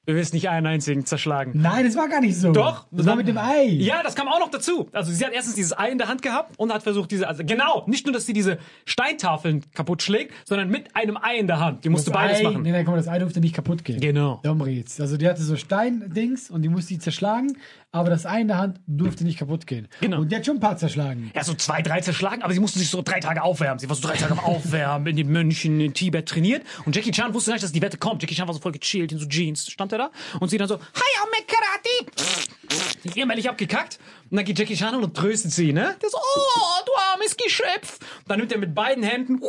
du 0.07 0.15
wirst 0.15 0.33
nicht 0.33 0.49
einen 0.49 0.65
einzigen 0.65 1.05
zerschlagen. 1.05 1.51
Nein, 1.53 1.85
das 1.85 1.95
war 1.95 2.09
gar 2.09 2.21
nicht 2.21 2.35
so. 2.35 2.51
Doch. 2.51 2.87
Das 2.91 3.05
war 3.05 3.15
mit 3.15 3.27
dem 3.27 3.37
Ei. 3.37 3.65
Ja, 3.65 4.01
das 4.03 4.15
kam 4.15 4.27
auch 4.27 4.39
noch 4.39 4.49
dazu. 4.49 4.89
Also 4.93 5.11
sie 5.11 5.23
hat 5.23 5.31
erstens 5.31 5.55
dieses 5.55 5.77
Ei 5.77 5.89
in 5.89 5.99
der 5.99 6.07
Hand 6.07 6.21
gehabt 6.23 6.55
und 6.57 6.73
hat 6.73 6.81
versucht, 6.83 7.11
diese, 7.11 7.27
also 7.27 7.43
genau, 7.45 7.83
nicht 7.87 8.05
nur, 8.07 8.13
dass 8.13 8.25
sie 8.25 8.33
diese 8.33 8.57
Steintafeln 8.85 9.63
kaputt 9.73 10.01
schlägt, 10.01 10.33
sondern 10.45 10.69
mit 10.69 10.95
einem 10.95 11.17
Ei 11.21 11.37
in 11.37 11.47
der 11.47 11.59
Hand. 11.59 11.85
Die 11.85 11.89
musste 11.89 12.11
Das 12.11 12.19
beides 12.19 12.39
Ei, 12.39 12.43
machen. 12.43 12.61
Nee, 12.63 12.71
nein, 12.71 12.85
mal, 12.85 12.97
das 12.97 13.07
Ei 13.07 13.19
durfte 13.19 13.39
nicht 13.39 13.55
kaputt 13.55 13.83
gehen. 13.85 13.99
Genau. 14.01 14.39
Darum 14.43 14.63
geht's. 14.65 14.99
Also 14.99 15.17
die 15.17 15.27
hatte 15.27 15.43
so 15.43 15.55
Stein-Dings 15.55 16.49
und 16.49 16.63
die 16.63 16.69
musste 16.69 16.93
die 16.95 16.99
zerschlagen, 16.99 17.55
aber 17.91 18.09
das 18.09 18.25
Ei 18.25 18.41
in 18.41 18.47
der 18.47 18.57
Hand 18.57 18.79
durfte 18.87 19.23
nicht 19.23 19.37
kaputt 19.37 19.67
gehen. 19.67 19.87
Genau. 19.99 20.21
Und 20.21 20.31
die 20.31 20.35
hat 20.35 20.45
schon 20.45 20.57
ein 20.57 20.61
paar 20.61 20.77
zerschlagen. 20.77 21.31
Ja, 21.35 21.43
so 21.43 21.53
zwei, 21.53 21.81
drei 21.81 21.99
zerschlagen, 22.01 22.41
aber 22.41 22.53
sie 22.53 22.59
musste 22.59 22.79
sich 22.79 22.89
so 22.89 23.01
drei 23.01 23.19
Tage 23.19 23.43
aufwärmen. 23.43 23.79
Sie 23.79 23.89
war 23.89 23.95
so 23.95 24.07
drei 24.07 24.15
Tage 24.15 24.31
am 24.31 24.39
Aufwärmen, 24.39 25.07
in 25.07 25.17
den 25.17 25.31
Mönchen 25.31 25.79
in 25.81 25.93
Tibet 25.93 26.27
trainiert. 26.27 26.63
Und 26.85 26.95
Jackie 26.95 27.11
Chan 27.11 27.33
wusste 27.33 27.51
nicht, 27.51 27.63
dass 27.63 27.71
die 27.71 27.81
Wette 27.81 27.97
kommt. 27.97 28.21
Jackie 28.21 28.35
Chan 28.35 28.47
war 28.47 28.53
so 28.53 28.61
voll 28.61 28.71
gechillt 28.71 29.11
in 29.11 29.17
so 29.17 29.27
Jeans, 29.27 29.69
stand 29.69 29.91
er 29.91 29.97
da. 29.97 30.11
Und 30.39 30.49
sie 30.49 30.57
dann 30.57 30.67
so, 30.67 30.75
Hi, 30.75 31.11
I'm 31.21 31.31
Karate. 31.47 32.90
Jämmerlich 33.03 33.49
abgekackt. 33.49 33.99
Und 34.29 34.37
dann 34.37 34.45
geht 34.45 34.57
Jackie 34.57 34.75
Chan 34.75 34.95
und 34.95 35.15
tröstet 35.15 35.51
sie, 35.51 35.73
ne? 35.73 35.95
Der 36.01 36.09
so, 36.09 36.17
oh, 36.17 36.83
du 36.85 36.91
armes 37.13 37.35
Geschöpf. 37.35 37.99
Dann 38.27 38.39
nimmt 38.39 38.51
er 38.51 38.57
mit 38.59 38.73
beiden 38.73 39.03
Händen, 39.03 39.41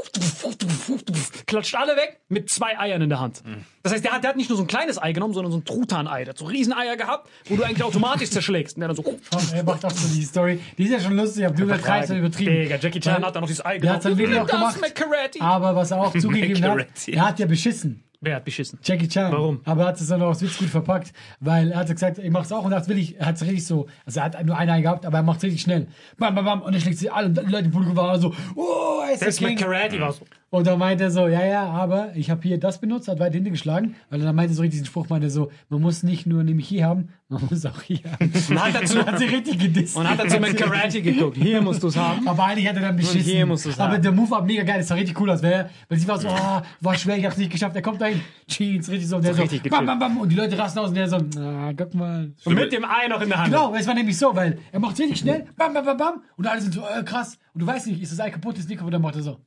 klatscht 1.46 1.74
alle 1.74 1.96
weg, 1.96 2.20
mit 2.28 2.50
zwei 2.50 2.78
Eiern 2.78 3.02
in 3.02 3.08
der 3.08 3.20
Hand. 3.20 3.42
Das 3.82 3.92
heißt, 3.92 4.04
der 4.04 4.12
hat, 4.12 4.22
der 4.22 4.30
hat 4.30 4.36
nicht 4.36 4.48
nur 4.48 4.56
so 4.56 4.64
ein 4.64 4.68
kleines 4.68 5.00
Ei 5.02 5.12
genommen, 5.12 5.34
sondern 5.34 5.52
so 5.52 5.58
ein 5.58 5.64
Truthahn-Ei. 5.64 6.24
Der 6.24 6.30
hat 6.30 6.38
so 6.38 6.46
Rieseneier 6.46 6.96
gehabt, 6.96 7.28
wo 7.46 7.56
du 7.56 7.62
eigentlich 7.62 7.82
automatisch 7.82 8.30
zerschlägst. 8.30 8.76
Und 8.76 8.80
der 8.80 8.88
dann 8.88 8.96
so, 8.96 9.18
er 9.54 9.62
macht 9.64 9.84
auch 9.84 9.90
so 9.90 10.08
die 10.14 10.22
Story. 10.24 10.60
Die 10.78 10.84
ist 10.84 10.90
ja 10.90 11.00
schon 11.00 11.16
lustig, 11.16 11.44
aber 11.46 11.54
du 11.54 11.64
übertreibst 11.64 12.10
und 12.10 12.18
übertrieben. 12.18 12.54
Digga, 12.62 12.76
Jackie 12.76 13.00
Chan 13.00 13.16
Weil- 13.16 13.26
hat 13.26 13.36
da 13.36 13.40
noch 13.40 13.48
dieses 13.48 13.64
Ei 13.64 13.78
Der 13.78 13.92
hat 13.94 14.02
sein 14.02 14.16
Video 14.16 14.42
auch 14.42 14.46
Das 14.46 14.74
gemacht. 14.80 15.40
Aber 15.40 15.76
was 15.76 15.90
er 15.90 16.00
auch 16.00 16.12
zugegeben 16.16 16.62
hat, 16.64 16.86
er 17.06 17.26
hat 17.26 17.38
ja 17.38 17.46
beschissen. 17.46 18.04
Wer 18.24 18.36
hat 18.36 18.44
beschissen? 18.44 18.78
Jackie 18.84 19.08
Chan. 19.08 19.32
Warum? 19.32 19.60
Aber 19.64 19.82
er 19.82 19.88
hat 19.88 20.00
es 20.00 20.06
dann 20.06 20.22
auch 20.22 20.28
als 20.28 20.42
Witz 20.42 20.56
gut 20.56 20.68
verpackt, 20.68 21.12
weil 21.40 21.72
er 21.72 21.80
hat 21.80 21.88
gesagt, 21.88 22.18
ich 22.18 22.30
mach's 22.30 22.52
auch 22.52 22.64
und 22.64 22.70
das 22.70 22.88
will 22.88 22.96
ich, 22.96 23.18
er 23.18 23.26
hat's 23.26 23.42
richtig 23.42 23.66
so, 23.66 23.88
also 24.06 24.20
er 24.20 24.26
hat 24.26 24.46
nur 24.46 24.56
ein 24.56 24.70
Ei 24.70 24.80
gehabt, 24.80 25.04
aber 25.04 25.18
er 25.18 25.22
macht's 25.24 25.42
richtig 25.42 25.60
schnell. 25.60 25.88
Bam, 26.18 26.32
bam, 26.36 26.44
bam, 26.44 26.62
und 26.62 26.72
er 26.72 26.80
schlägt 26.80 26.98
sie 26.98 27.10
alle 27.10 27.26
und 27.26 27.36
die 27.36 27.50
Leute 27.50 27.64
im 27.64 27.72
Publikum 27.72 27.96
waren 27.96 28.20
so, 28.20 28.32
oh, 28.54 29.00
er 29.04 29.14
ist 29.14 29.20
Selbst 29.20 29.40
der 29.40 29.48
King. 29.48 29.58
McCarratty 29.58 30.00
war 30.00 30.12
so. 30.12 30.24
Und 30.52 30.66
dann 30.66 30.78
meinte 30.78 31.04
er 31.04 31.10
so, 31.10 31.28
ja, 31.28 31.46
ja, 31.46 31.64
aber 31.64 32.14
ich 32.14 32.30
habe 32.30 32.42
hier 32.42 32.60
das 32.60 32.78
benutzt, 32.78 33.08
hat 33.08 33.18
weit 33.18 33.32
hinten 33.32 33.52
geschlagen. 33.52 33.94
Weil 34.10 34.20
dann 34.20 34.36
meinte 34.36 34.52
er 34.52 34.56
so 34.56 34.60
richtig 34.60 34.80
diesen 34.80 34.86
Spruch, 34.86 35.08
meinte 35.08 35.28
er 35.28 35.30
so, 35.30 35.50
man 35.70 35.80
muss 35.80 36.02
nicht 36.02 36.26
nur 36.26 36.44
nämlich 36.44 36.68
hier 36.68 36.84
haben, 36.84 37.08
man 37.30 37.42
muss 37.48 37.64
auch 37.64 37.80
hier 37.80 38.00
haben. 38.04 38.30
Und 38.50 38.62
hat 38.62 38.74
dazu, 38.74 38.98
Und 38.98 39.06
hat 39.06 39.18
sie 39.18 39.24
richtig 39.24 39.58
gedisst. 39.58 39.96
und 39.96 40.06
hat 40.06 40.30
so 40.30 40.38
mit 40.38 40.54
Karate 40.58 41.00
geguckt. 41.00 41.38
Hier 41.38 41.62
musst 41.62 41.82
du 41.82 41.86
es 41.86 41.96
haben. 41.96 42.28
Aber 42.28 42.44
eigentlich 42.44 42.68
hat 42.68 42.76
er 42.76 42.82
dann 42.82 42.96
beschissen. 42.96 43.22
hier 43.22 43.46
musst 43.46 43.64
du's 43.64 43.80
Aber 43.80 43.94
haben. 43.94 44.02
der 44.02 44.12
Move 44.12 44.30
war 44.30 44.42
mega 44.44 44.62
geil, 44.62 44.76
das 44.80 44.88
sah 44.88 44.94
richtig 44.94 45.18
cool 45.18 45.30
aus. 45.30 45.42
Weil, 45.42 45.70
weil 45.88 45.98
sie 45.98 46.06
war 46.06 46.20
so, 46.20 46.28
oh, 46.28 46.60
war 46.82 46.94
schwer, 46.96 47.16
ich 47.16 47.24
hab's 47.24 47.38
nicht 47.38 47.50
geschafft. 47.50 47.74
Er 47.74 47.80
kommt 47.80 48.02
dahin, 48.02 48.20
Jeans, 48.46 48.90
richtig 48.90 49.08
so. 49.08 49.16
Und 49.16 49.24
der 49.24 49.32
so, 49.32 49.40
richtig 49.40 49.62
bam, 49.70 49.86
bam, 49.86 49.98
bam. 49.98 50.18
Und 50.18 50.28
die 50.28 50.36
Leute 50.36 50.58
rasten 50.58 50.80
aus 50.80 50.90
und 50.90 50.96
der 50.96 51.08
so, 51.08 51.16
ah, 51.16 51.72
guck 51.74 51.94
mal. 51.94 52.30
Und 52.44 52.54
mit 52.54 52.70
dem 52.72 52.84
Ei 52.84 53.08
noch 53.08 53.22
in 53.22 53.30
der 53.30 53.38
Hand. 53.38 53.50
Genau, 53.50 53.74
es 53.74 53.86
war 53.86 53.94
nämlich 53.94 54.18
so, 54.18 54.36
weil 54.36 54.58
er 54.70 54.80
macht 54.80 54.98
richtig 54.98 55.18
schnell, 55.18 55.46
bam, 55.56 55.72
bam, 55.72 55.86
bam, 55.86 55.96
bam. 55.96 56.22
Und 56.36 56.46
alle 56.46 56.60
sind 56.60 56.74
so, 56.74 56.82
äh, 56.82 57.02
krass. 57.04 57.38
Und 57.54 57.62
du 57.62 57.66
weißt 57.66 57.86
nicht, 57.86 58.02
ist 58.02 58.12
das 58.12 58.20
Ei 58.20 58.28
kaputt, 58.28 58.58
ist 58.58 58.68
nicht 58.68 58.76
kaputt, 58.76 58.92
dann 58.92 59.00
macht 59.00 59.16
er 59.16 59.22
so. 59.22 59.38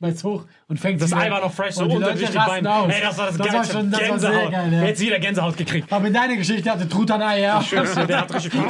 Schmeißt 0.00 0.24
hoch 0.24 0.46
und 0.68 0.80
fängt 0.80 1.02
Das 1.02 1.12
Ei 1.12 1.30
war 1.30 1.42
noch 1.42 1.52
fresh, 1.52 1.74
so 1.74 1.82
und 1.82 1.90
die 1.90 1.96
unter 1.96 2.14
durch 2.14 2.30
die 2.30 2.36
rasten 2.36 2.64
Beine. 2.64 2.74
aus. 2.74 2.90
Ey, 2.90 3.00
das 3.02 3.18
war 3.18 3.26
das, 3.26 3.36
das 3.36 3.46
war 3.46 3.52
Geilste. 3.52 3.72
schon, 3.74 3.90
das 3.90 4.00
war 4.00 4.08
Gänsehaut. 4.08 4.34
sehr 4.34 4.50
geil, 4.50 4.72
ja. 4.72 4.84
Jetzt 4.84 5.00
wieder 5.00 5.18
Gänsehaut 5.18 5.56
gekriegt. 5.58 5.92
Aber 5.92 6.06
in 6.06 6.14
deiner 6.14 6.36
Geschichte 6.36 6.70
hatte 6.70 6.88
Truthahn-Ei, 6.88 7.40
ja. 7.40 7.62
Der 8.08 8.20
hat 8.20 8.34
richtig. 8.34 8.52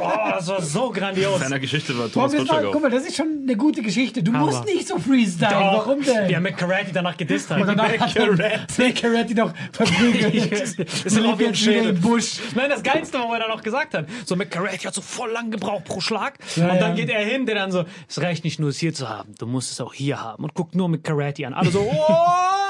Oh, 0.00 0.30
das 0.30 0.46
war 0.46 0.62
so 0.62 0.90
grandios. 0.90 1.40
Seiner 1.40 1.58
Geschichte 1.58 1.98
war 1.98 2.10
Thomas 2.10 2.32
Gottschalk 2.32 2.70
guck 2.72 2.82
mal, 2.82 2.90
das 2.90 3.04
ist 3.04 3.16
schon 3.16 3.40
eine 3.42 3.56
gute 3.56 3.82
Geschichte. 3.82 4.22
Du 4.22 4.30
musst 4.30 4.64
nicht 4.64 4.86
so 4.86 4.98
freestylen. 4.98 5.52
Doch. 5.52 5.86
Warum 5.86 6.02
denn? 6.02 6.30
Er 6.30 6.40
mit 6.40 6.56
Karate 6.56 6.92
danach 6.92 7.16
gedisst 7.16 7.50
hat. 7.50 7.60
Und 7.60 7.66
danach 7.66 7.88
hat 7.98 8.14
er 8.16 8.92
Carretti 8.92 9.34
noch 9.34 9.52
verprügelt. 9.72 10.34
Ist 10.78 10.78
wieder 10.78 11.54
Schädel. 11.54 11.90
im 11.90 12.00
Busch. 12.00 12.38
Nein, 12.54 12.70
das 12.70 12.82
Geilste 12.84 13.18
war, 13.18 13.28
wo 13.28 13.32
er 13.32 13.40
dann 13.40 13.48
noch 13.48 13.62
gesagt 13.62 13.94
hat. 13.94 14.06
So 14.24 14.36
Karate 14.36 14.86
hat 14.86 14.94
so 14.94 15.00
voll 15.00 15.32
lang 15.32 15.50
gebraucht 15.50 15.84
pro 15.84 16.00
Schlag. 16.00 16.38
Ja, 16.54 16.70
und 16.70 16.80
dann 16.80 16.90
ja. 16.90 17.04
geht 17.04 17.10
er 17.10 17.24
hin, 17.24 17.46
der 17.46 17.56
dann 17.56 17.72
so, 17.72 17.84
es 18.08 18.20
reicht 18.20 18.44
nicht 18.44 18.60
nur 18.60 18.70
es 18.70 18.78
hier 18.78 18.94
zu 18.94 19.08
haben, 19.08 19.34
du 19.38 19.46
musst 19.46 19.72
es 19.72 19.80
auch 19.80 19.94
hier 19.94 20.22
haben. 20.22 20.44
Und 20.44 20.54
guckt 20.68 20.74
nur 20.74 20.88
mit 20.88 21.02
Karate 21.02 21.46
an. 21.46 21.54
Alle 21.54 21.70
so, 21.70 21.80
oh, 21.90 22.67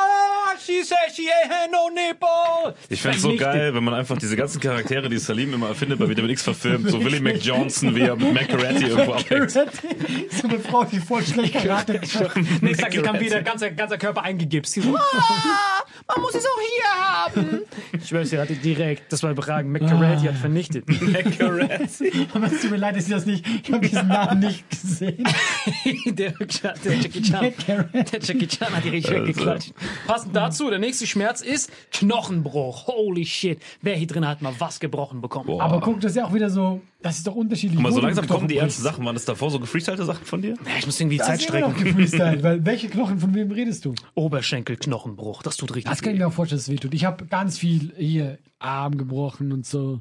Ich 2.89 3.01
find's 3.03 3.23
so 3.23 3.29
Vernichtet. 3.29 3.53
geil, 3.53 3.75
wenn 3.75 3.85
man 3.85 3.95
einfach 3.95 4.19
diese 4.19 4.37
ganzen 4.37 4.61
Charaktere, 4.61 5.09
die 5.09 5.19
Salim 5.19 5.55
immer 5.55 5.69
erfindet, 5.69 5.99
bei 5.99 6.09
Vitamin 6.09 6.31
X 6.31 6.43
verfilmt, 6.43 6.91
so 6.91 7.03
Willie 7.03 7.21
McJohnson, 7.21 7.95
wie 7.95 8.03
er 8.03 8.17
mit 8.17 8.33
McCarthy 8.33 8.87
irgendwo 8.87 9.13
abhängt. 9.13 9.51
So 9.51 9.61
eine 10.49 10.59
Frau, 10.61 10.85
die 10.85 10.99
voll 11.01 11.23
schlecht 11.25 11.55
Karate 11.55 12.01
kann. 12.01 12.47
Nächsten 12.61 12.83
Tag 12.83 13.03
kam 13.03 13.21
wieder 13.21 13.43
ganzer, 13.43 13.71
ganzer 13.71 13.99
Körper 13.99 14.23
eingegipst. 14.23 14.75
So, 14.75 14.97
ah, 14.97 15.85
man 16.07 16.21
muss 16.23 16.35
es 16.35 16.45
auch 16.45 16.61
hier 16.61 16.85
haben. 17.45 17.61
Ich 17.93 18.13
weiß, 18.13 18.33
er 18.33 18.43
hatte 18.43 18.55
direkt, 18.55 19.13
das 19.13 19.23
war 19.23 19.31
überragend. 19.31 19.73
McCarati 19.73 20.27
hat 20.27 20.37
vernichtet. 20.37 20.85
Aber 22.33 22.47
es 22.47 22.61
tut 22.61 22.71
mir 22.71 22.77
leid, 22.77 22.97
dass 22.97 23.05
ich 23.05 23.11
das 23.13 23.27
nicht, 23.27 23.45
ich 23.47 23.73
habe 23.73 23.87
diesen 23.87 24.09
Namen 24.09 24.41
nicht 24.41 24.69
gesehen. 24.71 25.25
der, 26.07 26.33
der 26.33 26.95
Jackie 26.95 27.23
Chan. 27.23 27.53
Der 27.67 28.21
Jackie 28.21 28.47
Chan 28.47 28.71
hat 28.77 28.85
die 28.85 28.89
richtig 28.91 29.15
weggeklatscht. 29.15 29.73
Passend 30.07 30.35
dazu, 30.37 30.58
der 30.71 30.79
nächste 30.79 31.07
Schmerz 31.07 31.41
ist 31.41 31.71
Knochenbruch. 31.93 32.87
Holy 32.89 33.25
shit. 33.25 33.59
Wer 33.83 33.97
hier 33.97 34.07
drin 34.07 34.27
hat 34.27 34.43
mal 34.43 34.53
was 34.59 34.81
gebrochen 34.81 35.21
bekommen? 35.21 35.61
Aber 35.61 35.81
guck, 35.81 36.01
das 36.01 36.13
ist 36.13 36.17
ja 36.17 36.27
auch 36.27 36.35
wieder 36.35 36.51
so, 36.51 36.81
das 37.03 37.19
ist 37.19 37.27
doch 37.27 37.35
unterschiedlich. 37.35 37.77
Guck 37.77 37.83
mal, 37.85 37.93
so 37.93 38.01
langsam 38.01 38.27
kommen 38.27 38.49
die 38.49 38.57
ernsten 38.57 38.83
Sachen. 38.83 39.05
Waren 39.05 39.15
das 39.15 39.25
davor 39.25 39.51
so 39.51 39.61
gefreestylte 39.61 40.05
Sachen 40.05 40.25
von 40.27 40.43
dir? 40.43 40.55
Ja, 40.67 40.79
ich 40.79 40.87
muss 40.87 40.99
irgendwie 41.01 41.19
die. 41.19 41.23
Zeit 41.23 41.43
strecken. 41.43 41.75
gefreestylt, 41.75 42.43
weil 42.43 42.67
welche 42.67 42.89
Knochen, 42.89 43.19
von 43.21 43.35
wem 43.35 43.51
redest 43.51 43.85
du? 43.85 43.95
Oberschenkelknochenbruch. 44.15 45.43
Das 45.43 45.57
tut 45.57 45.75
richtig 45.75 45.91
Das 45.91 46.03
kann 46.03 46.13
ich 46.13 46.19
weh. 46.19 46.23
mir 46.25 46.29
auch 46.29 46.33
vorstellen, 46.33 46.59
dass 46.59 46.69
es 46.69 46.73
wehtut. 46.73 46.95
Ich 46.95 47.05
habe 47.05 47.27
ganz 47.27 47.59
viel 47.59 47.93
hier 47.97 48.39
Arm 48.59 48.99
gebrochen 48.99 49.53
und 49.53 49.67
so. 49.67 50.01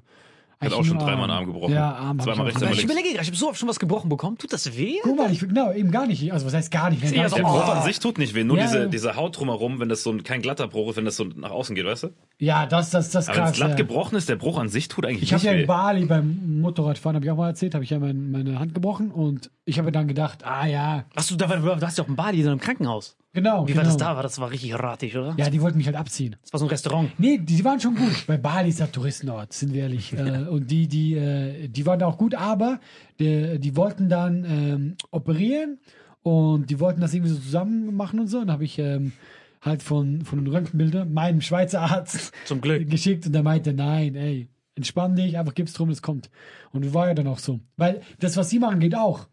Hat 0.60 0.74
auch 0.74 0.84
schon 0.84 0.98
dreimal 0.98 1.24
einen 1.26 1.32
Arm 1.32 1.46
gebrochen. 1.46 1.74
Ja, 1.74 1.91
Arm. 1.93 2.20
Zweimal 2.20 2.39
ich 2.39 2.46
rechts, 2.48 2.62
einmal 2.62 2.74
ich 2.74 2.78
links. 2.80 2.91
überlege 2.91 3.10
gerade, 3.13 3.22
ich 3.24 3.28
habe 3.28 3.38
so 3.38 3.50
oft 3.50 3.60
schon 3.60 3.70
was 3.70 3.80
gebrochen 3.80 4.10
bekommen. 4.10 4.38
Tut 4.39 4.52
das 4.54 4.76
weh? 4.76 4.96
Guck 5.04 5.15
mal, 5.17 5.32
ich, 5.32 5.39
genau, 5.39 5.72
eben 5.72 5.91
gar 5.91 6.08
nicht. 6.08 6.32
Also 6.34 6.46
was 6.48 6.54
heißt 6.56 6.72
gar 6.72 6.89
nicht? 6.89 7.04
eher 7.04 7.30
so- 7.30 7.36
Der 7.36 7.46
Oh. 7.46 7.50
Bruch 7.52 7.67
an 7.67 7.84
sich 7.84 8.00
tut 8.00 8.17
nicht 8.17 8.34
weh, 8.34 8.43
nur 8.43 8.58
Ja, 8.58 8.63
diese, 8.63 8.80
ja. 8.80 8.86
diese 8.88 9.15
Haut 9.15 9.38
drumherum, 9.39 9.80
wenn 9.80 9.88
das 9.89 10.02
so 10.04 10.12
ein, 10.12 10.24
kein 10.24 10.41
glatter 10.41 10.67
Bruch 10.67 10.89
ist, 10.89 10.96
wenn 10.98 11.06
das 11.06 11.15
so 11.15 11.26
nach 11.26 11.52
außen 11.52 11.76
geht, 11.76 11.86
weißt 11.86 12.04
du? 12.04 12.08
Ja, 12.39 12.65
das, 12.65 12.89
das, 12.89 13.12
das 13.12 13.26
ist 13.26 13.30
Aber 13.30 13.38
wenn 13.38 13.43
es 13.43 13.50
krass. 13.52 13.58
glatt 13.58 13.70
ja. 13.72 13.76
gebrochen 13.76 14.15
ist, 14.15 14.30
der 14.30 14.36
Bruch 14.36 14.58
an 14.58 14.70
sich 14.70 14.88
tut 14.88 15.06
eigentlich 15.06 15.24
Ich 15.24 15.34
habe 15.34 15.43
nicht 15.43 15.52
ja 15.52 15.58
weh. 15.58 15.62
in 15.62 15.67
Bali 15.67 16.06
beim 16.06 16.60
Motorradfahren, 16.62 17.15
habe 17.15 17.26
ich 17.26 17.32
auch 17.32 17.38
mal 17.38 17.50
erzählt, 17.50 17.76
habe 17.76 17.84
ich 17.84 17.91
ja 17.91 18.00
mein, 18.00 18.32
meine 18.32 18.58
Hand 18.60 18.74
gebrochen 18.74 19.12
und 19.12 19.52
ich 19.65 19.78
habe 19.78 19.91
dann 19.91 20.08
gedacht, 20.08 20.43
ah 20.43 20.65
ja, 20.65 21.06
Hast 21.15 21.30
du, 21.30 21.36
da, 21.36 21.48
du 21.48 21.82
hast 21.86 21.98
ja 21.98 22.04
auch 22.04 22.08
in 22.08 22.15
Bali 22.15 22.41
in 22.41 22.48
einem 22.48 22.60
Krankenhaus. 22.60 23.15
Genau. 23.38 23.67
Wie 23.67 23.73
genau. 23.73 23.78
war 23.78 23.86
das 23.86 23.97
da? 23.97 24.15
War 24.15 24.23
das 24.23 24.39
war 24.39 24.52
richtig 24.52 24.73
ratig, 24.73 25.15
oder? 25.15 25.36
Ja, 25.38 25.50
die 25.50 25.62
wollten 25.62 25.78
mich 25.78 25.86
halt 25.86 25.95
abziehen. 25.95 26.36
Das 26.41 26.54
war 26.54 26.60
so 26.60 26.65
ein 26.65 26.69
Restaurant. 26.69 27.12
Nee, 27.19 27.38
die, 27.38 27.58
die 27.58 27.65
waren 27.65 27.80
schon 27.80 27.95
gut. 27.95 28.26
Bei 28.26 28.38
Bali 28.38 28.69
ist 28.69 28.80
ja 28.80 28.88
Touristenort, 28.88 29.54
sind 29.54 29.73
wir 29.73 29.84
ehrlich. 29.84 30.13
äh, 30.17 30.47
und 30.50 30.69
die, 30.71 30.88
die, 30.88 31.13
äh, 31.13 31.67
die 31.67 31.86
waren 31.86 32.02
auch 32.04 32.17
gut, 32.17 32.34
aber 32.34 32.80
die, 33.19 33.60
die 33.60 33.76
wollten 33.76 34.10
dann 34.10 34.43
ähm, 34.43 34.95
operieren 35.12 35.80
und 36.23 36.69
die 36.69 36.80
wollten 36.80 37.00
das 37.00 37.13
irgendwie 37.13 37.32
so 37.32 37.39
zusammen 37.39 37.95
machen 37.95 38.19
und 38.19 38.28
so. 38.28 38.39
Und 38.39 38.52
habe 38.52 38.65
ich 38.65 38.80
ähm, 38.80 39.13
halt 39.62 39.84
von, 39.84 40.26
von 40.26 40.43
den 40.43 40.52
Röntgenbildern 40.52 41.13
meinem 41.13 41.41
Schweizer 41.41 41.82
Arzt 41.82 42.34
Zum 42.45 42.60
Glück. 42.60 42.89
geschickt 42.89 43.28
und 43.28 43.34
der 43.34 43.43
meinte, 43.43 43.71
nein, 43.73 44.15
ey, 44.15 44.50
entspann 44.76 45.15
dich, 45.15 45.38
einfach 45.38 45.54
gib's 45.54 45.73
drum, 45.73 45.89
es 45.89 46.02
kommt. 46.02 46.32
Und 46.71 46.93
war 46.93 47.08
ja 47.08 47.13
dann 47.13 47.28
auch 47.28 47.39
so. 47.39 47.60
Weil 47.76 48.02
das, 48.19 48.36
was 48.36 48.50
sie 48.50 48.58
machen, 48.60 48.80
geht 48.80 48.95
auch. 48.95 49.28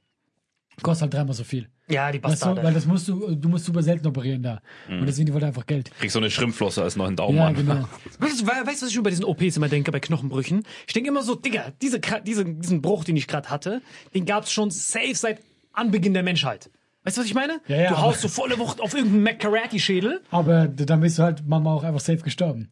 Kostet 0.83 1.03
halt 1.03 1.14
dreimal 1.14 1.35
so 1.35 1.45
viel. 1.45 1.69
Ja, 1.88 2.11
die 2.11 2.23
Weißt 2.23 2.42
du, 2.42 2.47
Bastarde. 2.47 2.62
weil 2.62 2.73
das 2.73 2.87
musst 2.87 3.07
du, 3.09 3.35
du 3.35 3.49
musst 3.49 3.66
super 3.66 3.83
selten 3.83 4.07
operieren 4.07 4.42
da. 4.42 4.61
Und 4.88 5.05
deswegen, 5.07 5.27
die 5.27 5.33
wollten 5.35 5.47
einfach 5.49 5.66
Geld. 5.66 5.90
Kriegst 5.99 6.14
so 6.14 6.18
eine 6.18 6.31
Schrimpflosse 6.31 6.83
als 6.83 6.97
neuen 6.97 7.14
Daumen 7.14 7.37
Ja, 7.37 7.47
an. 7.49 7.55
genau. 7.55 7.75
Weißt 8.18 8.40
du, 8.40 8.47
weißt 8.47 8.83
was 8.83 8.88
ich 8.90 8.97
über 8.97 9.11
diesen 9.11 9.25
OPs 9.27 9.57
immer 9.59 9.68
denke, 9.68 9.92
bei 9.92 10.01
Knochenbrüchen? 10.01 10.62
Ich 10.87 10.94
denke 10.94 11.11
immer 11.11 11.23
so, 11.23 11.35
Digga, 11.35 11.73
diese, 11.83 12.01
diese, 12.27 12.44
diesen 12.47 12.81
Bruch, 12.81 13.05
den 13.05 13.16
ich 13.16 13.27
gerade 13.29 13.51
hatte, 13.51 13.83
den 14.14 14.25
gab's 14.25 14.51
schon 14.51 14.70
safe 14.70 15.14
seit 15.14 15.40
Anbeginn 15.75 16.14
der 16.14 16.23
Menschheit. 16.23 16.70
Weißt 17.03 17.18
du, 17.18 17.20
was 17.20 17.27
ich 17.29 17.35
meine? 17.35 17.61
Ja, 17.68 17.77
ja, 17.77 17.88
du 17.90 17.99
haust 17.99 18.23
so 18.23 18.29
volle 18.29 18.59
Wucht 18.59 18.81
auf 18.81 18.94
irgendeinen 18.94 19.25
McCarati-Schädel. 19.25 20.23
Aber 20.31 20.66
dann 20.68 21.01
bist 21.01 21.18
du 21.18 21.23
halt 21.23 21.42
manchmal 21.47 21.77
auch 21.77 21.83
einfach 21.85 22.01
safe 22.01 22.23
gestorben. 22.23 22.70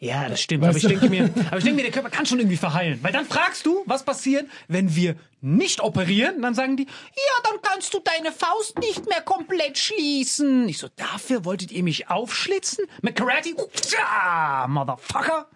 Ja, 0.00 0.28
das 0.28 0.40
stimmt. 0.40 0.62
Weißt 0.62 0.84
aber 0.84 0.92
ich 0.92 1.00
denke 1.00 1.10
mir, 1.10 1.24
aber 1.48 1.58
ich 1.58 1.64
denke 1.64 1.76
mir, 1.76 1.82
der 1.82 1.90
Körper 1.90 2.10
kann 2.10 2.24
schon 2.24 2.38
irgendwie 2.38 2.56
verheilen. 2.56 3.00
Weil 3.02 3.12
dann 3.12 3.24
fragst 3.26 3.66
du, 3.66 3.82
was 3.86 4.04
passiert, 4.04 4.48
wenn 4.68 4.94
wir 4.94 5.16
nicht 5.40 5.80
operieren? 5.80 6.40
Dann 6.40 6.54
sagen 6.54 6.76
die, 6.76 6.84
ja, 6.84 7.50
dann 7.50 7.60
kannst 7.62 7.92
du 7.94 7.98
deine 8.00 8.30
Faust 8.30 8.78
nicht 8.78 9.08
mehr 9.08 9.20
komplett 9.22 9.76
schließen. 9.76 10.68
Ich 10.68 10.78
so, 10.78 10.88
dafür 10.94 11.44
wolltet 11.44 11.72
ihr 11.72 11.82
mich 11.82 12.08
aufschlitzen? 12.10 12.84
McCarati? 13.02 13.56
Ja, 13.92 14.66
Motherfucker. 14.68 15.48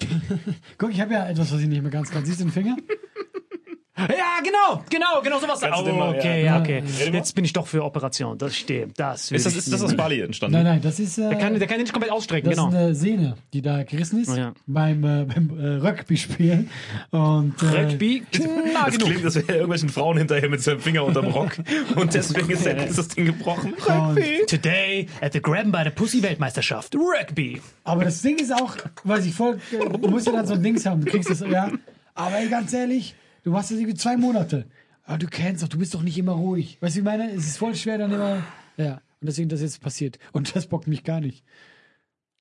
Guck, 0.78 0.90
ich 0.90 1.00
habe 1.00 1.12
ja 1.12 1.28
etwas, 1.28 1.52
was 1.52 1.60
ich 1.60 1.68
nicht 1.68 1.82
mehr 1.82 1.90
ganz 1.90 2.10
kann. 2.10 2.24
Siehst 2.24 2.40
du 2.40 2.44
den 2.44 2.52
Finger? 2.52 2.76
Ja, 3.94 4.06
genau, 4.42 4.82
genau, 4.88 5.20
genau 5.22 5.38
sowas. 5.38 5.60
Oh, 5.62 5.92
mal- 5.92 6.16
okay, 6.16 6.44
ja. 6.46 6.58
okay. 6.60 6.82
Mal. 6.82 7.14
Jetzt 7.14 7.34
bin 7.34 7.44
ich 7.44 7.52
doch 7.52 7.66
für 7.66 7.84
Operation. 7.84 8.38
Das 8.38 8.56
stimmt. 8.56 8.98
Das 8.98 9.30
Ist 9.30 9.44
das, 9.44 9.54
ist 9.54 9.70
das 9.70 9.82
aus 9.82 9.94
Bali 9.94 10.20
entstanden? 10.20 10.54
Nein, 10.56 10.64
nein, 10.64 10.80
das 10.82 10.98
ist, 10.98 11.18
äh, 11.18 11.28
der 11.28 11.38
kann, 11.38 11.58
der 11.58 11.68
kann 11.68 11.76
den 11.76 11.82
nicht 11.82 11.92
komplett 11.92 12.10
ausstrecken, 12.10 12.48
das 12.48 12.58
genau. 12.58 12.70
ist 12.70 12.74
eine 12.74 12.94
Sehne, 12.94 13.36
die 13.52 13.60
da 13.60 13.82
gerissen 13.82 14.22
ist 14.22 14.30
Oh, 14.30 14.34
ja. 14.34 14.54
beim, 14.66 15.04
äh, 15.04 15.24
beim 15.26 15.50
äh, 15.60 15.86
Rugby-Spielen. 15.86 16.70
Und, 17.10 17.54
äh, 17.62 17.66
Rugby, 17.82 18.22
na 18.72 18.86
Das 18.86 18.94
genug. 18.94 19.08
klingt, 19.10 19.24
als 19.26 19.34
wäre 19.34 19.52
irgendwelchen 19.52 19.88
Frauen 19.90 20.16
hinterher 20.16 20.48
mit 20.48 20.62
seinem 20.62 20.80
Finger 20.80 21.04
unterm 21.04 21.26
Rock. 21.26 21.58
Und 21.96 22.14
deswegen 22.14 22.48
ist, 22.50 22.64
der, 22.64 22.86
ist 22.86 22.96
das 22.96 23.08
Ding 23.08 23.26
gebrochen. 23.26 23.74
Today 24.46 25.06
at 25.20 25.34
the 25.34 25.40
Grab 25.42 25.70
by 25.70 25.82
the 25.84 25.90
Pussy 25.90 26.22
Weltmeisterschaft. 26.22 26.94
Rugby. 26.94 27.60
Aber 27.84 28.04
das 28.04 28.22
Ding 28.22 28.38
ist 28.38 28.52
auch, 28.54 28.74
weiß 29.04 29.26
ich 29.26 29.34
voll, 29.34 29.58
äh, 29.70 29.98
du 29.98 30.08
musst 30.08 30.26
ja 30.26 30.32
dann 30.32 30.46
so 30.46 30.54
ein 30.54 30.62
Dings 30.62 30.86
haben, 30.86 31.04
du 31.04 31.10
kriegst 31.10 31.28
das, 31.30 31.40
ja. 31.40 31.70
Aber 32.14 32.38
ey, 32.38 32.48
ganz 32.48 32.72
ehrlich, 32.72 33.14
du 33.44 33.50
machst 33.50 33.70
das 33.70 33.78
irgendwie 33.78 33.96
zwei 33.96 34.16
Monate. 34.16 34.66
Aber 35.04 35.18
du 35.18 35.26
kennst 35.26 35.62
doch, 35.62 35.68
du 35.68 35.78
bist 35.78 35.94
doch 35.94 36.02
nicht 36.02 36.16
immer 36.18 36.32
ruhig. 36.32 36.78
Weißt 36.80 36.94
du, 36.94 36.98
wie 36.98 37.00
ich 37.00 37.04
meine? 37.04 37.30
Es 37.32 37.46
ist 37.46 37.58
voll 37.58 37.74
schwer 37.74 37.98
dann 37.98 38.12
immer, 38.12 38.42
ja. 38.76 38.94
Und 39.20 39.26
deswegen 39.28 39.48
das 39.48 39.60
jetzt 39.60 39.80
passiert. 39.80 40.18
Und 40.32 40.54
das 40.56 40.66
bockt 40.66 40.86
mich 40.88 41.04
gar 41.04 41.20
nicht. 41.20 41.44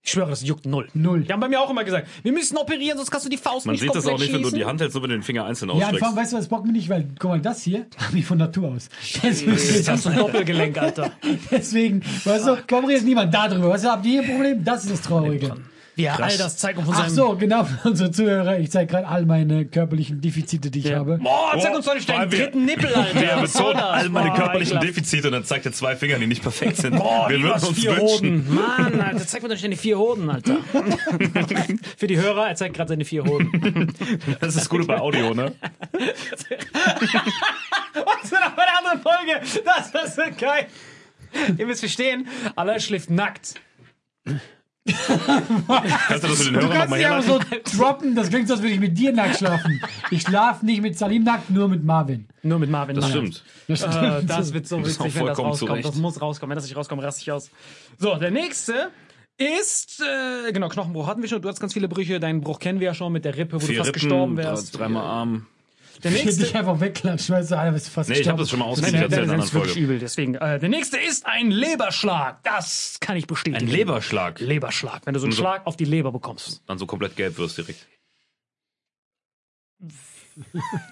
Ich 0.04 0.12
schwöre, 0.14 0.32
das 0.32 0.42
juckt 0.42 0.66
null. 0.66 0.88
Null. 0.96 1.24
Die 1.26 1.32
haben 1.32 1.40
bei 1.40 1.48
mir 1.48 1.62
auch 1.62 1.70
immer 1.70 1.84
gesagt, 1.84 2.08
wir 2.24 2.32
müssen 2.32 2.58
operieren, 2.58 2.98
sonst 2.98 3.12
kannst 3.12 3.28
du 3.28 3.30
die 3.30 3.38
Faust 3.38 3.68
Man 3.68 3.74
nicht 3.74 3.82
sieht 3.82 3.94
das 3.94 4.08
auch 4.08 4.18
nicht, 4.18 4.34
wenn 4.34 4.42
du 4.42 4.50
die 4.50 4.56
schießen. 4.56 4.68
Hand 4.68 4.82
hältst, 4.82 4.96
so 4.96 5.02
wenn 5.04 5.12
du 5.12 5.16
den 5.18 5.22
Finger 5.22 5.46
einzeln 5.46 5.70
Ja, 5.70 5.76
und 5.76 5.80
vor 5.80 5.88
allem, 5.90 5.94
ausstreckst. 5.96 6.18
weißt 6.18 6.34
du, 6.34 6.38
was 6.38 6.48
bockt 6.48 6.66
mich 6.66 6.74
nicht? 6.74 6.90
Weil, 6.90 7.08
guck 7.20 7.30
mal, 7.30 7.40
das 7.40 7.62
hier 7.62 7.86
habe 7.98 8.18
ich 8.18 8.26
von 8.26 8.40
Natur 8.40 8.70
aus. 8.70 8.90
Das 9.22 9.22
Deswegen, 9.22 9.88
hast 9.88 10.06
du 10.06 10.10
ein 10.10 10.18
Doppelgelenk, 10.18 10.78
Alter. 10.80 11.12
deswegen 11.52 12.02
weißt 12.24 12.48
du, 12.48 12.58
warum 12.68 12.86
redet 12.86 13.06
niemand 13.06 13.32
darüber? 13.32 13.70
Weißt 13.70 13.86
du, 13.86 13.90
habt 13.90 14.04
ihr 14.08 14.12
hier 14.12 14.22
ein 14.24 14.28
Problem? 14.36 14.64
Das 14.64 14.86
ist 14.86 14.92
das 14.92 15.02
Traurige. 15.02 15.56
Wie 15.96 16.06
er 16.06 16.24
all 16.24 16.38
das 16.38 16.58
zeigt 16.58 16.80
und 16.80 16.86
von 16.86 16.96
Ach 16.98 17.10
so, 17.10 17.36
genau, 17.36 17.66
für 17.66 17.90
unsere 17.90 18.12
Zuhörer. 18.12 18.58
Ich 18.60 18.72
zeige 18.72 18.92
gerade 18.92 19.08
all 19.08 19.26
meine 19.26 19.66
körperlichen 19.66 20.22
Defizite, 20.22 20.72
die 20.72 20.80
ich 20.80 20.94
habe. 20.94 21.18
Boah, 21.18 21.54
zeig 21.60 21.76
uns 21.76 21.86
doch 21.86 21.94
nicht 21.96 22.08
deinen 22.08 22.32
wir- 22.32 22.40
dritten 22.46 22.64
Nippel, 22.66 22.94
Alter. 22.96 23.22
Er 23.24 23.42
betont 23.42 23.76
das? 23.76 23.84
all 23.84 24.10
meine 24.10 24.30
Boah, 24.30 24.36
körperlichen. 24.38 24.80
Defizite 24.80 25.28
und 25.28 25.34
dann 25.34 25.44
zeigt 25.44 25.66
er 25.66 25.74
zwei 25.74 25.96
Finger, 25.98 26.18
die 26.18 26.28
nicht 26.28 26.42
perfekt 26.42 26.78
sind. 26.78 26.96
Boah, 26.98 27.30
Wir 27.30 27.42
würden 27.42 27.62
uns 27.64 27.78
vier 27.78 27.92
wünschen. 27.98 28.08
Hoden. 28.48 28.56
Mann, 28.56 29.02
Alter, 29.02 29.28
zeig 29.28 29.42
mir 29.44 29.50
doch 29.50 29.56
nicht 29.56 29.66
deine 29.66 29.76
vier 29.76 29.98
Hoden, 30.00 30.30
Alter. 30.30 30.58
Für 31.98 32.08
die 32.08 32.18
Hörer, 32.18 32.48
er 32.48 32.56
zeigt 32.56 32.76
gerade 32.76 32.90
seine 32.90 33.04
vier 33.06 33.24
Hoden. 33.26 33.94
Das 34.40 34.50
ist 34.50 34.58
das 34.62 34.70
Gute 34.70 34.86
bei 34.86 34.98
Audio, 35.00 35.34
ne? 35.34 35.52
Was 37.94 38.32
war 38.32 38.40
noch 38.40 38.56
bei 38.56 38.64
der 38.64 38.78
anderen 38.78 39.02
Folge? 39.02 39.42
Das 39.66 39.88
ist 40.08 40.16
so 40.16 40.22
geil. 40.40 40.68
Ihr 41.58 41.66
müsst 41.66 41.80
verstehen, 41.82 42.28
Allah 42.56 42.80
schläft 42.80 43.10
nackt. 43.10 43.56
Kannst 44.88 46.24
du 46.24 46.28
das 46.28 46.42
für 46.42 46.52
den 46.52 46.54
Du 46.54 46.60
Hörer 46.62 46.70
kannst 46.70 46.80
nochmal 46.80 47.00
nicht 47.00 47.08
einfach 47.08 47.28
herleiten? 47.30 47.62
so 47.72 47.78
droppen, 47.78 48.16
das 48.16 48.30
klingt 48.30 48.48
so, 48.48 48.54
als 48.56 48.64
würde 48.64 48.74
ich 48.74 48.80
mit 48.80 48.98
dir 48.98 49.12
nackt 49.14 49.38
schlafen. 49.38 49.82
Ich 50.10 50.22
schlafe 50.24 50.66
nicht 50.66 50.82
mit 50.82 50.98
Salim 50.98 51.24
nackt, 51.24 51.50
nur 51.50 51.68
mit 51.68 51.84
Marvin. 51.84 52.28
Nur 52.44 52.60
mit 52.60 52.70
Marvin. 52.70 52.96
Das 52.96 53.14
Nein. 53.14 53.32
stimmt. 53.32 53.44
Äh, 53.68 54.24
das 54.26 54.54
wird 54.54 54.68
so 54.68 54.80
witzig, 54.80 55.00
wenn 55.16 55.26
das 55.28 55.38
rauskommt. 55.38 55.58
zurecht. 55.58 55.86
Das 55.88 55.96
muss 55.96 56.20
rauskommen. 56.22 56.50
Wenn 56.52 56.56
das 56.58 56.66
nicht 56.66 56.76
rauskommt, 56.76 57.04
raste 57.04 57.22
ich 57.22 57.32
aus. 57.32 57.52
So, 58.00 58.16
der 58.16 58.32
nächste 58.32 58.90
ist, 59.38 60.02
äh, 60.02 60.52
genau, 60.52 60.68
Knochenbruch 60.70 61.08
hatten 61.08 61.22
wir 61.22 61.30
schon. 61.30 61.42
Du 61.42 61.50
hast 61.50 61.60
ganz 61.60 61.74
viele 61.74 61.88
Brüche. 61.88 62.20
Deinen 62.20 62.42
Bruch 62.42 62.60
kennen 62.60 62.80
wir 62.80 62.86
ja 62.88 62.94
schon 62.94 63.12
mit 63.14 63.24
der 63.26 63.38
Rippe, 63.38 63.56
wo 63.58 63.60
du 63.60 63.66
Vier 63.68 63.78
fast 63.78 63.90
Rippen, 63.90 64.02
gestorben 64.02 64.36
drei- 64.36 64.44
wärst. 64.46 64.78
dreimal 64.78 65.04
Arm. 65.04 65.48
Der 66.04 66.12
Ich 66.12 66.24
nächste. 66.26 66.44
dich 66.44 66.56
einfach 66.56 66.80
wegklatschen, 66.80 67.36
weißt 67.36 67.52
du, 67.52 67.58
Alter, 67.58 67.72
bist 67.74 67.88
du 67.88 67.92
fast 67.92 68.10
Nee, 68.10 68.20
ich 68.20 68.28
habe 68.28 68.40
das 68.40 68.50
schon 68.50 68.60
mal 68.60 68.74
der, 68.76 68.88
in 68.90 68.96
einer 68.96 69.06
ist 69.06 69.14
anderen 69.14 69.40
wirklich 69.40 69.52
Folge. 69.74 69.80
übel. 69.80 70.00
Deswegen, 70.00 70.36
äh, 70.36 70.60
der 70.60 70.70
nächste 70.70 70.98
ist 70.98 71.26
ein 71.26 71.52
Leberschlag. 71.52 72.42
Das 72.44 72.98
kann 73.00 73.18
ich 73.18 73.28
bestätigen. 73.28 73.64
Ein 73.66 73.72
Leberschlag. 73.72 74.40
Leberschlag. 74.40 75.02
Wenn 75.06 75.14
du 75.14 75.20
so 75.20 75.26
einen 75.28 75.34
so- 75.34 75.42
Schlag 75.42 75.66
auf 75.68 75.78
die 75.78 75.86
Leber 75.86 76.12
bekommst. 76.12 76.62
Dann 76.68 76.78
so 76.78 76.86
komplett 76.86 77.16
gelb 77.16 77.38
wirst 77.38 77.58
direkt. 77.58 77.88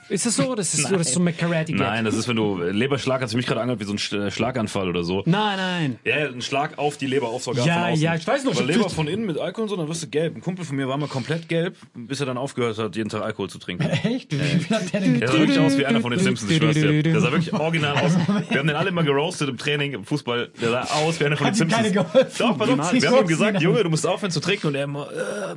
Ist 0.09 0.25
das 0.25 0.35
so? 0.35 0.53
Das 0.53 0.73
ist 0.73 0.87
so, 0.87 0.97
das 0.97 1.07
ist 1.07 1.13
so 1.13 1.19
mit 1.21 1.37
Karate 1.37 1.71
Gag. 1.71 1.79
Nein, 1.79 2.03
das 2.03 2.13
ist, 2.15 2.27
wenn 2.27 2.35
du 2.35 2.57
Leberschlag 2.61 3.21
hat 3.21 3.29
sich 3.29 3.37
mich 3.37 3.45
gerade 3.47 3.61
angehört 3.61 3.79
wie 3.79 3.85
so 3.85 3.93
ein 3.93 3.97
Sch- 3.97 4.27
äh, 4.27 4.31
Schlaganfall 4.31 4.89
oder 4.89 5.03
so. 5.05 5.23
Nein, 5.25 5.57
nein. 5.57 5.99
Ja, 6.03 6.27
ein 6.27 6.41
Schlag 6.41 6.77
auf 6.77 6.97
die 6.97 7.07
Leber, 7.07 7.29
auf 7.29 7.47
Organ 7.47 7.65
Ja, 7.65 7.73
von 7.75 7.83
außen. 7.93 8.01
ja, 8.03 8.15
ich 8.15 8.27
weiß 8.27 8.43
noch, 8.43 8.51
Aber 8.57 8.65
Leber 8.65 8.89
von 8.89 9.07
innen 9.07 9.25
mit 9.25 9.37
Alkohol 9.39 9.63
und 9.63 9.69
so, 9.69 9.75
dann 9.77 9.87
wirst 9.87 10.03
du 10.03 10.07
gelb. 10.07 10.35
Ein 10.35 10.41
Kumpel 10.41 10.65
von 10.65 10.75
mir 10.75 10.89
war 10.89 10.97
mal 10.97 11.07
komplett 11.07 11.47
gelb, 11.47 11.77
bis 11.95 12.19
er 12.19 12.25
dann 12.25 12.37
aufgehört 12.37 12.77
hat, 12.77 12.97
jeden 12.97 13.07
Tag 13.09 13.21
Alkohol 13.23 13.49
zu 13.49 13.59
trinken. 13.59 13.89
Echt? 14.03 14.33
Wie 14.33 14.37
viel 14.59 14.75
hat 14.75 14.91
der 14.91 14.99
denn 14.99 15.19
Der 15.21 15.29
sah 15.29 15.37
wirklich 15.39 15.59
aus 15.59 15.77
wie 15.77 15.85
einer 15.85 16.01
von 16.01 16.11
den 16.11 16.19
Simpsons, 16.19 16.51
ich 16.51 16.57
schwör's 16.57 16.75
dir. 16.75 17.01
Der 17.03 17.21
sah 17.21 17.31
wirklich 17.31 17.53
original 17.53 17.95
aus. 17.97 18.11
Wir 18.49 18.59
haben 18.59 18.67
den 18.67 18.75
alle 18.75 18.89
immer 18.89 19.03
geroastet 19.03 19.47
im 19.47 19.57
Training, 19.57 19.93
im 19.93 20.03
Fußball. 20.03 20.49
Der 20.61 20.69
sah 20.69 20.81
aus 20.95 21.17
wie 21.19 21.25
einer 21.25 21.37
von 21.37 21.47
den 21.47 21.55
ihm 21.63 21.69
keine 21.69 21.83
Simpsons. 21.87 22.11
geholfen. 22.11 22.35
Doch, 22.39 22.57
pass 22.57 22.69
auf, 22.69 22.93
wir 22.93 23.09
haben 23.09 23.19
ihm 23.21 23.27
gesagt, 23.27 23.61
Junge, 23.61 23.83
du 23.83 23.89
musst 23.89 24.05
aufhören 24.05 24.31
zu 24.31 24.41
trinken. 24.41 24.67
Und 24.67 24.75
er 24.75 24.83
immer, 24.83 25.07
äh, 25.11 25.55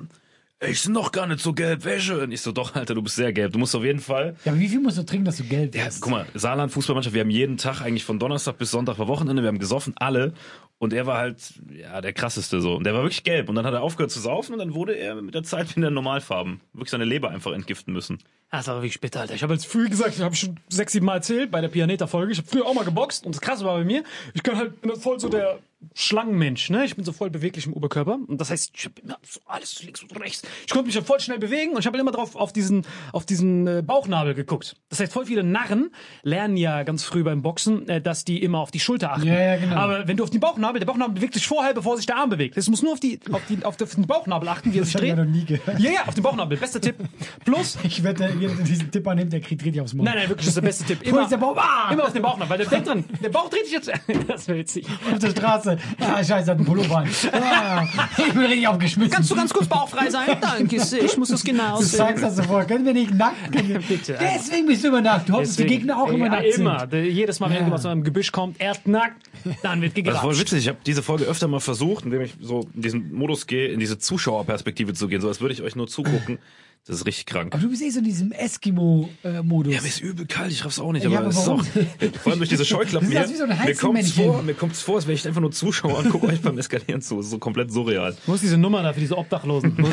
ich 0.68 0.82
bin 0.84 0.92
noch 0.92 1.12
gar 1.12 1.26
nicht 1.26 1.40
so 1.40 1.52
gelb, 1.52 1.84
wäsche. 1.84 2.22
Und 2.22 2.32
ich 2.32 2.40
so, 2.40 2.52
doch, 2.52 2.74
Alter, 2.74 2.94
du 2.94 3.02
bist 3.02 3.16
sehr 3.16 3.32
gelb. 3.32 3.52
Du 3.52 3.58
musst 3.58 3.74
auf 3.74 3.84
jeden 3.84 4.00
Fall 4.00 4.36
Ja, 4.44 4.52
aber 4.52 4.60
wie 4.60 4.68
viel 4.68 4.80
musst 4.80 4.98
du 4.98 5.04
trinken, 5.04 5.24
dass 5.24 5.36
du 5.36 5.44
gelb 5.44 5.74
ja, 5.74 5.86
wirst? 5.86 6.00
guck 6.00 6.10
mal, 6.10 6.26
Saarland 6.34 6.72
Fußballmannschaft, 6.72 7.14
wir 7.14 7.20
haben 7.20 7.30
jeden 7.30 7.56
Tag 7.56 7.80
eigentlich 7.80 8.04
von 8.04 8.18
Donnerstag 8.18 8.58
bis 8.58 8.70
Sonntag 8.70 8.98
war 8.98 9.08
Wochenende, 9.08 9.42
wir 9.42 9.48
haben 9.48 9.58
gesoffen, 9.58 9.94
alle. 9.96 10.34
Und 10.78 10.92
er 10.92 11.06
war 11.06 11.18
halt, 11.18 11.36
ja, 11.70 12.00
der 12.00 12.12
krasseste 12.12 12.60
so. 12.60 12.74
Und 12.74 12.84
der 12.84 12.94
war 12.94 13.02
wirklich 13.02 13.22
gelb. 13.22 13.48
Und 13.48 13.54
dann 13.54 13.64
hat 13.64 13.72
er 13.74 13.82
aufgehört 13.82 14.10
zu 14.10 14.18
saufen 14.18 14.52
und 14.54 14.58
dann 14.58 14.74
wurde 14.74 14.94
er 14.94 15.14
mit 15.14 15.34
der 15.34 15.44
Zeit 15.44 15.76
wieder 15.76 15.88
in 15.88 15.94
Normalfarben. 15.94 16.60
Wirklich 16.72 16.90
seine 16.90 17.04
Leber 17.04 17.30
einfach 17.30 17.52
entgiften 17.52 17.92
müssen. 17.92 18.18
Das 18.50 18.66
war 18.66 18.76
wirklich 18.76 19.00
bitter, 19.00 19.20
Alter. 19.20 19.34
Ich 19.34 19.42
habe 19.42 19.54
jetzt 19.54 19.66
früh 19.66 19.88
gesagt, 19.88 20.16
ich 20.16 20.20
habe 20.20 20.34
schon 20.34 20.58
sechs, 20.68 20.92
sieben 20.92 21.06
Mal 21.06 21.16
erzählt 21.16 21.50
bei 21.50 21.60
der 21.60 21.68
Pianeta-Folge. 21.68 22.32
Ich 22.32 22.38
habe 22.38 22.48
früher 22.48 22.66
auch 22.66 22.74
mal 22.74 22.84
geboxt 22.84 23.24
und 23.24 23.34
das 23.34 23.40
Krasse 23.40 23.64
war 23.64 23.78
bei 23.78 23.84
mir, 23.84 24.02
ich 24.34 24.42
kann 24.42 24.56
halt 24.56 24.80
bin 24.80 24.90
halt 24.90 25.00
voll 25.00 25.20
so 25.20 25.28
der 25.28 25.60
Schlangenmensch, 25.94 26.70
ne? 26.70 26.84
Ich 26.84 26.96
bin 26.96 27.04
so 27.04 27.12
voll 27.12 27.30
beweglich 27.30 27.66
im 27.66 27.72
Oberkörper 27.72 28.18
und 28.26 28.40
das 28.40 28.50
heißt, 28.50 28.72
ich 28.74 28.84
habe 28.84 28.94
immer 29.02 29.18
so 29.22 29.40
alles 29.46 29.82
links 29.82 30.02
und 30.02 30.18
rechts. 30.20 30.42
Ich 30.66 30.72
konnte 30.72 30.86
mich 30.86 30.96
halt 30.96 31.06
voll 31.06 31.20
schnell 31.20 31.38
bewegen 31.38 31.72
und 31.72 31.80
ich 31.80 31.86
habe 31.86 31.98
immer 31.98 32.12
drauf 32.12 32.36
auf 32.36 32.52
diesen 32.52 32.86
auf 33.12 33.26
diesen 33.26 33.66
äh, 33.66 33.82
Bauchnabel 33.84 34.34
geguckt. 34.34 34.76
Das 34.88 35.00
heißt, 35.00 35.12
voll 35.12 35.26
viele 35.26 35.42
Narren 35.42 35.90
lernen 36.22 36.56
ja 36.56 36.82
ganz 36.82 37.04
früh 37.04 37.22
beim 37.22 37.42
Boxen, 37.42 37.88
äh, 37.88 38.00
dass 38.00 38.24
die 38.24 38.42
immer 38.42 38.60
auf 38.60 38.70
die 38.70 38.80
Schulter 38.80 39.12
achten. 39.12 39.26
Ja, 39.26 39.38
ja, 39.38 39.56
genau. 39.56 39.76
Aber 39.76 40.08
wenn 40.08 40.16
du 40.16 40.24
auf 40.24 40.30
den 40.30 40.40
Bauchnabel, 40.40 40.78
der 40.78 40.86
Bauchnabel 40.86 41.14
bewegt 41.14 41.34
sich 41.34 41.46
vorher, 41.46 41.74
bevor 41.74 41.96
sich 41.96 42.06
der 42.06 42.16
Arm 42.16 42.30
bewegt. 42.30 42.56
Es 42.56 42.68
muss 42.68 42.82
nur 42.82 42.92
auf 42.92 43.00
die 43.00 43.20
auf 43.32 43.46
die 43.46 43.64
auf 43.64 43.76
den 43.76 44.06
Bauchnabel 44.06 44.48
achten, 44.48 44.72
wie 44.72 44.78
er 44.78 44.84
sich 44.84 44.94
dreht. 44.94 45.10
ja 45.10 45.16
noch 45.16 45.30
nie 45.30 45.44
gehört. 45.44 45.78
Ja, 45.78 45.90
ja, 45.90 46.04
auf 46.06 46.14
den 46.14 46.22
Bauchnabel. 46.22 46.58
Bester 46.58 46.80
Tipp. 46.80 46.96
Plus 47.44 47.78
Ich 47.84 48.02
der 48.02 48.12
diesen 48.12 48.90
Tipp 48.90 49.06
annimmt, 49.06 49.32
der 49.32 49.40
kriegt 49.40 49.64
richtig 49.64 49.80
aufs 49.80 49.94
Maul. 49.94 50.04
Nein, 50.04 50.14
nein, 50.16 50.28
wirklich, 50.28 50.46
das 50.46 50.48
ist 50.48 50.56
der 50.56 50.62
beste 50.62 50.84
Tipp. 50.84 51.02
Immer, 51.02 51.22
ist 51.22 51.32
der 51.32 51.36
Bauch? 51.36 51.56
Ah! 51.56 51.92
immer 51.92 52.04
auf 52.04 52.12
den 52.12 52.22
Bauch 52.22 52.38
noch, 52.38 52.48
weil 52.48 52.58
der 52.58 52.66
denkt 52.66 52.88
dran, 52.88 53.04
der 53.22 53.28
Bauch 53.28 53.48
dreht 53.48 53.64
sich 53.64 53.72
jetzt. 53.72 53.90
Das 54.28 54.48
wäre 54.48 54.58
witzig. 54.58 54.86
Auf 55.12 55.18
der 55.18 55.30
Straße. 55.30 55.71
Ah, 56.00 56.22
scheiße, 56.24 56.50
hat 56.50 56.56
einen 56.58 56.64
Pullover 56.64 56.98
an. 56.98 57.08
Ah, 57.32 57.84
ich 58.18 58.32
bin 58.32 58.42
richtig 58.42 58.68
aufgeschmissen. 58.68 59.12
Kannst 59.12 59.30
du 59.30 59.34
ganz 59.36 59.52
kurz 59.52 59.66
bauchfrei 59.66 60.10
sein? 60.10 60.36
Danke, 60.40 60.76
ich 60.76 61.16
muss 61.16 61.28
das 61.28 61.42
genau 61.44 61.78
Du 61.78 61.84
sagst 61.84 62.22
das 62.22 62.36
sofort. 62.36 62.68
Können 62.68 62.84
wir 62.84 62.92
nicht 62.94 63.14
nackt? 63.14 63.50
Bitte. 63.88 64.18
Deswegen 64.20 64.66
bist 64.66 64.84
du 64.84 64.88
immer 64.88 65.00
nackt. 65.00 65.28
Du 65.28 65.34
hoffst, 65.34 65.50
dass 65.50 65.56
die 65.56 65.66
Gegner 65.66 66.00
auch 66.00 66.08
immer 66.08 66.26
ja, 66.26 66.30
nackt 66.32 66.52
sind. 66.52 66.60
immer. 66.62 66.92
Jedes 66.94 67.40
Mal, 67.40 67.46
wenn 67.46 67.52
Ja. 67.54 67.58
irgendwas 67.60 67.80
aus 67.86 67.92
einem 67.92 68.04
Gebüsch 68.04 68.32
kommt, 68.32 68.60
erst 68.60 68.86
nackt, 68.86 69.22
dann 69.62 69.80
wird 69.82 69.96
Das 69.96 70.04
ist 70.04 70.20
voll 70.20 70.30
gegratscht. 70.30 70.40
witzig. 70.40 70.58
Ich 70.60 70.68
habe 70.68 70.78
diese 70.86 71.02
Folge 71.02 71.24
öfter 71.24 71.48
mal 71.48 71.60
versucht, 71.60 72.04
indem 72.04 72.22
ich 72.22 72.34
so 72.40 72.68
in 72.74 72.82
diesen 72.82 73.12
Modus 73.12 73.46
gehe, 73.46 73.68
in 73.68 73.80
diese 73.80 73.98
Zuschauerperspektive 73.98 74.94
zu 74.94 75.08
gehen, 75.08 75.20
so 75.20 75.28
als 75.28 75.40
würde 75.40 75.54
ich 75.54 75.62
euch 75.62 75.76
nur 75.76 75.86
zugucken. 75.88 76.38
Das 76.84 76.96
ist 76.96 77.06
richtig 77.06 77.26
krank. 77.26 77.54
Aber 77.54 77.62
du 77.62 77.68
bist 77.68 77.80
eh 77.80 77.90
so 77.90 78.00
in 78.00 78.04
diesem 78.04 78.32
Eskimo-Modus. 78.32 79.72
Ja, 79.72 79.80
mir 79.82 79.86
ist 79.86 80.00
übel 80.00 80.26
kalt, 80.26 80.50
ich 80.50 80.64
raff's 80.64 80.80
auch 80.80 80.90
nicht, 80.90 81.04
Ja, 81.04 81.10
aber, 81.10 81.20
aber 81.20 81.28
ist 81.28 81.48
auch, 81.48 81.64
vor 81.64 82.32
allem 82.32 82.40
durch 82.40 82.48
diese 82.48 82.64
Scheuklappen 82.64 83.08
Das 83.12 83.30
ist 83.30 83.36
hier, 83.36 83.46
wie 83.46 83.54
so 83.54 83.60
ein 83.60 83.66
mir 83.66 83.76
kommt's 83.76 84.10
vor, 84.10 84.42
mir 84.42 84.54
kommt's 84.54 84.82
vor, 84.82 84.96
als 84.96 85.06
wäre 85.06 85.14
ich 85.14 85.24
einfach 85.28 85.40
nur 85.40 85.52
Zuschauer 85.52 85.98
und 85.98 86.10
gucke 86.10 86.26
euch 86.26 86.40
beim 86.40 86.58
Eskalieren 86.58 87.00
zu. 87.00 87.18
Das 87.18 87.26
ist 87.26 87.30
so 87.30 87.38
komplett 87.38 87.70
surreal. 87.70 88.16
Wo 88.26 88.34
ist 88.34 88.42
diese 88.42 88.58
Nummer 88.58 88.82
da 88.82 88.92
für 88.92 88.98
diese 88.98 89.16
Obdachlosen? 89.16 89.76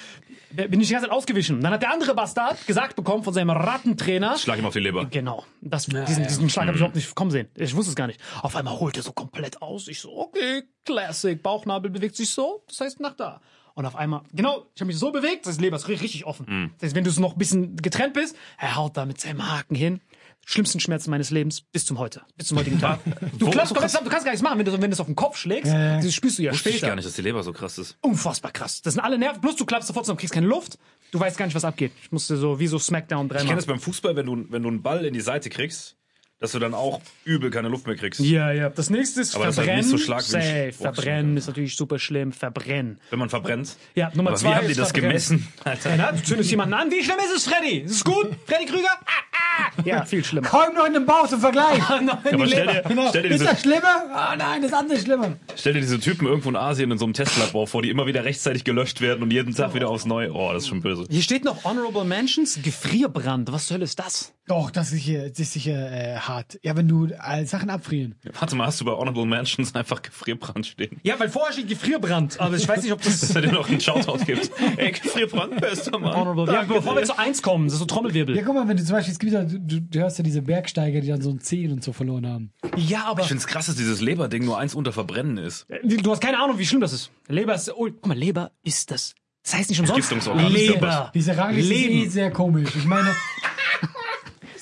bin 0.55 0.81
ich 0.81 0.89
die 0.89 0.93
ganze 0.95 1.09
Zeit 1.09 1.17
ausgewichen. 1.17 1.61
Dann 1.61 1.73
hat 1.73 1.83
der 1.83 1.93
andere 1.93 2.15
Bastard 2.15 2.67
gesagt 2.67 2.97
bekommen 2.97 3.25
von 3.25 3.35
seinem 3.35 3.51
Rattentrainer, 3.51 4.39
Schlag 4.39 4.59
ihm 4.59 4.67
auf 4.67 4.73
die 4.73 4.81
Leber. 4.81 5.05
Genau. 5.07 5.45
Das, 5.61 5.87
diesen, 5.87 6.27
diesen 6.27 6.51
Schlag 6.51 6.67
habe 6.67 6.77
ich 6.77 6.81
überhaupt 6.81 6.97
nicht 6.97 7.15
kommen 7.15 7.31
sehen. 7.31 7.49
Ich 7.55 7.75
wusste 7.75 7.91
es 7.91 7.97
gar 7.97 8.07
nicht. 8.07 8.21
Auf 8.43 8.57
einmal 8.57 8.79
holt 8.79 8.97
er 8.97 9.03
so 9.03 9.13
komplett 9.13 9.63
aus. 9.63 9.89
Ich 9.89 10.01
so, 10.01 10.17
okay, 10.17 10.63
Classic. 10.85 11.43
Bauchnabel 11.43 11.91
bewegt 11.91 12.17
sich 12.17 12.31
so. 12.31 12.63
Das 12.69 12.81
heißt 12.81 13.01
nach 13.01 13.15
da. 13.15 13.41
Und 13.75 13.87
auf 13.87 13.97
einmal, 13.97 14.23
genau, 14.33 14.67
ich 14.75 14.81
habe 14.81 14.87
mich 14.87 14.99
so 14.99 15.11
bewegt, 15.11 15.47
das 15.47 15.59
Leber 15.59 15.77
ist 15.77 15.89
richtig, 15.89 16.25
offen. 16.27 16.73
Das 16.79 16.87
heißt, 16.87 16.95
wenn 16.95 17.03
du 17.03 17.11
so 17.11 17.21
noch 17.21 17.33
ein 17.33 17.39
bisschen 17.39 17.77
getrennt 17.77 18.15
bist, 18.15 18.37
er 18.57 18.77
haut 18.77 18.97
da 18.97 19.05
mit 19.05 19.21
seinem 19.21 19.51
Haken 19.51 19.75
hin. 19.75 20.01
Schlimmsten 20.47 20.81
Schmerzen 20.81 21.11
meines 21.11 21.31
Lebens 21.31 21.61
bis 21.63 21.87
zum 21.87 21.99
heute. 21.99 22.23
Bis 22.37 22.49
zum 22.49 22.59
heutigen 22.59 22.79
Tag. 22.81 23.01
Du, 23.39 23.51
klappst, 23.51 23.71
so 23.71 23.75
du, 23.75 23.81
kannst, 23.81 23.95
du 24.01 24.09
kannst 24.09 24.25
gar 24.25 24.33
nichts 24.33 24.43
machen, 24.43 24.59
wenn 24.59 24.65
du, 24.67 24.73
wenn 24.73 24.81
du 24.83 24.95
es 24.95 25.01
auf 25.01 25.07
den 25.07 25.17
Kopf 25.17 25.37
schlägst. 25.37 25.73
Das 25.73 26.15
spürst 26.15 26.39
du 26.39 26.43
ja 26.43 26.53
Wusste 26.53 26.69
ich 26.69 26.77
später. 26.77 26.89
gar 26.89 26.97
nicht, 26.97 27.07
dass 27.07 27.15
die 27.15 27.23
Leber 27.23 27.43
so 27.43 27.53
krass 27.53 27.79
ist. 27.79 27.97
Unfassbar 28.01 28.53
krass. 28.53 28.83
Das 28.83 28.95
sind 28.95 29.03
alle 29.03 29.19
Nerven. 29.19 29.41
Plus 29.41 29.57
du 29.57 29.65
klappst 29.65 29.89
sofort 29.89 30.05
zusammen, 30.05 30.19
kriegst 30.19 30.35
keine 30.35 30.47
Luft. 30.47 30.79
Du 31.11 31.21
weißt 31.21 31.37
gar 31.39 31.47
nicht, 31.47 31.55
was 31.55 31.65
abgeht. 31.65 31.93
Ich 32.03 32.13
musste 32.13 32.37
so, 32.37 32.59
wie 32.61 32.67
so 32.67 32.79
Smackdown 32.79 33.27
Ich 33.27 33.31
kenne 33.31 33.41
dreimal. 33.45 33.57
das 33.57 33.67
beim 33.67 33.81
Fußball, 33.81 34.17
wenn 34.17 34.27
du, 34.27 34.47
wenn 34.51 34.63
du 34.63 34.69
einen 34.69 34.83
Ball 34.83 35.05
in 35.05 35.15
die 35.15 35.21
Seite 35.21 35.49
kriegst, 35.51 35.97
dass 36.41 36.53
du 36.53 36.59
dann 36.59 36.75
auch 36.75 37.01
übel 37.25 37.51
keine 37.51 37.69
Luft 37.69 37.87
mehr 37.87 37.97
kriegst. 37.97 38.21
Ja, 38.21 38.51
ja. 38.53 38.69
Das 38.69 38.91
nächste 38.91 39.21
ist 39.23 39.35
Aber 39.35 39.47
das 39.47 39.55
ist 39.55 39.59
halt 39.59 39.69
Verbrennen. 39.69 39.91
nicht 39.93 40.07
so 40.07 40.15
Safe. 40.15 40.65
Boxen. 40.67 40.73
Verbrennen 40.83 41.37
ist 41.37 41.47
natürlich 41.47 41.77
super 41.77 41.99
schlimm. 41.99 42.33
Verbrennen. 42.33 43.01
Wenn 43.11 43.19
man 43.19 43.31
verbrennt. 43.31 43.77
Ja, 43.95 44.11
Nummer 44.15 44.31
Aber 44.31 44.39
zwei 44.39 44.51
wie 44.51 44.55
haben 44.57 44.69
die 44.69 44.75
das 44.75 44.89
Verbrennen. 44.91 45.11
gemessen? 45.11 45.49
Alter. 45.65 45.91
Ja, 45.91 45.97
na, 45.97 46.13
du 46.13 46.23
zündest 46.23 46.51
jemanden 46.51 46.75
an. 46.75 46.91
Wie 46.91 47.03
schlimm 47.03 47.17
ist 47.19 47.37
es, 47.37 47.47
Freddy? 47.47 47.79
Ist 47.79 47.93
es 47.93 48.05
gut? 48.05 48.31
Freddy 48.47 48.67
Krüger? 48.67 48.91
Ah. 48.91 49.34
Ja, 49.85 50.05
viel 50.05 50.25
schlimmer. 50.25 50.47
Kaum 50.47 50.75
noch 50.75 50.87
in 50.87 50.93
den 50.93 51.05
Bauch 51.05 51.27
zum 51.29 51.41
Vergleich. 51.41 51.79
Nein, 51.89 52.09
die 52.25 52.35
Aber 52.35 52.47
stell 52.47 52.67
Leber. 52.67 52.73
dir, 52.83 52.89
Genau. 52.89 53.09
stell, 53.09 53.23
dir 53.23 53.29
Ist 53.31 53.41
diese, 53.41 53.45
das 53.51 53.61
schlimmer? 53.61 54.05
Ah 54.15 54.37
nein, 54.37 54.63
das 54.63 54.73
andere 54.73 54.97
ist 54.99 55.05
schlimmer. 55.05 55.33
stell 55.57 55.73
dir 55.75 55.81
diese 55.81 55.99
Typen 55.99 56.27
irgendwo 56.27 56.49
in 56.51 56.57
Asien 56.57 56.91
in 56.91 56.99
so 56.99 57.05
einem 57.05 57.15
Testlabor 57.15 57.67
vor, 57.67 57.83
die 57.83 57.91
immer 57.91 58.07
wieder 58.07 58.25
rechtzeitig 58.25 58.63
gelöscht 58.65 59.01
werden 59.01 59.23
und 59.23 59.33
jeden 59.33 59.55
Tag 59.55 59.75
wieder 59.75 59.89
aufs 59.91 60.07
Neue. 60.07 60.33
Oh, 60.33 60.53
das 60.53 60.63
ist 60.65 60.69
schon 60.69 60.81
böse. 60.81 61.07
Hier 61.11 61.23
steht 61.23 61.45
noch 61.45 61.65
Honorable 61.65 62.05
Mentions, 62.05 62.61
Gefrierbrand. 62.63 63.51
Was 63.53 63.67
zur 63.67 63.75
Hölle 63.77 63.85
ist 63.85 63.99
das? 63.99 64.33
Doch, 64.47 64.71
das 64.71 64.93
ist 64.93 65.05
sicher, 65.05 65.29
das 65.31 65.39
ist 65.41 65.53
sicher 65.55 65.73
äh, 65.91 66.17
hart. 66.19 66.59
Ja, 66.63 66.77
wenn 66.77 66.87
du 66.87 67.07
äh, 67.07 67.45
Sachen 67.47 67.71
abfrieren. 67.71 68.15
Warte 68.39 68.55
mal, 68.57 68.67
hast 68.67 68.81
du 68.81 68.85
bei 68.85 68.93
Honorable 68.93 69.25
Mentions 69.25 69.75
einfach 69.75 70.03
Gefrierbrand 70.03 70.67
stehen? 70.67 71.01
Ja, 71.03 71.19
weil 71.19 71.31
vorher 71.31 71.53
steht 71.55 71.69
Gefrierbrand. 71.69 72.39
Aber 72.41 72.55
ich 72.57 72.69
weiß 72.69 72.83
nicht, 72.83 72.93
ob 72.93 73.01
das... 73.03 73.21
Dass 73.21 73.35
er 73.35 73.43
dir 73.43 73.53
noch 73.53 73.69
einen 73.69 73.81
Shoutout 73.81 74.25
gibt. 74.27 74.51
Ey, 74.77 74.93
Gefrierbrand, 74.93 75.61
bester 75.61 75.99
Mann. 75.99 76.15
Honorable. 76.15 76.53
Ja, 76.53 76.63
bevor 76.63 76.95
wir 76.95 77.03
zu 77.05 77.19
eins 77.19 77.41
kommen, 77.43 77.65
das 77.67 77.75
ist 77.75 77.79
so 77.81 77.87
Trommelwirbel. 77.87 78.37
Ja, 78.37 78.43
guck 78.45 78.55
mal, 78.55 78.69
wenn 78.69 78.77
du 78.77 78.85
zum 78.85 78.95
Beispiel, 78.95 79.13
es 79.13 79.19
gibt 79.19 79.34
ja, 79.35 79.45
du, 79.45 79.81
du 79.81 79.99
hörst 80.01 80.19
ja 80.19 80.25
diese 80.25 80.43
Bergsteiger, 80.43 81.01
die 81.01 81.09
dann 81.09 81.21
so 81.21 81.31
ein 81.31 81.41
Zehen 81.41 81.73
und 81.73 81.85
so 81.85 81.93
verloren 81.93 82.27
haben. 82.27 82.53
Ja, 82.77 83.05
aber 83.07 83.23
Ich 83.23 83.29
find's 83.29 83.47
krass, 83.47 83.67
dass 83.67 83.77
dieses 83.77 84.01
Leberding 84.01 84.45
nur 84.45 84.59
eins 84.59 84.75
unter 84.75 84.93
Verbrennen 84.93 85.37
ist. 85.39 85.67
du 85.83 86.11
hast 86.11 86.21
keine 86.21 86.39
Ahnung, 86.39 86.59
wie 86.59 86.67
schlimm 86.67 86.81
das 86.81 86.93
ist. 86.93 87.11
Leber 87.29 87.55
ist... 87.55 87.71
Oh, 87.73 87.85
guck 87.85 88.07
mal, 88.07 88.17
Leber 88.17 88.51
ist 88.63 88.91
das... 88.91 89.15
Das 89.43 89.55
heißt 89.55 89.69
nicht 89.69 89.81
umsonst. 89.81 90.11
Leber. 90.49 91.11
Diese 91.15 91.37
Rangliste 91.37 91.75
ist 91.75 91.81
eh 91.81 91.87
Leben. 91.89 92.11
sehr 92.11 92.31
komisch. 92.31 92.71
Ich 92.77 92.87
meine, 92.87 93.15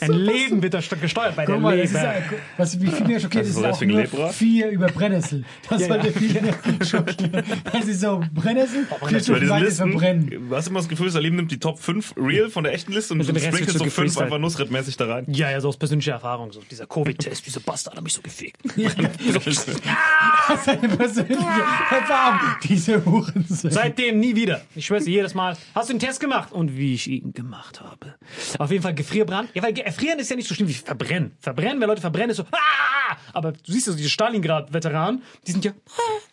Ein 0.02 0.12
Leben 0.12 0.62
wird 0.62 0.74
da 0.74 0.78
st- 0.78 0.96
gesteuert 1.00 1.36
bei 1.36 1.44
der 1.46 1.54
guck 1.54 1.62
mal, 1.62 1.76
das 1.76 1.86
ist, 1.86 1.94
Leber. 1.94 2.04
ja- 2.14 2.22
was 2.56 2.80
wie 2.80 2.86
viel 2.88 3.06
mehr 3.06 3.20
schockiert 3.20 3.44
Das 3.44 3.50
ist, 3.50 3.56
ist 3.56 3.64
ist 3.64 3.72
auch 3.72 3.80
nur 3.82 4.00
Lepra? 4.00 4.28
vier 4.28 4.68
über 4.70 4.86
Brennnessel. 4.88 5.44
Das 5.68 5.80
Ja, 5.82 5.88
sollte 5.88 6.06
ja. 6.08 6.12
viel 6.12 6.40
mehr 6.42 6.54
schockieren. 6.84 7.42
Das 7.72 7.84
ist 7.86 8.00
so, 8.00 8.22
Brennnessel, 8.34 8.86
weiter 8.90 9.60
Listen, 9.60 9.90
verbrennen. 9.92 10.48
du 10.48 10.56
hast 10.56 10.68
immer 10.68 10.80
das 10.80 10.88
Gefühl, 10.88 11.10
Salim 11.10 11.36
nimmt 11.36 11.50
die 11.52 11.58
Top 11.58 11.78
5 11.78 12.14
real 12.16 12.48
von 12.50 12.64
der 12.64 12.74
echten 12.74 12.92
Liste 12.92 13.14
und, 13.14 13.22
sprinkelt 13.24 13.52
wird 13.52 13.66
so 13.70 13.72
so 13.72 13.78
fünf 13.84 13.94
gefreestylt. 13.94 14.24
einfach 14.24 14.38
nussrettmäßig 14.38 14.96
da 14.96 15.06
rein. 15.06 15.24
Ja, 15.28 15.50
ja, 15.50 15.60
so 15.60 15.68
aus 15.68 15.76
persönlicher 15.76 16.12
Erfahrung. 16.12 16.52
So 16.52 16.60
dieser 16.70 16.86
Covid-Test, 16.86 17.46
dieser 17.46 17.60
Bastard 17.60 17.96
hat 17.96 18.02
mich 18.04 18.12
so 18.12 18.22
gefickt. 18.22 18.56
Seine 20.64 20.88
persönliche 20.88 21.40
Erfahrung. 21.90 22.40
Diese 22.64 23.04
Hurensohn. 23.04 23.70
Seitdem 23.70 24.18
nie 24.20 24.34
wieder. 24.36 24.62
Ich 24.74 24.86
schwör's 24.86 25.04
dir 25.04 25.10
jedes 25.12 25.34
Mal. 25.34 25.56
Hast 25.74 25.88
du 25.88 25.94
den 25.94 26.00
Test 26.00 26.20
gemacht? 26.20 26.52
Und 26.52 26.76
wie 26.76 26.94
ich 26.94 27.08
ihn 27.08 27.32
gemacht 27.32 27.80
habe. 27.80 28.14
Auf 28.58 28.70
jeden 28.70 28.82
Fall 28.82 28.94
Gefrierbrand. 28.94 29.50
Ja, 29.54 29.62
weil 29.62 29.72
Erfrieren 29.92 30.18
ist 30.20 30.30
ja 30.30 30.36
nicht 30.36 30.48
so 30.48 30.54
schlimm 30.54 30.68
wie 30.68 30.72
Verbrennen. 30.72 31.32
Verbrennen, 31.38 31.78
wenn 31.78 31.86
Leute 31.86 32.00
verbrennen, 32.00 32.30
ist 32.30 32.38
so, 32.38 32.44
ah! 32.50 33.16
Aber 33.34 33.52
du 33.52 33.70
siehst 33.70 33.86
ja 33.88 33.92
so 33.92 33.96
diese 33.98 34.08
Stalingrad-Veteranen, 34.08 35.22
die 35.46 35.52
sind 35.52 35.66
ja, 35.66 35.72
Ja, 35.72 36.31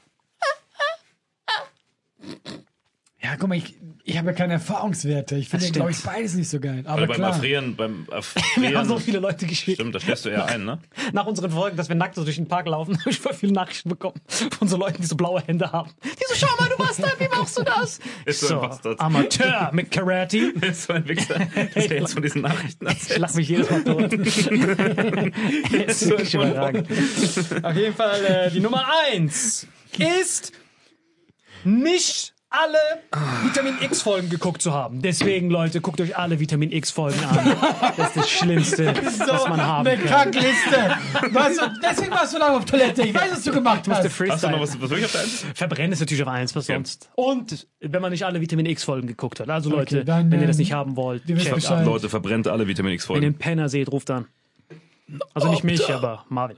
Ja, 3.30 3.36
guck 3.38 3.50
mal, 3.50 3.58
ich, 3.60 3.76
ich 4.06 4.18
habe 4.18 4.28
ja 4.30 4.34
keine 4.34 4.54
Erfahrungswerte. 4.54 5.36
Ich 5.36 5.50
finde, 5.50 5.66
Das 5.68 5.74
glaube 5.74 5.92
ich, 5.92 6.02
beides 6.02 6.34
nicht 6.34 6.50
so 6.50 6.60
geil. 6.60 6.84
Aber 6.88 7.02
Weil 7.02 7.08
beim 7.10 7.16
klar. 7.18 7.30
Erfrieren, 7.34 7.76
beim 7.76 8.06
Wir 8.08 8.14
Erfrieren. 8.16 8.76
haben 8.78 8.88
so 8.88 8.98
viele 8.98 9.20
Leute 9.20 9.46
geschickt. 9.46 9.76
Stimmt, 9.78 9.94
da 9.94 10.00
schläfst 10.00 10.26
du 10.26 10.30
eher 10.30 10.46
ein, 10.46 10.66
ne? 10.66 10.80
Nach 11.14 11.28
unseren 11.28 11.52
Folgen, 11.52 11.78
dass 11.78 11.90
wir 11.90 11.96
nackt 11.96 12.16
so 12.16 12.24
durch 12.24 12.38
den 12.38 12.48
Park 12.48 12.66
laufen, 12.68 12.98
habe 13.00 13.12
ich 13.12 13.20
voll 13.20 13.36
viele 13.36 13.52
Nachrichten 13.54 13.90
bekommen 13.90 14.16
von 14.58 14.68
so 14.68 14.78
Leuten, 14.78 15.02
die 15.02 15.08
so 15.08 15.16
blaue 15.16 15.42
Hände 15.46 15.72
haben. 15.72 15.92
Die 16.04 16.10
so, 16.28 16.34
schau 16.34 16.48
mal, 16.60 16.70
du 16.70 16.82
machst 16.82 17.04
da, 17.04 17.12
wie 17.20 17.28
machst 17.28 17.56
du 17.60 17.64
das? 17.64 18.00
Ist 18.26 18.40
so 18.40 18.48
so, 18.48 18.62
ein 18.62 18.70
Bastard. 18.70 19.00
Amateur 19.00 19.70
mit 19.74 19.92
Karate. 19.92 20.38
Ist 20.62 20.84
so 20.84 20.94
ein 20.94 21.08
Wichser, 21.08 21.40
dass 21.76 21.88
der 21.88 22.00
jetzt 22.00 22.14
von 22.14 22.24
diesen 22.24 22.42
Nachrichten 22.42 22.88
Ich 22.88 22.94
erzählt. 22.94 23.20
lache 23.20 23.36
mich 23.38 23.50
jedes 23.50 23.70
Mal 23.70 23.84
tot. 23.84 24.12
Ist 24.14 26.10
wirklich 26.10 26.34
überragend. 26.34 26.88
Auf 27.64 27.76
jeden 27.76 27.94
Fall, 27.96 28.26
äh, 28.26 28.50
die 28.52 28.60
Nummer 28.60 28.86
eins 29.14 29.68
ist 30.00 30.54
nicht 31.64 32.34
alle 32.50 32.78
Vitamin 33.44 33.76
X-Folgen 33.80 34.30
geguckt 34.30 34.62
zu 34.62 34.74
haben. 34.74 35.02
Deswegen, 35.02 35.52
Leute, 35.52 35.82
guckt 35.82 36.02
euch 36.02 36.18
alle 36.18 36.40
Vitamin 36.40 36.72
X-Folgen 36.72 37.24
an. 37.24 37.56
Das 37.96 38.08
ist 38.08 38.18
das 38.18 38.30
Schlimmste, 38.30 38.94
was 39.28 39.48
man 39.48 39.62
haben 39.62 39.88
eine 39.88 40.02
kann. 40.02 40.32
Krankliste. 40.32 40.98
Du, 41.22 41.80
deswegen 41.84 42.12
warst 42.12 42.34
du 42.34 42.40
lange 42.40 42.58
auf 42.58 42.66
Toilette. 42.66 43.04
Ich 43.04 43.14
weiß, 43.14 43.32
was 43.34 43.44
du 43.44 43.52
gemacht 43.52 43.88
hast. 43.88 44.20
Hast 44.20 44.44
du 44.44 44.50
noch 44.50 44.62
was, 44.62 44.82
was 44.82 44.92
ich 44.92 45.06
auf 45.06 45.12
der 45.12 45.22
Eins? 45.22 45.46
Verbrennen 45.54 45.92
ist 45.92 46.00
natürlich 46.00 46.24
auf 46.24 46.30
eins, 46.30 46.56
was 46.56 46.66
sonst. 46.66 47.10
Und 47.16 47.68
wenn 47.80 48.02
man 48.02 48.12
nicht 48.12 48.26
alle 48.26 48.42
Vitamin 48.42 48.66
X-Folgen 48.66 49.08
geguckt 49.08 49.40
hat. 49.40 49.50
Also 49.50 49.70
Leute, 49.70 50.04
dann, 50.04 50.32
wenn 50.32 50.42
ihr 50.42 50.48
das 50.48 50.58
ähm, 50.58 50.62
nicht 50.62 50.74
haben 50.74 50.96
wollt, 50.96 51.26
checkt 51.26 51.70
ab. 51.70 51.86
Leute, 51.86 52.10
verbrennt 52.10 52.48
alle 52.48 52.68
Vitamin 52.68 53.00
Wenn 53.10 53.16
ihr 53.22 53.28
einen 53.28 53.38
Penner 53.38 53.70
seht, 53.70 53.92
ruft 53.92 54.10
an. 54.10 54.26
Also 55.34 55.50
nicht 55.50 55.64
mich, 55.64 55.92
aber 55.94 56.26
Marvin. 56.30 56.58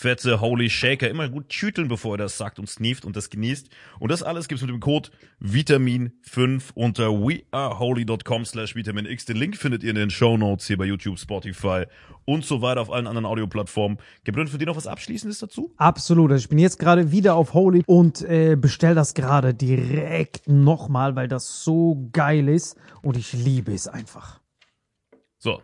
fette 0.00 0.40
Holy 0.40 0.70
Shaker. 0.70 1.10
Immer 1.10 1.28
gut 1.28 1.52
schütteln, 1.52 1.88
bevor 1.88 2.14
ihr 2.14 2.18
das 2.18 2.38
sagt 2.38 2.58
und 2.58 2.68
sneeft 2.68 3.04
und 3.04 3.16
das 3.16 3.28
genießt. 3.28 3.68
Und 3.98 4.10
das 4.10 4.22
alles 4.22 4.48
gibt's 4.48 4.62
mit 4.62 4.70
dem 4.70 4.80
Code 4.80 5.10
Vitamin5 5.42 6.70
unter 6.74 7.10
weareholy.com 7.10 8.46
slash 8.46 8.74
vitaminx. 8.74 9.26
Den 9.26 9.36
Link 9.36 9.56
findet 9.56 9.82
ihr 9.82 9.90
in 9.90 9.96
den 9.96 10.10
Show 10.10 10.38
Notes 10.38 10.66
hier 10.66 10.78
bei 10.78 10.86
YouTube, 10.86 11.18
Spotify 11.18 11.84
und 12.24 12.46
so 12.46 12.62
weiter 12.62 12.80
auf 12.80 12.90
allen 12.90 13.06
anderen 13.06 13.26
Audioplattformen. 13.26 13.98
Gibt 14.24 14.38
es 14.38 14.50
für 14.50 14.58
dich 14.58 14.66
noch 14.66 14.76
was 14.76 14.86
Abschließendes 14.86 15.38
dazu? 15.38 15.74
Absolut. 15.76 16.32
Also 16.32 16.44
ich 16.44 16.48
bin 16.48 16.58
jetzt 16.58 16.78
gerade 16.78 17.12
wieder 17.12 17.34
auf 17.34 17.52
Holy 17.52 17.82
und 17.86 18.22
äh, 18.22 18.56
bestell 18.56 18.94
das 18.94 19.12
gerade 19.12 19.52
direkt 19.52 20.48
nochmal, 20.48 21.14
weil 21.14 21.28
das 21.28 21.62
so 21.62 22.08
geil 22.12 22.48
ist 22.48 22.76
und 23.02 23.18
ich 23.18 23.34
liebe 23.34 23.74
es 23.74 23.86
einfach. 23.86 24.40
So. 25.36 25.62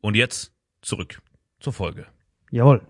Und 0.00 0.14
jetzt 0.14 0.52
zurück 0.80 1.20
zur 1.60 1.74
Folge. 1.74 2.06
Jawohl. 2.50 2.80